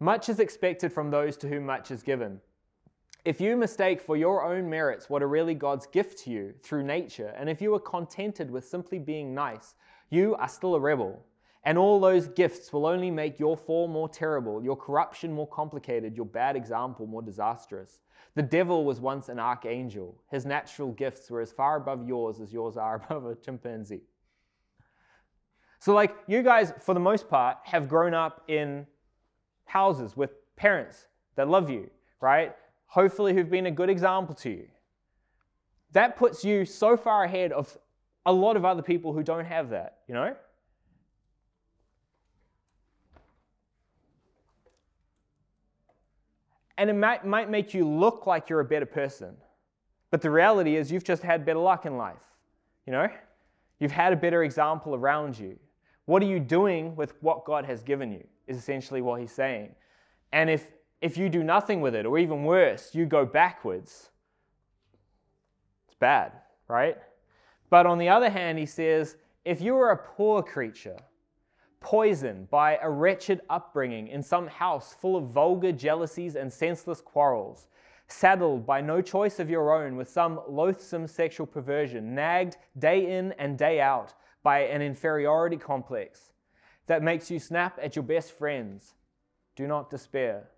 Much 0.00 0.28
is 0.28 0.40
expected 0.40 0.92
from 0.92 1.10
those 1.10 1.36
to 1.36 1.48
whom 1.48 1.64
much 1.64 1.92
is 1.92 2.02
given. 2.02 2.40
If 3.24 3.40
you 3.40 3.56
mistake 3.56 4.00
for 4.00 4.16
your 4.16 4.44
own 4.44 4.68
merits 4.68 5.08
what 5.08 5.22
are 5.22 5.28
really 5.28 5.54
God's 5.54 5.86
gift 5.86 6.18
to 6.24 6.30
you 6.30 6.54
through 6.60 6.82
nature, 6.82 7.32
and 7.36 7.48
if 7.48 7.62
you 7.62 7.72
are 7.74 7.80
contented 7.80 8.50
with 8.50 8.66
simply 8.66 8.98
being 8.98 9.32
nice, 9.32 9.74
you 10.10 10.34
are 10.34 10.48
still 10.48 10.74
a 10.74 10.80
rebel. 10.80 11.24
And 11.64 11.78
all 11.78 12.00
those 12.00 12.26
gifts 12.28 12.72
will 12.72 12.86
only 12.86 13.10
make 13.10 13.38
your 13.38 13.56
fall 13.56 13.86
more 13.86 14.08
terrible, 14.08 14.62
your 14.64 14.76
corruption 14.76 15.32
more 15.32 15.46
complicated, 15.46 16.16
your 16.16 16.26
bad 16.26 16.56
example 16.56 17.06
more 17.06 17.22
disastrous. 17.22 18.00
The 18.34 18.42
devil 18.42 18.84
was 18.84 19.00
once 19.00 19.28
an 19.28 19.38
archangel. 19.38 20.20
His 20.30 20.44
natural 20.44 20.90
gifts 20.92 21.30
were 21.30 21.40
as 21.40 21.52
far 21.52 21.76
above 21.76 22.06
yours 22.06 22.40
as 22.40 22.52
yours 22.52 22.76
are 22.76 22.96
above 23.04 23.26
a 23.26 23.36
chimpanzee. 23.36 24.02
So, 25.78 25.94
like, 25.94 26.14
you 26.28 26.42
guys, 26.42 26.72
for 26.80 26.94
the 26.94 27.00
most 27.00 27.28
part, 27.28 27.58
have 27.64 27.88
grown 27.88 28.14
up 28.14 28.42
in 28.48 28.86
houses 29.64 30.16
with 30.16 30.30
parents 30.56 31.06
that 31.34 31.48
love 31.48 31.70
you, 31.70 31.90
right? 32.20 32.54
hopefully 32.92 33.32
who've 33.32 33.48
been 33.48 33.64
a 33.64 33.70
good 33.70 33.88
example 33.88 34.34
to 34.34 34.50
you. 34.50 34.68
That 35.92 36.14
puts 36.14 36.44
you 36.44 36.66
so 36.66 36.94
far 36.94 37.24
ahead 37.24 37.50
of 37.50 37.78
a 38.26 38.32
lot 38.32 38.54
of 38.54 38.66
other 38.66 38.82
people 38.82 39.14
who 39.14 39.22
don't 39.22 39.46
have 39.46 39.70
that, 39.70 40.00
you 40.06 40.14
know? 40.14 40.36
And 46.82 46.90
it 46.90 46.94
might, 46.94 47.24
might 47.24 47.48
make 47.48 47.74
you 47.74 47.86
look 47.88 48.26
like 48.26 48.48
you're 48.48 48.58
a 48.58 48.64
better 48.64 48.86
person. 48.86 49.36
But 50.10 50.20
the 50.20 50.32
reality 50.32 50.74
is, 50.74 50.90
you've 50.90 51.04
just 51.04 51.22
had 51.22 51.46
better 51.46 51.60
luck 51.60 51.86
in 51.86 51.96
life. 51.96 52.24
You 52.88 52.92
know? 52.92 53.08
You've 53.78 53.92
had 53.92 54.12
a 54.12 54.16
better 54.16 54.42
example 54.42 54.96
around 54.96 55.38
you. 55.38 55.60
What 56.06 56.24
are 56.24 56.26
you 56.26 56.40
doing 56.40 56.96
with 56.96 57.14
what 57.22 57.44
God 57.44 57.64
has 57.66 57.84
given 57.84 58.10
you? 58.10 58.26
Is 58.48 58.56
essentially 58.56 59.00
what 59.00 59.20
he's 59.20 59.30
saying. 59.30 59.76
And 60.32 60.50
if 60.50 60.72
if 61.00 61.16
you 61.16 61.28
do 61.28 61.44
nothing 61.44 61.82
with 61.82 61.94
it, 61.94 62.04
or 62.04 62.18
even 62.18 62.42
worse, 62.42 62.96
you 62.96 63.06
go 63.06 63.24
backwards. 63.24 64.10
It's 65.86 65.96
bad, 66.00 66.32
right? 66.66 66.98
But 67.70 67.86
on 67.86 67.98
the 67.98 68.08
other 68.08 68.28
hand, 68.28 68.58
he 68.58 68.66
says, 68.66 69.16
if 69.44 69.60
you 69.60 69.76
are 69.76 69.92
a 69.92 69.96
poor 69.96 70.42
creature, 70.42 70.96
poisoned 71.82 72.48
by 72.48 72.78
a 72.80 72.88
wretched 72.88 73.40
upbringing 73.50 74.08
in 74.08 74.22
some 74.22 74.46
house 74.46 74.94
full 74.94 75.16
of 75.16 75.30
vulgar 75.30 75.72
jealousies 75.72 76.36
and 76.36 76.52
senseless 76.52 77.00
quarrels, 77.00 77.68
saddled 78.06 78.64
by 78.66 78.80
no 78.80 79.02
choice 79.02 79.38
of 79.38 79.50
your 79.50 79.74
own 79.74 79.96
with 79.96 80.08
some 80.08 80.40
loathsome 80.48 81.06
sexual 81.06 81.46
perversion, 81.46 82.14
nagged 82.14 82.56
day 82.78 83.18
in 83.18 83.32
and 83.32 83.58
day 83.58 83.80
out 83.80 84.14
by 84.42 84.60
an 84.60 84.82
inferiority 84.82 85.56
complex 85.56 86.32
that 86.86 87.02
makes 87.02 87.30
you 87.30 87.38
snap 87.38 87.78
at 87.82 87.96
your 87.96 88.02
best 88.02 88.32
friends, 88.32 88.94
do 89.56 89.66
not 89.66 89.90
despair. 89.90 90.48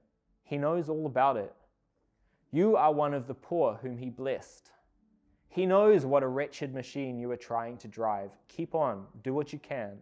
He 0.43 0.59
knows 0.59 0.89
all 0.89 1.07
about 1.07 1.37
it. 1.37 1.55
You 2.51 2.77
are 2.77 2.93
one 2.93 3.15
of 3.15 3.27
the 3.27 3.35
poor 3.35 3.79
whom 3.83 3.99
he 3.99 4.11
blessed. 4.11 4.71
He 5.49 5.67
knows 5.67 6.05
what 6.05 6.23
a 6.23 6.29
wretched 6.29 6.75
machine 6.75 7.19
you 7.19 7.31
are 7.31 7.37
trying 7.37 7.77
to 7.79 7.89
drive. 7.89 8.31
Keep 8.49 8.75
on, 8.75 9.07
do 9.23 9.35
what 9.35 9.53
you 9.53 9.59
can. 9.59 9.99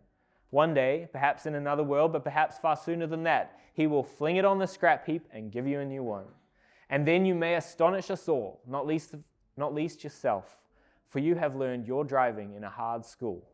One 0.53 0.74
day, 0.74 1.09
perhaps 1.11 1.46
in 1.46 1.55
another 1.55 1.82
world, 1.82 2.12
but 2.12 2.24
perhaps 2.24 2.59
far 2.59 2.76
sooner 2.76 3.07
than 3.07 3.22
that, 3.22 3.59
he 3.72 3.86
will 3.86 4.03
fling 4.03 4.36
it 4.36 4.44
on 4.44 4.59
the 4.59 4.66
scrap 4.66 5.07
heap 5.07 5.26
and 5.32 5.50
give 5.50 5.66
you 5.66 5.80
a 5.80 5.84
new 5.84 6.03
one. 6.03 6.26
And 6.90 7.09
then 7.09 7.24
you 7.24 7.34
may 7.34 7.55
astonish 7.55 8.11
us 8.11 8.28
all, 8.28 8.61
not 8.68 8.86
least, 8.86 9.14
not 9.57 9.72
least 9.72 10.05
yourself, 10.05 10.59
for 11.09 11.20
you 11.20 11.36
have 11.36 11.57
learned 11.57 11.86
your 11.86 12.05
driving 12.05 12.53
in 12.53 12.64
a 12.64 12.68
hard 12.68 13.07
school. 13.07 13.48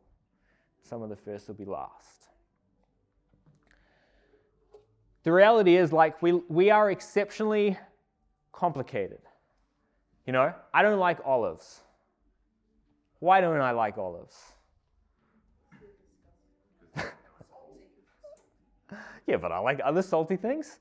Some 0.82 1.00
of 1.00 1.08
the 1.08 1.14
first 1.14 1.46
will 1.46 1.54
be 1.54 1.64
last. 1.64 2.30
The 5.22 5.30
reality 5.30 5.76
is, 5.76 5.92
like, 5.92 6.20
we, 6.20 6.32
we 6.48 6.70
are 6.70 6.90
exceptionally 6.90 7.78
complicated. 8.50 9.20
You 10.26 10.32
know, 10.32 10.52
I 10.74 10.82
don't 10.82 10.98
like 10.98 11.20
olives. 11.24 11.78
Why 13.20 13.40
don't 13.40 13.60
I 13.60 13.70
like 13.70 13.98
olives? 13.98 14.36
Yeah, 19.28 19.36
but 19.36 19.52
I 19.52 19.58
like 19.58 19.80
other 19.84 20.02
salty 20.02 20.36
things. 20.36 20.78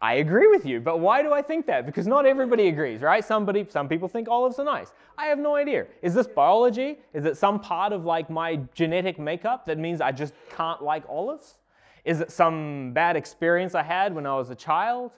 I 0.00 0.14
agree 0.14 0.48
with 0.48 0.64
you, 0.64 0.80
but 0.80 1.00
why 1.00 1.22
do 1.22 1.32
I 1.32 1.42
think 1.42 1.66
that? 1.66 1.86
Because 1.86 2.06
not 2.06 2.24
everybody 2.24 2.68
agrees, 2.68 3.00
right? 3.00 3.24
Somebody, 3.24 3.66
some 3.68 3.88
people 3.88 4.08
think 4.08 4.28
olives 4.28 4.58
are 4.58 4.64
nice. 4.64 4.92
I 5.18 5.26
have 5.26 5.38
no 5.38 5.56
idea. 5.56 5.86
Is 6.02 6.14
this 6.14 6.26
biology? 6.26 6.98
Is 7.12 7.24
it 7.24 7.36
some 7.36 7.60
part 7.60 7.92
of 7.92 8.04
like 8.04 8.30
my 8.30 8.60
genetic 8.74 9.18
makeup 9.18 9.66
that 9.66 9.78
means 9.78 10.00
I 10.00 10.12
just 10.12 10.34
can't 10.50 10.82
like 10.82 11.04
olives? 11.08 11.56
Is 12.04 12.20
it 12.20 12.30
some 12.30 12.92
bad 12.92 13.16
experience 13.16 13.74
I 13.74 13.82
had 13.82 14.14
when 14.14 14.26
I 14.26 14.36
was 14.36 14.50
a 14.50 14.54
child? 14.54 15.12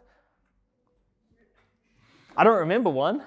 I 2.36 2.44
don't 2.44 2.58
remember 2.58 2.90
one. 2.90 3.22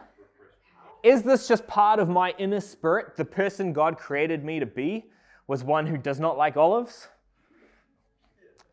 Is 1.04 1.24
this 1.24 1.48
just 1.48 1.66
part 1.68 2.00
of 2.00 2.10
my 2.10 2.34
inner 2.38 2.60
spirit? 2.60 3.16
The 3.16 3.26
person 3.26 3.74
God 3.74 3.98
created 3.98 4.44
me 4.44 4.60
to 4.60 4.66
be 4.66 5.06
was 5.48 5.64
one 5.64 5.88
who 5.88 5.98
does 5.98 6.20
not 6.20 6.38
like 6.38 6.58
olives? 6.58 7.08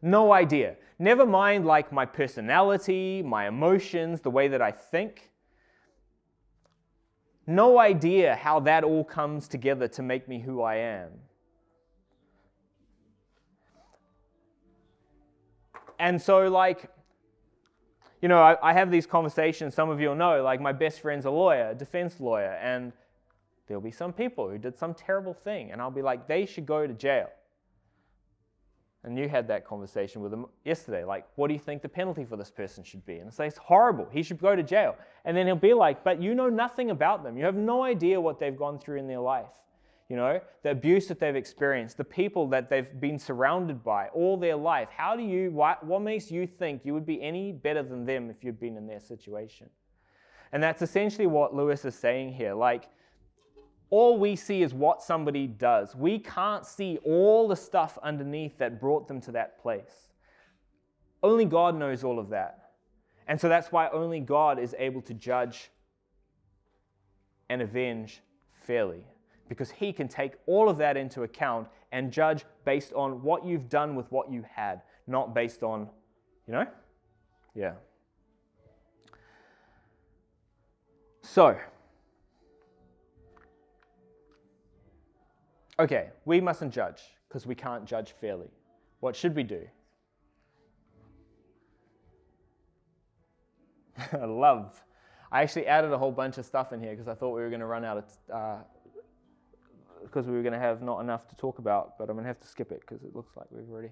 No 0.03 0.33
idea. 0.33 0.77
Never 0.99 1.27
mind 1.27 1.67
like 1.67 1.93
my 1.93 2.07
personality, 2.07 3.23
my 3.23 3.49
emotions, 3.49 4.21
the 4.21 4.31
way 4.31 4.49
that 4.49 4.63
I 4.63 4.71
think. 4.71 5.31
No 7.47 7.79
idea 7.79 8.35
how 8.35 8.61
that 8.61 8.83
all 8.83 9.05
comes 9.05 9.47
together 9.47 9.89
to 9.89 10.03
make 10.03 10.27
me 10.27 10.41
who 10.41 10.63
I 10.63 10.77
am. 10.77 11.11
And 15.99 16.21
so, 16.21 16.49
like, 16.49 16.91
you 18.21 18.29
know, 18.29 18.39
I, 18.39 18.57
I, 18.63 18.73
have 18.73 18.91
these 18.91 19.07
conversations, 19.07 19.75
some 19.75 19.89
of 19.89 20.01
you 20.01 20.09
will 20.09 20.17
know, 20.17 20.43
like, 20.43 20.61
my 20.61 20.73
best 20.73 21.01
friend's 21.01 21.25
a 21.25 21.31
lawyer, 21.31 21.71
a 21.71 21.75
defense 21.75 22.21
lawyer, 22.21 22.59
and 22.61 22.93
there'll 23.67 23.83
be 23.83 23.91
some 23.91 24.13
people 24.13 24.49
who 24.49 24.59
did 24.59 24.77
some 24.77 24.93
terrible 24.93 25.33
thing, 25.33 25.73
and 25.73 25.81
I'll 25.81 25.91
be 25.91 26.03
like, 26.03 26.27
they 26.27 26.45
should 26.45 26.67
go 26.67 26.87
to 26.87 26.93
jail. 26.93 27.29
And 29.07 29.17
you 29.17 29.29
had 29.29 29.47
that 29.49 29.65
conversation 29.65 30.21
with 30.21 30.33
him 30.33 30.47
yesterday. 30.65 31.05
Like, 31.05 31.27
what 31.37 31.47
do 31.47 31.55
you 31.55 31.61
think 31.61 31.81
the 31.81 31.89
penalty 31.89 32.25
for 32.25 32.37
this 32.37 32.51
person 32.51 32.83
should 32.83 33.07
be? 33.07 33.19
And 33.19 33.33
like, 33.39 33.49
it's 33.49 33.57
horrible. 33.57 34.09
He 34.11 34.21
should 34.21 34.41
go 34.41 34.57
to 34.57 34.65
jail. 34.65 34.97
And 35.25 35.37
then 35.37 35.47
he'll 35.47 35.55
be 35.55 35.75
like, 35.75 36.03
but 36.03 36.21
you 36.21 36.35
know 36.35 36.49
nothing 36.49 36.91
about 36.91 37.23
them. 37.23 37.39
You 37.39 37.45
have 37.45 37.55
no 37.55 37.85
idea 37.85 38.21
what 38.21 38.41
they've 38.41 38.57
gone 38.57 38.81
through 38.81 38.99
in 38.99 39.07
their 39.07 39.21
life. 39.21 39.53
You 40.09 40.17
know, 40.17 40.41
the 40.65 40.71
abuse 40.71 41.07
that 41.07 41.21
they've 41.21 41.37
experienced, 41.37 41.97
the 41.97 42.05
people 42.05 42.49
that 42.49 42.69
they've 42.69 43.01
been 43.01 43.19
surrounded 43.19 43.85
by 43.85 44.09
all 44.09 44.37
their 44.37 44.57
life. 44.57 44.89
How 44.91 45.15
do 45.15 45.23
you, 45.23 45.51
what 45.53 46.03
makes 46.03 46.31
you 46.31 46.47
think 46.47 46.85
you 46.85 46.93
would 46.93 47.07
be 47.07 47.23
any 47.23 47.53
better 47.53 47.85
than 47.85 48.05
them 48.07 48.29
if 48.29 48.43
you'd 48.43 48.59
been 48.59 48.77
in 48.77 48.89
their 48.89 49.01
situation? 49.01 49.71
And 50.53 50.61
that's 50.61 50.83
essentially 50.83 51.27
what 51.27 51.55
Lewis 51.55 51.85
is 51.85 51.95
saying 51.95 52.33
here. 52.33 52.55
Like, 52.55 52.89
all 53.91 54.19
we 54.19 54.35
see 54.37 54.63
is 54.63 54.75
what 54.75 55.03
somebody 55.03 55.47
does. 55.47 55.95
We 55.95 56.19
can't 56.19 56.67
see 56.67 56.99
all 57.05 57.47
the 57.47 57.57
stuff 57.57 57.99
underneath 58.03 58.59
that 58.59 58.81
brought 58.81 59.07
them 59.07 59.21
to 59.23 59.33
that 59.33 59.61
place. 59.61 60.09
Only 61.23 61.45
God 61.45 61.77
knows 61.77 62.05
all 62.05 62.19
of 62.19 62.29
that. 62.31 62.71
And 63.29 63.41
so 63.41 63.49
that's 63.49 63.73
why 63.73 63.89
only 63.91 64.21
God 64.21 64.59
is 64.59 64.75
able 64.79 65.03
to 65.03 65.15
judge 65.15 65.71
and 67.49 67.63
avenge 67.63 68.23
fairly. 68.63 69.05
Because 69.49 69.71
he 69.71 69.93
can 69.93 70.09
take 70.09 70.33
all 70.47 70.69
of 70.69 70.79
that 70.79 70.97
into 70.97 71.23
account 71.23 71.69
and 71.93 72.13
judge 72.13 72.45
based 72.65 72.93
on 72.93 73.23
what 73.23 73.45
you've 73.45 73.69
done 73.69 73.95
with 73.95 74.11
what 74.11 74.31
you 74.31 74.45
had, 74.51 74.83
not 75.07 75.35
based 75.35 75.63
on, 75.63 75.89
you 76.47 76.53
know? 76.53 76.67
Yeah. 77.55 77.73
So, 81.23 81.57
Okay, 85.79 86.09
we 86.25 86.41
mustn't 86.41 86.73
judge 86.73 87.03
because 87.29 87.47
we 87.47 87.55
can't 87.55 87.85
judge 87.85 88.15
fairly. 88.21 88.49
What 89.01 89.15
should 89.15 89.37
we 89.37 89.43
do? 89.43 89.67
Love. 94.19 94.83
I 95.31 95.43
actually 95.43 95.67
added 95.67 95.93
a 95.93 95.99
whole 95.99 96.13
bunch 96.13 96.39
of 96.39 96.47
stuff 96.47 96.73
in 96.73 96.81
here 96.81 96.93
because 96.93 97.09
I 97.09 97.15
thought 97.15 97.35
we 97.35 97.43
were 97.43 97.51
going 97.51 97.61
to 97.61 97.67
run 97.67 97.85
out 97.85 97.99
of. 97.99 98.05
Uh, 98.33 98.57
because 100.03 100.27
we 100.27 100.35
were 100.35 100.43
going 100.43 100.53
to 100.53 100.59
have 100.59 100.83
not 100.83 101.01
enough 101.01 101.27
to 101.29 101.37
talk 101.37 101.59
about, 101.59 101.99
but 101.99 102.09
I'm 102.09 102.15
going 102.15 102.25
to 102.25 102.29
have 102.29 102.41
to 102.41 102.47
skip 102.47 102.71
it 102.71 102.81
because 102.81 103.03
it 103.03 103.15
looks 103.15 103.37
like 103.37 103.47
we've 103.51 103.69
already 103.69 103.91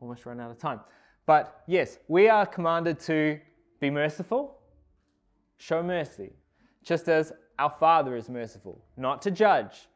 almost 0.00 0.26
run 0.26 0.40
out 0.40 0.50
of 0.50 0.58
time. 0.58 0.80
But 1.24 1.62
yes, 1.66 1.98
we 2.08 2.28
are 2.28 2.44
commanded 2.44 2.98
to 3.00 3.38
be 3.80 3.88
merciful, 3.88 4.58
show 5.58 5.82
mercy, 5.82 6.32
just 6.82 7.08
as 7.08 7.32
our 7.58 7.70
Father 7.78 8.16
is 8.16 8.28
merciful, 8.28 8.84
not 8.96 9.22
to 9.22 9.30
judge, 9.30 9.88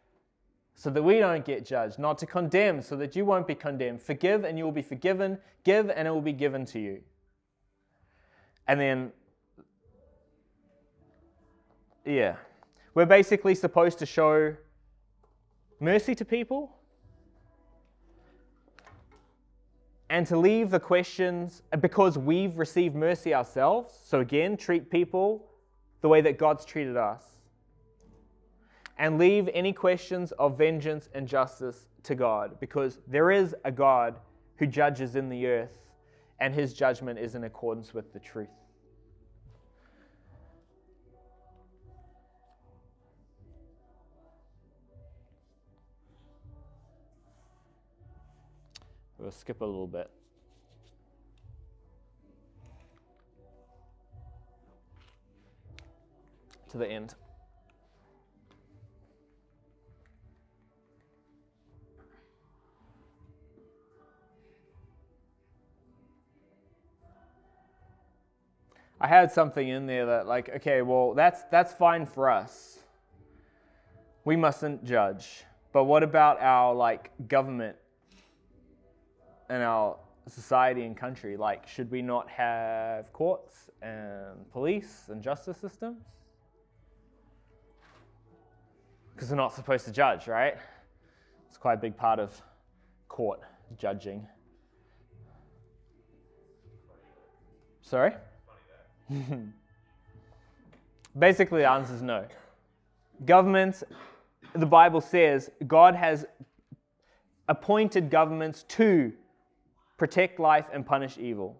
so 0.78 0.90
that 0.90 1.02
we 1.02 1.18
don't 1.18 1.44
get 1.44 1.64
judged, 1.64 1.98
not 1.98 2.18
to 2.18 2.26
condemn, 2.26 2.82
so 2.82 2.96
that 2.96 3.16
you 3.16 3.24
won't 3.24 3.46
be 3.46 3.54
condemned. 3.54 4.02
Forgive 4.02 4.44
and 4.44 4.58
you 4.58 4.64
will 4.64 4.72
be 4.72 4.82
forgiven. 4.82 5.38
Give 5.64 5.88
and 5.88 6.06
it 6.06 6.10
will 6.10 6.20
be 6.20 6.34
given 6.34 6.66
to 6.66 6.78
you. 6.78 7.00
And 8.68 8.78
then, 8.78 9.12
yeah, 12.04 12.36
we're 12.92 13.06
basically 13.06 13.54
supposed 13.54 13.98
to 14.00 14.06
show 14.06 14.54
mercy 15.80 16.14
to 16.14 16.26
people 16.26 16.76
and 20.10 20.26
to 20.26 20.36
leave 20.36 20.70
the 20.70 20.80
questions 20.80 21.62
because 21.80 22.18
we've 22.18 22.58
received 22.58 22.94
mercy 22.94 23.34
ourselves. 23.34 23.98
So, 24.04 24.20
again, 24.20 24.58
treat 24.58 24.90
people 24.90 25.46
the 26.02 26.08
way 26.08 26.20
that 26.20 26.36
God's 26.36 26.66
treated 26.66 26.98
us 26.98 27.35
and 28.98 29.18
leave 29.18 29.48
any 29.52 29.72
questions 29.72 30.32
of 30.32 30.56
vengeance 30.56 31.08
and 31.14 31.28
justice 31.28 31.86
to 32.04 32.14
God, 32.14 32.58
because 32.60 32.98
there 33.06 33.30
is 33.30 33.54
a 33.64 33.70
God 33.70 34.18
who 34.56 34.66
judges 34.66 35.16
in 35.16 35.28
the 35.28 35.46
earth, 35.46 35.78
and 36.40 36.54
his 36.54 36.72
judgment 36.72 37.18
is 37.18 37.34
in 37.34 37.44
accordance 37.44 37.92
with 37.92 38.12
the 38.12 38.20
truth. 38.20 38.48
We'll 49.18 49.30
skip 49.32 49.60
a 49.60 49.64
little 49.64 49.88
bit. 49.88 50.10
To 56.70 56.78
the 56.78 56.86
end. 56.86 57.14
I 69.00 69.06
had 69.06 69.30
something 69.30 69.68
in 69.68 69.86
there 69.86 70.06
that 70.06 70.26
like, 70.26 70.48
okay, 70.56 70.82
well, 70.82 71.12
that's 71.14 71.42
that's 71.50 71.72
fine 71.74 72.06
for 72.06 72.30
us. 72.30 72.78
We 74.24 74.36
mustn't 74.36 74.84
judge. 74.84 75.44
But 75.72 75.84
what 75.84 76.02
about 76.02 76.40
our 76.40 76.74
like 76.74 77.10
government 77.28 77.76
and 79.50 79.62
our 79.62 79.98
society 80.26 80.84
and 80.84 80.96
country? 80.96 81.36
Like, 81.36 81.68
should 81.68 81.90
we 81.90 82.00
not 82.00 82.28
have 82.30 83.12
courts 83.12 83.70
and 83.82 84.50
police 84.52 85.04
and 85.08 85.22
justice 85.22 85.58
systems? 85.58 86.02
Because 89.14 89.30
we're 89.30 89.36
not 89.36 89.52
supposed 89.54 89.84
to 89.84 89.92
judge, 89.92 90.26
right? 90.26 90.56
It's 91.48 91.58
quite 91.58 91.74
a 91.74 91.80
big 91.80 91.96
part 91.96 92.18
of 92.18 92.40
court 93.08 93.40
judging. 93.78 94.26
Sorry? 97.82 98.12
Basically, 101.18 101.60
the 101.60 101.70
answer 101.70 101.94
is 101.94 102.02
no. 102.02 102.26
Governments, 103.24 103.82
the 104.54 104.66
Bible 104.66 105.00
says, 105.00 105.50
God 105.66 105.94
has 105.94 106.26
appointed 107.48 108.10
governments 108.10 108.64
to 108.68 109.12
protect 109.96 110.38
life 110.38 110.66
and 110.72 110.84
punish 110.84 111.16
evil. 111.18 111.56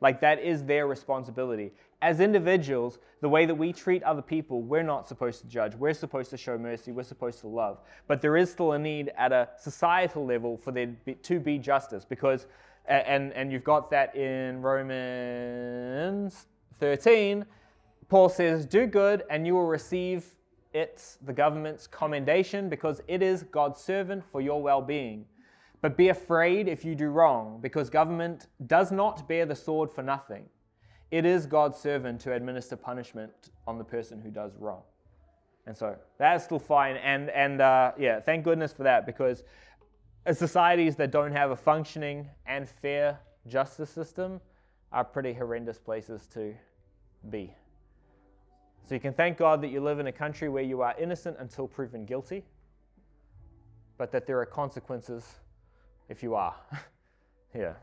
Like 0.00 0.20
that 0.22 0.40
is 0.40 0.64
their 0.64 0.88
responsibility. 0.88 1.70
As 2.00 2.18
individuals, 2.18 2.98
the 3.20 3.28
way 3.28 3.46
that 3.46 3.54
we 3.54 3.72
treat 3.72 4.02
other 4.02 4.22
people, 4.22 4.60
we're 4.60 4.82
not 4.82 5.06
supposed 5.06 5.42
to 5.42 5.46
judge. 5.46 5.76
We're 5.76 5.94
supposed 5.94 6.30
to 6.30 6.36
show 6.36 6.58
mercy. 6.58 6.90
We're 6.90 7.04
supposed 7.04 7.38
to 7.42 7.46
love. 7.46 7.78
But 8.08 8.20
there 8.20 8.36
is 8.36 8.50
still 8.50 8.72
a 8.72 8.78
need 8.78 9.12
at 9.16 9.30
a 9.30 9.50
societal 9.60 10.26
level 10.26 10.56
for 10.56 10.72
there 10.72 10.88
to 11.22 11.38
be 11.38 11.58
justice 11.58 12.04
because, 12.04 12.46
and, 12.86 13.32
and 13.34 13.52
you've 13.52 13.62
got 13.62 13.92
that 13.92 14.16
in 14.16 14.60
Romans 14.60 16.46
13. 16.82 17.46
Paul 18.08 18.28
says, 18.28 18.66
Do 18.66 18.86
good 18.86 19.22
and 19.30 19.46
you 19.46 19.54
will 19.54 19.66
receive 19.66 20.34
it's 20.74 21.18
the 21.24 21.32
government's 21.32 21.86
commendation 21.86 22.68
because 22.68 23.00
it 23.06 23.22
is 23.22 23.44
God's 23.44 23.80
servant 23.80 24.24
for 24.24 24.40
your 24.40 24.60
well 24.60 24.82
being. 24.82 25.24
But 25.80 25.96
be 25.96 26.08
afraid 26.08 26.66
if 26.66 26.84
you 26.84 26.96
do 26.96 27.10
wrong, 27.10 27.60
because 27.62 27.88
government 27.88 28.48
does 28.66 28.90
not 28.90 29.28
bear 29.28 29.46
the 29.46 29.54
sword 29.54 29.92
for 29.92 30.02
nothing. 30.02 30.44
It 31.12 31.24
is 31.24 31.46
God's 31.46 31.78
servant 31.78 32.20
to 32.22 32.32
administer 32.32 32.74
punishment 32.74 33.32
on 33.68 33.78
the 33.78 33.84
person 33.84 34.20
who 34.20 34.30
does 34.30 34.56
wrong. 34.58 34.82
And 35.66 35.76
so 35.76 35.94
that's 36.18 36.44
still 36.44 36.58
fine. 36.58 36.96
And, 36.96 37.30
and 37.30 37.60
uh, 37.60 37.92
yeah, 37.96 38.18
thank 38.18 38.42
goodness 38.42 38.72
for 38.72 38.82
that, 38.82 39.06
because 39.06 39.44
societies 40.32 40.96
that 40.96 41.12
don't 41.12 41.32
have 41.32 41.52
a 41.52 41.56
functioning 41.56 42.28
and 42.46 42.68
fair 42.68 43.20
justice 43.46 43.90
system 43.90 44.40
are 44.92 45.04
pretty 45.04 45.32
horrendous 45.32 45.78
places 45.78 46.26
to 46.34 46.54
be. 47.30 47.54
So 48.84 48.94
you 48.94 49.00
can 49.00 49.12
thank 49.12 49.38
God 49.38 49.62
that 49.62 49.68
you 49.68 49.80
live 49.80 50.00
in 50.00 50.08
a 50.08 50.12
country 50.12 50.48
where 50.48 50.62
you 50.62 50.82
are 50.82 50.94
innocent 50.98 51.36
until 51.38 51.68
proven 51.68 52.04
guilty, 52.04 52.44
but 53.96 54.10
that 54.12 54.26
there 54.26 54.38
are 54.40 54.46
consequences 54.46 55.24
if 56.08 56.22
you 56.22 56.34
are. 56.34 56.54
yeah. 57.54 57.74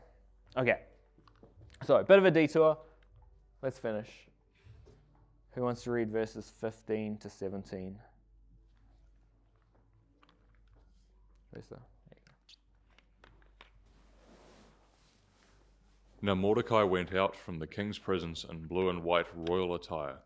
Okay. 0.56 0.80
So, 1.84 1.96
a 1.96 2.04
bit 2.04 2.18
of 2.18 2.24
a 2.24 2.30
detour. 2.30 2.76
Let's 3.62 3.78
finish. 3.78 4.08
Who 5.52 5.62
wants 5.62 5.82
to 5.84 5.90
read 5.90 6.10
verses 6.10 6.52
15 6.60 7.18
to 7.18 7.30
17? 7.30 7.98
Where's 11.50 11.66
Now 16.22 16.34
Mordecai 16.34 16.82
went 16.82 17.14
out 17.14 17.34
from 17.34 17.58
the 17.58 17.66
king's 17.66 17.98
presence 17.98 18.44
in 18.44 18.66
blue 18.66 18.90
and 18.90 19.02
white 19.02 19.28
royal 19.34 19.74
attire 19.74 20.18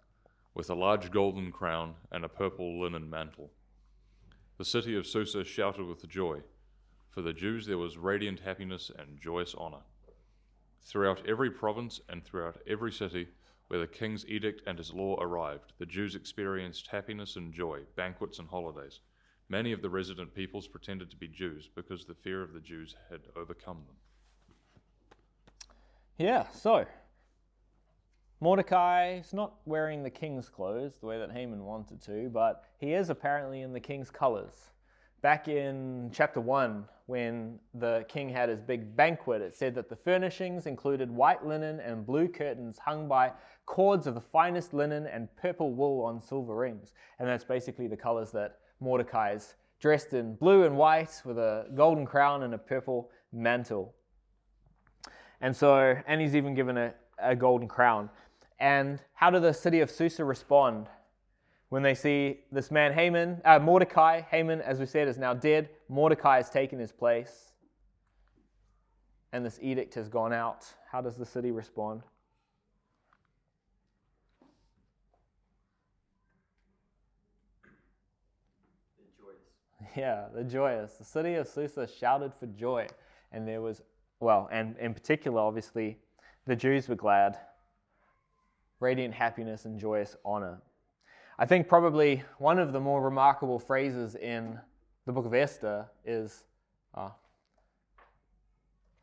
with 0.53 0.69
a 0.69 0.75
large 0.75 1.13
golden 1.13 1.53
crown 1.53 1.95
and 2.11 2.25
a 2.25 2.29
purple 2.29 2.81
linen 2.81 3.09
mantle. 3.09 3.53
The 4.59 4.65
city 4.65 4.97
of 4.97 5.07
Susa 5.07 5.45
shouted 5.45 5.87
with 5.87 6.09
joy. 6.09 6.41
For 7.11 7.23
the 7.23 7.33
Jews 7.33 7.67
there 7.67 7.79
was 7.79 7.97
radiant 7.97 8.41
happiness 8.41 8.91
and 8.99 9.21
joyous 9.21 9.55
honor. 9.55 9.83
Throughout 10.83 11.25
every 11.29 11.51
province 11.51 12.01
and 12.09 12.25
throughout 12.25 12.61
every 12.67 12.91
city 12.91 13.29
where 13.69 13.79
the 13.79 13.87
king's 13.87 14.27
edict 14.27 14.63
and 14.67 14.79
his 14.79 14.93
law 14.93 15.17
arrived, 15.21 15.75
the 15.79 15.87
Jews 15.87 16.17
experienced 16.17 16.89
happiness 16.89 17.37
and 17.37 17.55
joy, 17.55 17.83
banquets 17.95 18.41
and 18.41 18.49
holidays. 18.49 18.99
Many 19.49 19.71
of 19.71 19.81
the 19.81 19.91
resident 19.91 20.35
peoples 20.35 20.67
pretended 20.67 21.09
to 21.11 21.17
be 21.17 21.29
Jews 21.29 21.69
because 21.73 22.05
the 22.05 22.15
fear 22.15 22.43
of 22.43 22.53
the 22.53 22.61
Jews 22.61 22.97
had 23.11 23.21
overcome 23.37 23.85
them. 23.87 23.97
Yeah, 26.17 26.47
so 26.53 26.87
Mordecai 28.41 29.19
is 29.19 29.33
not 29.33 29.55
wearing 29.65 30.05
the 30.05 30.11
king's 30.11 30.49
clothes 30.49 30.99
the 31.01 31.07
way 31.07 31.19
that 31.19 31.33
Haman 31.33 31.65
wanted 31.65 32.01
to, 32.03 32.31
but 32.33 32.63
he 32.79 32.95
is 32.95 33.11
apparently 33.11 33.63
in 33.63 33.73
the 33.73 33.81
king's 33.81 34.11
colors. 34.11 34.71
Back 35.23 35.49
in 35.49 36.11
chapter 36.13 36.41
1, 36.41 36.85
when 37.07 37.59
the 37.75 38.05
king 38.07 38.29
had 38.29 38.49
his 38.49 38.61
big 38.61 38.95
banquet, 38.95 39.43
it 39.43 39.57
said 39.57 39.75
that 39.75 39.89
the 39.89 39.97
furnishings 39.97 40.67
included 40.67 41.11
white 41.11 41.45
linen 41.45 41.81
and 41.81 42.07
blue 42.07 42.29
curtains 42.29 42.79
hung 42.79 43.09
by 43.09 43.33
cords 43.67 44.07
of 44.07 44.15
the 44.15 44.21
finest 44.21 44.73
linen 44.73 45.09
and 45.09 45.35
purple 45.35 45.75
wool 45.75 46.05
on 46.05 46.21
silver 46.21 46.55
rings. 46.55 46.93
And 47.19 47.29
that's 47.29 47.45
basically 47.45 47.89
the 47.89 47.97
colors 47.97 48.31
that 48.33 48.59
Mordecai 48.79 49.33
is 49.33 49.57
dressed 49.81 50.13
in 50.13 50.37
blue 50.37 50.63
and 50.65 50.77
white 50.77 51.21
with 51.25 51.39
a 51.39 51.67
golden 51.75 52.07
crown 52.07 52.45
and 52.45 52.55
a 52.55 52.59
purple 52.59 53.11
mantle. 53.33 53.97
And 55.45 55.55
so, 55.55 55.95
and 56.07 56.23
he's 56.23 56.35
even 56.35 56.55
given 56.55 56.79
a, 56.79 56.95
a 57.19 57.37
golden 57.37 57.69
crown. 57.69 58.09
And 58.61 58.99
how 59.13 59.29
do 59.29 59.39
the 59.39 59.53
city 59.53 59.81
of 59.81 59.91
Susa 59.91 60.25
respond 60.25 60.87
when 61.69 61.83
they 61.83 61.95
see 61.95 62.39
this 62.51 62.71
man 62.71 62.95
Haman, 62.95 63.43
uh, 63.45 63.59
Mordecai? 63.59 64.23
Haman, 64.23 64.63
as 64.63 64.81
we 64.81 64.87
said, 64.87 65.07
is 65.07 65.19
now 65.19 65.35
dead. 65.35 65.69
Mordecai 65.91 66.37
has 66.37 66.49
taken 66.49 66.79
his 66.79 66.93
place. 66.93 67.53
And 69.35 69.45
this 69.45 69.59
edict 69.61 69.93
has 69.97 70.09
gone 70.09 70.33
out. 70.33 70.65
How 70.91 71.03
does 71.03 71.17
the 71.17 71.27
city 71.27 71.51
respond? 71.51 72.01
Yeah, 79.95 80.29
the 80.35 80.43
joyous. 80.43 80.95
The 80.95 81.05
city 81.05 81.35
of 81.35 81.47
Susa 81.47 81.87
shouted 81.87 82.33
for 82.33 82.47
joy. 82.47 82.87
And 83.31 83.47
there 83.47 83.61
was, 83.61 83.83
well, 84.21 84.49
and 84.51 84.77
in 84.79 84.95
particular, 84.95 85.41
obviously, 85.41 85.99
the 86.47 86.57
Jews 86.57 86.89
were 86.89 86.97
glad 86.97 87.39
radiant 88.81 89.15
happiness 89.15 89.65
and 89.65 89.79
joyous 89.79 90.17
honor. 90.25 90.61
I 91.39 91.47
think 91.47 91.69
probably 91.69 92.23
one 92.39 92.59
of 92.59 92.73
the 92.73 92.81
more 92.81 93.03
remarkable 93.03 93.59
phrases 93.59 94.15
in 94.15 94.59
the 95.07 95.13
book 95.13 95.25
of 95.25 95.35
Esther 95.35 95.87
is, 96.05 96.45
uh, 96.95 97.11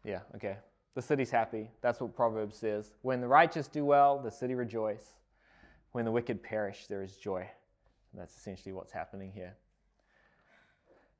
yeah, 0.03 0.19
okay, 0.35 0.57
the 0.93 1.01
city's 1.01 1.31
happy. 1.31 1.69
That's 1.81 1.99
what 1.99 2.15
Proverbs 2.15 2.57
says. 2.57 2.93
When 3.01 3.21
the 3.21 3.27
righteous 3.27 3.67
do 3.67 3.83
well, 3.83 4.19
the 4.19 4.31
city 4.31 4.55
rejoice. 4.55 5.15
When 5.93 6.05
the 6.05 6.11
wicked 6.11 6.41
perish, 6.41 6.87
there 6.87 7.01
is 7.01 7.17
joy. 7.17 7.49
And 8.11 8.21
that's 8.21 8.35
essentially 8.35 8.73
what's 8.73 8.91
happening 8.91 9.31
here. 9.33 9.55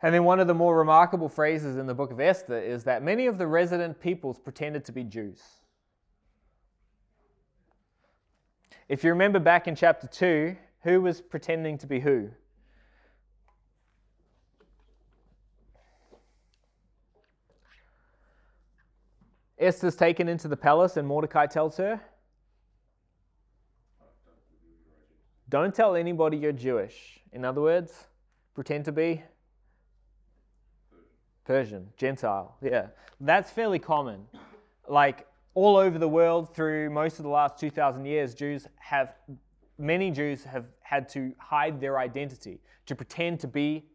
And 0.04 0.14
then 0.14 0.24
one 0.24 0.40
of 0.40 0.48
the 0.48 0.54
more 0.54 0.78
remarkable 0.78 1.30
phrases 1.30 1.78
in 1.78 1.86
the 1.86 1.94
book 1.94 2.12
of 2.12 2.20
Esther 2.20 2.60
is 2.60 2.84
that 2.86 3.04
many 3.04 3.28
of 3.28 3.38
the 3.38 3.46
resident 3.46 4.00
peoples 4.00 4.40
pretended 4.40 4.84
to 4.86 4.92
be 4.92 5.04
Jews. 5.04 5.42
If 8.90 9.04
you 9.04 9.12
remember 9.12 9.40
back 9.40 9.68
in 9.68 9.76
chapter 9.76 10.08
2, 10.08 10.56
who 10.84 11.02
was 11.02 11.22
pretending 11.22 11.78
to 11.78 11.88
be 11.88 12.00
who? 12.00 12.30
Esther's 19.60 19.96
taken 19.96 20.28
into 20.28 20.48
the 20.48 20.58
palace, 20.58 20.98
and 20.98 21.08
Mordecai 21.08 21.46
tells 21.46 21.78
her, 21.78 22.02
Don't 25.48 25.76
tell 25.76 25.96
anybody 25.96 26.38
you're 26.38 26.52
Jewish. 26.52 27.20
In 27.32 27.46
other 27.46 27.62
words, 27.62 28.08
pretend 28.56 28.86
to 28.86 28.92
be 28.92 29.22
Persian, 31.46 31.88
Gentile. 31.98 32.56
Yeah, 32.62 32.88
that's 33.20 33.52
fairly 33.52 33.80
common. 33.80 34.26
Like, 34.88 35.28
all 35.54 35.76
over 35.76 35.98
the 35.98 36.08
world 36.08 36.56
through 36.56 36.90
most 36.90 37.20
of 37.20 37.24
the 37.24 37.30
last 37.30 37.58
2,000 37.58 38.06
years, 38.06 38.34
Jews 38.34 38.68
have, 38.78 39.16
many 39.78 40.12
Jews 40.12 40.44
have 40.44 40.66
had 40.82 41.10
to 41.10 41.34
hide 41.38 41.80
their 41.82 42.00
identity, 42.00 42.62
to 42.86 42.96
pretend 42.96 43.40
to 43.42 43.48
be 43.48 43.86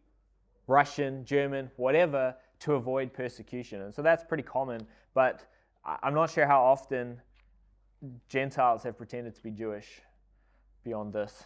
Russian, 0.67 1.25
German, 1.25 1.71
whatever, 1.77 2.35
to 2.59 2.73
avoid 2.73 3.13
persecution. 3.13 3.81
And 3.81 3.93
so 3.93 4.01
that's 4.01 4.23
pretty 4.23 4.43
common, 4.43 4.85
but 5.13 5.45
I'm 5.85 6.13
not 6.13 6.29
sure 6.29 6.45
how 6.45 6.61
often 6.61 7.21
Gentiles 8.29 8.83
have 8.83 8.97
pretended 8.97 9.35
to 9.35 9.41
be 9.41 9.51
Jewish 9.51 10.01
beyond 10.83 11.13
this. 11.13 11.43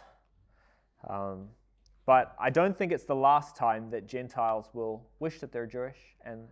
Um, 1.08 1.48
but 2.04 2.34
I 2.40 2.50
don't 2.50 2.76
think 2.76 2.92
it's 2.92 3.04
the 3.04 3.14
last 3.14 3.56
time 3.56 3.90
that 3.90 4.06
Gentiles 4.06 4.70
will 4.72 5.08
wish 5.20 5.40
that 5.40 5.52
they're 5.52 5.66
Jewish 5.66 5.98
and 6.24 6.48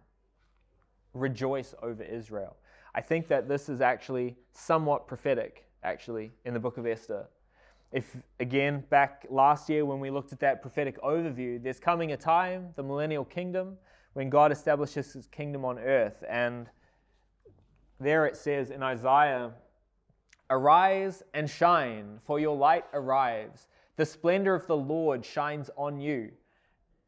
rejoice 1.13 1.75
over 1.83 2.03
Israel. 2.03 2.57
I 2.95 3.01
think 3.01 3.29
that 3.29 3.49
this 3.49 3.69
is 3.69 3.81
actually 3.81 4.37
somewhat 4.53 5.07
prophetic, 5.07 5.65
actually, 5.83 6.33
in 6.45 6.55
the 6.55 6.61
book 6.61 6.77
of 6.77 6.87
Esther. 6.87 7.27
If, 7.93 8.17
again, 8.39 8.85
back 8.91 9.27
last 9.29 9.69
year 9.69 9.85
when 9.85 9.99
we 9.99 10.11
looked 10.11 10.33
at 10.33 10.41
that 10.41 10.63
prophetic 10.63 11.01
overview, 11.03 11.61
there's 11.61 11.81
coming 11.81 12.13
a 12.13 12.17
time, 12.17 12.69
the 12.77 12.83
millennial 12.83 13.25
kingdom, 13.25 13.77
when 14.13 14.31
God 14.31 14.53
establishes 14.53 15.13
his 15.13 15.27
kingdom 15.27 15.65
on 15.65 15.79
earth. 15.79 16.23
And 16.29 16.69
there 17.99 18.27
it 18.27 18.37
says 18.37 18.71
in 18.71 18.83
Isaiah, 18.83 19.53
Arise 20.49 21.23
and 21.33 21.49
shine, 21.49 22.19
for 22.25 22.41
your 22.41 22.57
light 22.57 22.85
arrives. 22.93 23.69
The 24.01 24.07
splendor 24.07 24.55
of 24.55 24.67
the 24.67 24.79
Lord 24.79 25.27
shines 25.27 25.69
on 25.77 26.01
you. 26.01 26.31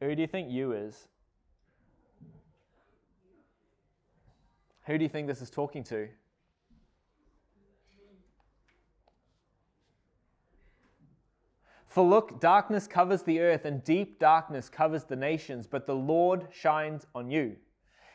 Who 0.00 0.14
do 0.14 0.20
you 0.20 0.28
think 0.28 0.50
you 0.50 0.72
is? 0.72 1.08
Who 4.84 4.98
do 4.98 5.02
you 5.02 5.08
think 5.08 5.26
this 5.26 5.40
is 5.40 5.48
talking 5.48 5.84
to? 5.84 6.06
For 11.86 12.04
look, 12.04 12.42
darkness 12.42 12.86
covers 12.86 13.22
the 13.22 13.40
earth, 13.40 13.64
and 13.64 13.82
deep 13.82 14.18
darkness 14.18 14.68
covers 14.68 15.04
the 15.04 15.16
nations, 15.16 15.66
but 15.66 15.86
the 15.86 15.96
Lord 15.96 16.48
shines 16.52 17.06
on 17.14 17.30
you. 17.30 17.56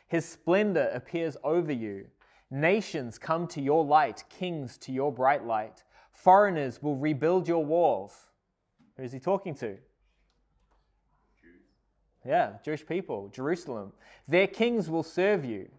His 0.07 0.23
splendor 0.23 0.91
appears 0.93 1.35
over 1.43 1.71
you. 1.71 2.05
Nations 2.51 3.17
come 3.17 3.47
to 3.47 3.59
your 3.59 3.83
light, 3.83 4.23
kings 4.29 4.77
to 4.77 4.91
your 4.91 5.11
bright 5.11 5.47
light. 5.47 5.83
Foreigners 6.11 6.83
will 6.83 6.95
rebuild 6.95 7.47
your 7.47 7.65
walls. 7.65 8.26
Who 8.97 9.03
is 9.03 9.11
he 9.11 9.19
talking 9.19 9.55
to? 9.55 9.77
Yeah, 12.25 12.53
Jewish 12.65 12.85
people, 12.85 13.29
Jerusalem. 13.29 13.93
Their 14.27 14.47
kings 14.47 14.89
will 14.89 15.03
serve 15.03 15.45
you. 15.45 15.69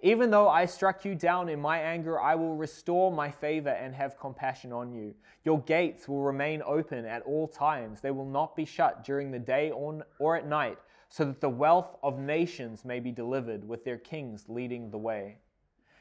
Even 0.00 0.30
though 0.30 0.48
I 0.48 0.66
struck 0.66 1.04
you 1.04 1.14
down 1.14 1.48
in 1.48 1.60
my 1.60 1.78
anger, 1.78 2.20
I 2.20 2.34
will 2.34 2.56
restore 2.56 3.12
my 3.12 3.30
favor 3.30 3.68
and 3.68 3.94
have 3.94 4.18
compassion 4.18 4.72
on 4.72 4.90
you. 4.92 5.14
Your 5.44 5.60
gates 5.60 6.08
will 6.08 6.22
remain 6.22 6.62
open 6.66 7.04
at 7.04 7.22
all 7.22 7.46
times. 7.46 8.00
They 8.00 8.10
will 8.10 8.28
not 8.28 8.56
be 8.56 8.64
shut 8.64 9.04
during 9.04 9.30
the 9.30 9.38
day 9.38 9.70
or 9.70 10.36
at 10.36 10.48
night, 10.48 10.78
so 11.08 11.24
that 11.26 11.40
the 11.40 11.48
wealth 11.48 11.96
of 12.02 12.18
nations 12.18 12.84
may 12.84 12.98
be 12.98 13.12
delivered, 13.12 13.68
with 13.68 13.84
their 13.84 13.98
kings 13.98 14.46
leading 14.48 14.90
the 14.90 14.98
way. 14.98 15.36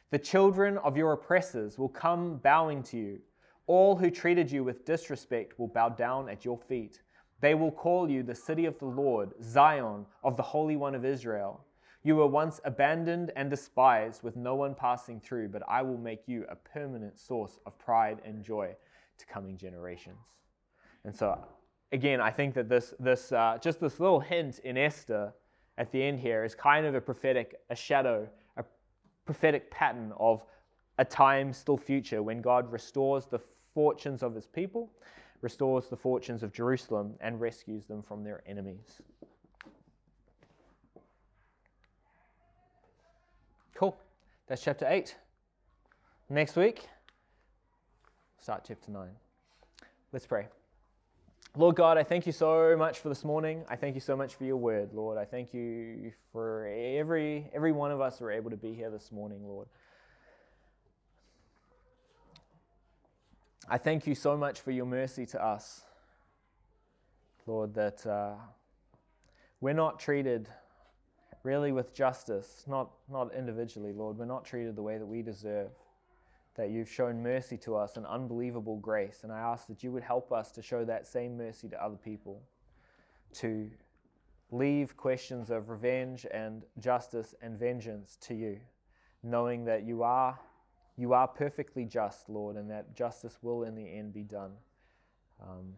The 0.10 0.20
children 0.20 0.78
of 0.80 0.98
your 0.98 1.14
oppressors 1.14 1.78
will 1.78 1.90
come 1.90 2.38
bowing 2.38 2.82
to 2.84 2.98
you. 2.98 3.20
All 3.74 3.96
who 3.96 4.12
treated 4.12 4.52
you 4.52 4.66
with 4.66 4.84
disrespect 4.84 5.58
will 5.58 5.70
bow 5.70 5.88
down 5.88 6.28
at 6.28 6.44
your 6.44 6.58
feet. 6.58 7.00
They 7.40 7.56
will 7.56 7.72
call 7.72 8.10
you 8.10 8.22
the 8.22 8.36
city 8.36 8.66
of 8.66 8.78
the 8.80 8.86
Lord, 8.86 9.32
Zion 9.42 10.06
of 10.26 10.36
the 10.36 10.44
Holy 10.44 10.76
One 10.76 10.94
of 10.94 11.06
Israel. 11.06 11.64
You 12.04 12.18
were 12.18 12.28
once 12.28 12.60
abandoned 12.66 13.32
and 13.38 13.50
despised, 13.50 14.24
with 14.24 14.36
no 14.36 14.56
one 14.56 14.76
passing 14.76 15.22
through, 15.22 15.48
but 15.48 15.64
I 15.70 15.84
will 15.84 15.98
make 15.98 16.28
you 16.28 16.46
a 16.50 16.56
permanent 16.58 17.18
source 17.18 17.60
of 17.66 17.80
pride 17.80 18.20
and 18.26 18.44
joy 18.44 18.76
to 19.20 19.26
coming 19.28 19.56
generations. 19.56 20.42
And 21.06 21.16
so, 21.16 21.40
again, 21.94 22.20
I 22.20 22.30
think 22.30 22.54
that 22.56 22.68
this, 22.68 22.94
this 23.00 23.32
uh, 23.32 23.58
just 23.62 23.80
this 23.80 24.02
little 24.02 24.20
hint 24.20 24.60
in 24.66 24.78
Esther 24.78 25.32
at 25.78 25.94
the 25.94 26.04
end 26.04 26.20
here 26.20 26.44
is 26.44 26.56
kind 26.56 26.86
of 26.86 26.94
a 26.94 27.00
prophetic, 27.00 27.56
a 27.70 27.76
shadow, 27.78 28.28
a 28.58 28.66
prophetic 29.24 29.72
pattern 29.72 30.12
of 30.20 30.44
a 30.98 31.06
time 31.06 31.54
still 31.54 31.78
future 31.78 32.22
when 32.22 32.42
God 32.42 32.70
restores 32.70 33.28
the 33.28 33.40
fortunes 33.74 34.24
of 34.24 34.36
his 34.36 34.46
people, 34.46 34.92
restores 35.42 35.88
the 35.88 35.98
fortunes 35.98 36.44
of 36.44 36.52
Jerusalem, 36.52 37.16
and 37.20 37.40
rescues 37.40 37.86
them 37.86 38.04
from 38.04 38.24
their 38.24 38.44
enemies. 38.46 39.02
Cool. 43.74 43.98
That's 44.48 44.62
chapter 44.62 44.86
8. 44.88 45.16
Next 46.30 46.56
week, 46.56 46.88
start 48.40 48.64
chapter 48.68 48.92
9. 48.92 49.10
Let's 50.14 50.28
pray. 50.28 50.48
Lord 51.58 51.76
God, 51.76 51.98
I 51.98 52.04
thank 52.04 52.26
you 52.26 52.32
so 52.32 52.78
much 52.78 53.00
for 53.00 53.10
this 53.10 53.26
morning. 53.26 53.66
I 53.70 53.76
thank 53.76 53.96
you 53.96 54.00
so 54.00 54.16
much 54.16 54.36
for 54.36 54.46
your 54.46 54.56
word, 54.56 54.94
Lord. 54.94 55.18
I 55.18 55.26
thank 55.26 55.54
you 55.54 56.14
for 56.32 56.66
every 56.66 57.50
every 57.54 57.74
one 57.74 57.92
of 57.92 58.00
us 58.00 58.20
who 58.20 58.26
are 58.26 58.32
able 58.32 58.50
to 58.52 58.56
be 58.56 58.74
here 58.74 58.90
this 58.90 59.12
morning, 59.12 59.46
Lord. 59.46 59.68
I 63.70 63.78
thank 63.78 64.08
you 64.08 64.16
so 64.16 64.36
much 64.36 64.62
for 64.62 64.72
your 64.72 64.86
mercy 64.86 65.26
to 65.28 65.44
us, 65.44 65.82
Lord, 67.46 67.76
that 67.76 68.06
uh, 68.08 68.34
we're 69.62 69.74
not 69.74 70.00
treated 70.00 70.50
really 71.44 71.72
with 71.72 71.94
justice, 71.94 72.64
not, 72.68 72.90
not 73.10 73.34
individually, 73.36 73.94
Lord. 73.94 74.18
We're 74.18 74.26
not 74.26 74.46
treated 74.46 74.76
the 74.76 74.82
way 74.82 74.98
that 74.98 75.06
we 75.06 75.22
deserve. 75.22 75.70
That 76.56 76.72
you've 76.72 76.90
shown 76.90 77.22
mercy 77.22 77.56
to 77.60 77.76
us 77.76 77.98
and 77.98 78.06
unbelievable 78.06 78.78
grace. 78.78 79.20
And 79.24 79.32
I 79.32 79.40
ask 79.40 79.68
that 79.68 79.84
you 79.84 79.92
would 79.92 80.04
help 80.04 80.32
us 80.32 80.52
to 80.54 80.62
show 80.62 80.84
that 80.86 81.08
same 81.08 81.38
mercy 81.38 81.70
to 81.70 81.84
other 81.84 81.96
people, 81.96 82.42
to 83.36 83.70
leave 84.50 84.98
questions 84.98 85.50
of 85.52 85.70
revenge 85.70 86.26
and 86.32 86.64
justice 86.80 87.36
and 87.42 87.58
vengeance 87.58 88.18
to 88.22 88.34
you, 88.34 88.60
knowing 89.24 89.66
that 89.66 89.84
you 89.84 90.04
are, 90.04 90.38
you 90.98 91.14
are 91.14 91.28
perfectly 91.28 91.86
just, 91.86 92.30
Lord, 92.30 92.56
and 92.56 92.70
that 92.70 92.96
justice 92.96 93.38
will 93.42 93.64
in 93.64 93.76
the 93.76 93.88
end 93.88 94.14
be 94.14 94.24
done. 94.24 94.52
Um, 95.42 95.74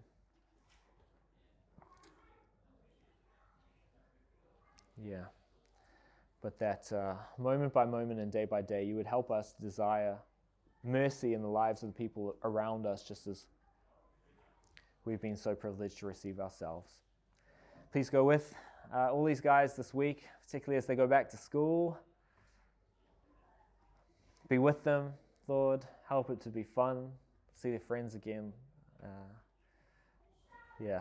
yeah 5.04 5.24
but 6.44 6.60
that 6.60 6.92
uh, 6.92 7.14
moment 7.42 7.74
by 7.74 7.86
moment 7.86 8.20
and 8.20 8.30
day 8.30 8.44
by 8.44 8.62
day, 8.62 8.84
you 8.84 8.96
would 8.96 9.08
help 9.08 9.32
us 9.32 9.56
desire 9.62 10.18
mercy 10.84 11.34
in 11.34 11.42
the 11.42 11.48
lives 11.48 11.82
of 11.82 11.88
the 11.88 11.98
people 11.98 12.36
around 12.44 12.86
us, 12.86 13.08
just 13.08 13.26
as 13.28 13.48
we've 15.06 15.22
been 15.22 15.38
so 15.38 15.56
privileged 15.56 16.00
to 16.00 16.06
receive 16.06 16.42
ourselves. 16.42 16.98
Please 17.94 18.10
go 18.10 18.26
with 18.26 18.54
uh, 18.94 19.10
all 19.10 19.24
these 19.24 19.40
guys 19.40 19.78
this 19.78 19.94
week, 19.94 20.26
particularly 20.46 20.78
as 20.78 20.86
they 20.86 20.96
go 20.96 21.08
back 21.08 21.30
to 21.30 21.38
school. 21.38 21.98
Be 24.54 24.60
with 24.60 24.84
them, 24.84 25.14
Lord. 25.48 25.84
Help 26.08 26.30
it 26.30 26.40
to 26.42 26.50
be 26.50 26.62
fun, 26.62 27.10
see 27.56 27.72
their 27.72 27.80
friends 27.80 28.14
again. 28.14 28.54
Uh, 29.04 29.34
yeah, 30.80 31.00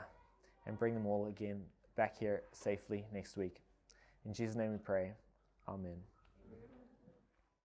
and 0.66 0.78
bring 0.78 0.94
them 0.94 1.04
all 1.04 1.26
again 1.26 1.60
back 1.94 2.18
here 2.18 2.44
safely 2.52 3.04
next 3.12 3.36
week. 3.36 3.60
In 4.24 4.32
Jesus' 4.32 4.56
name 4.56 4.72
we 4.72 4.78
pray. 4.78 5.12
Amen. 5.68 5.98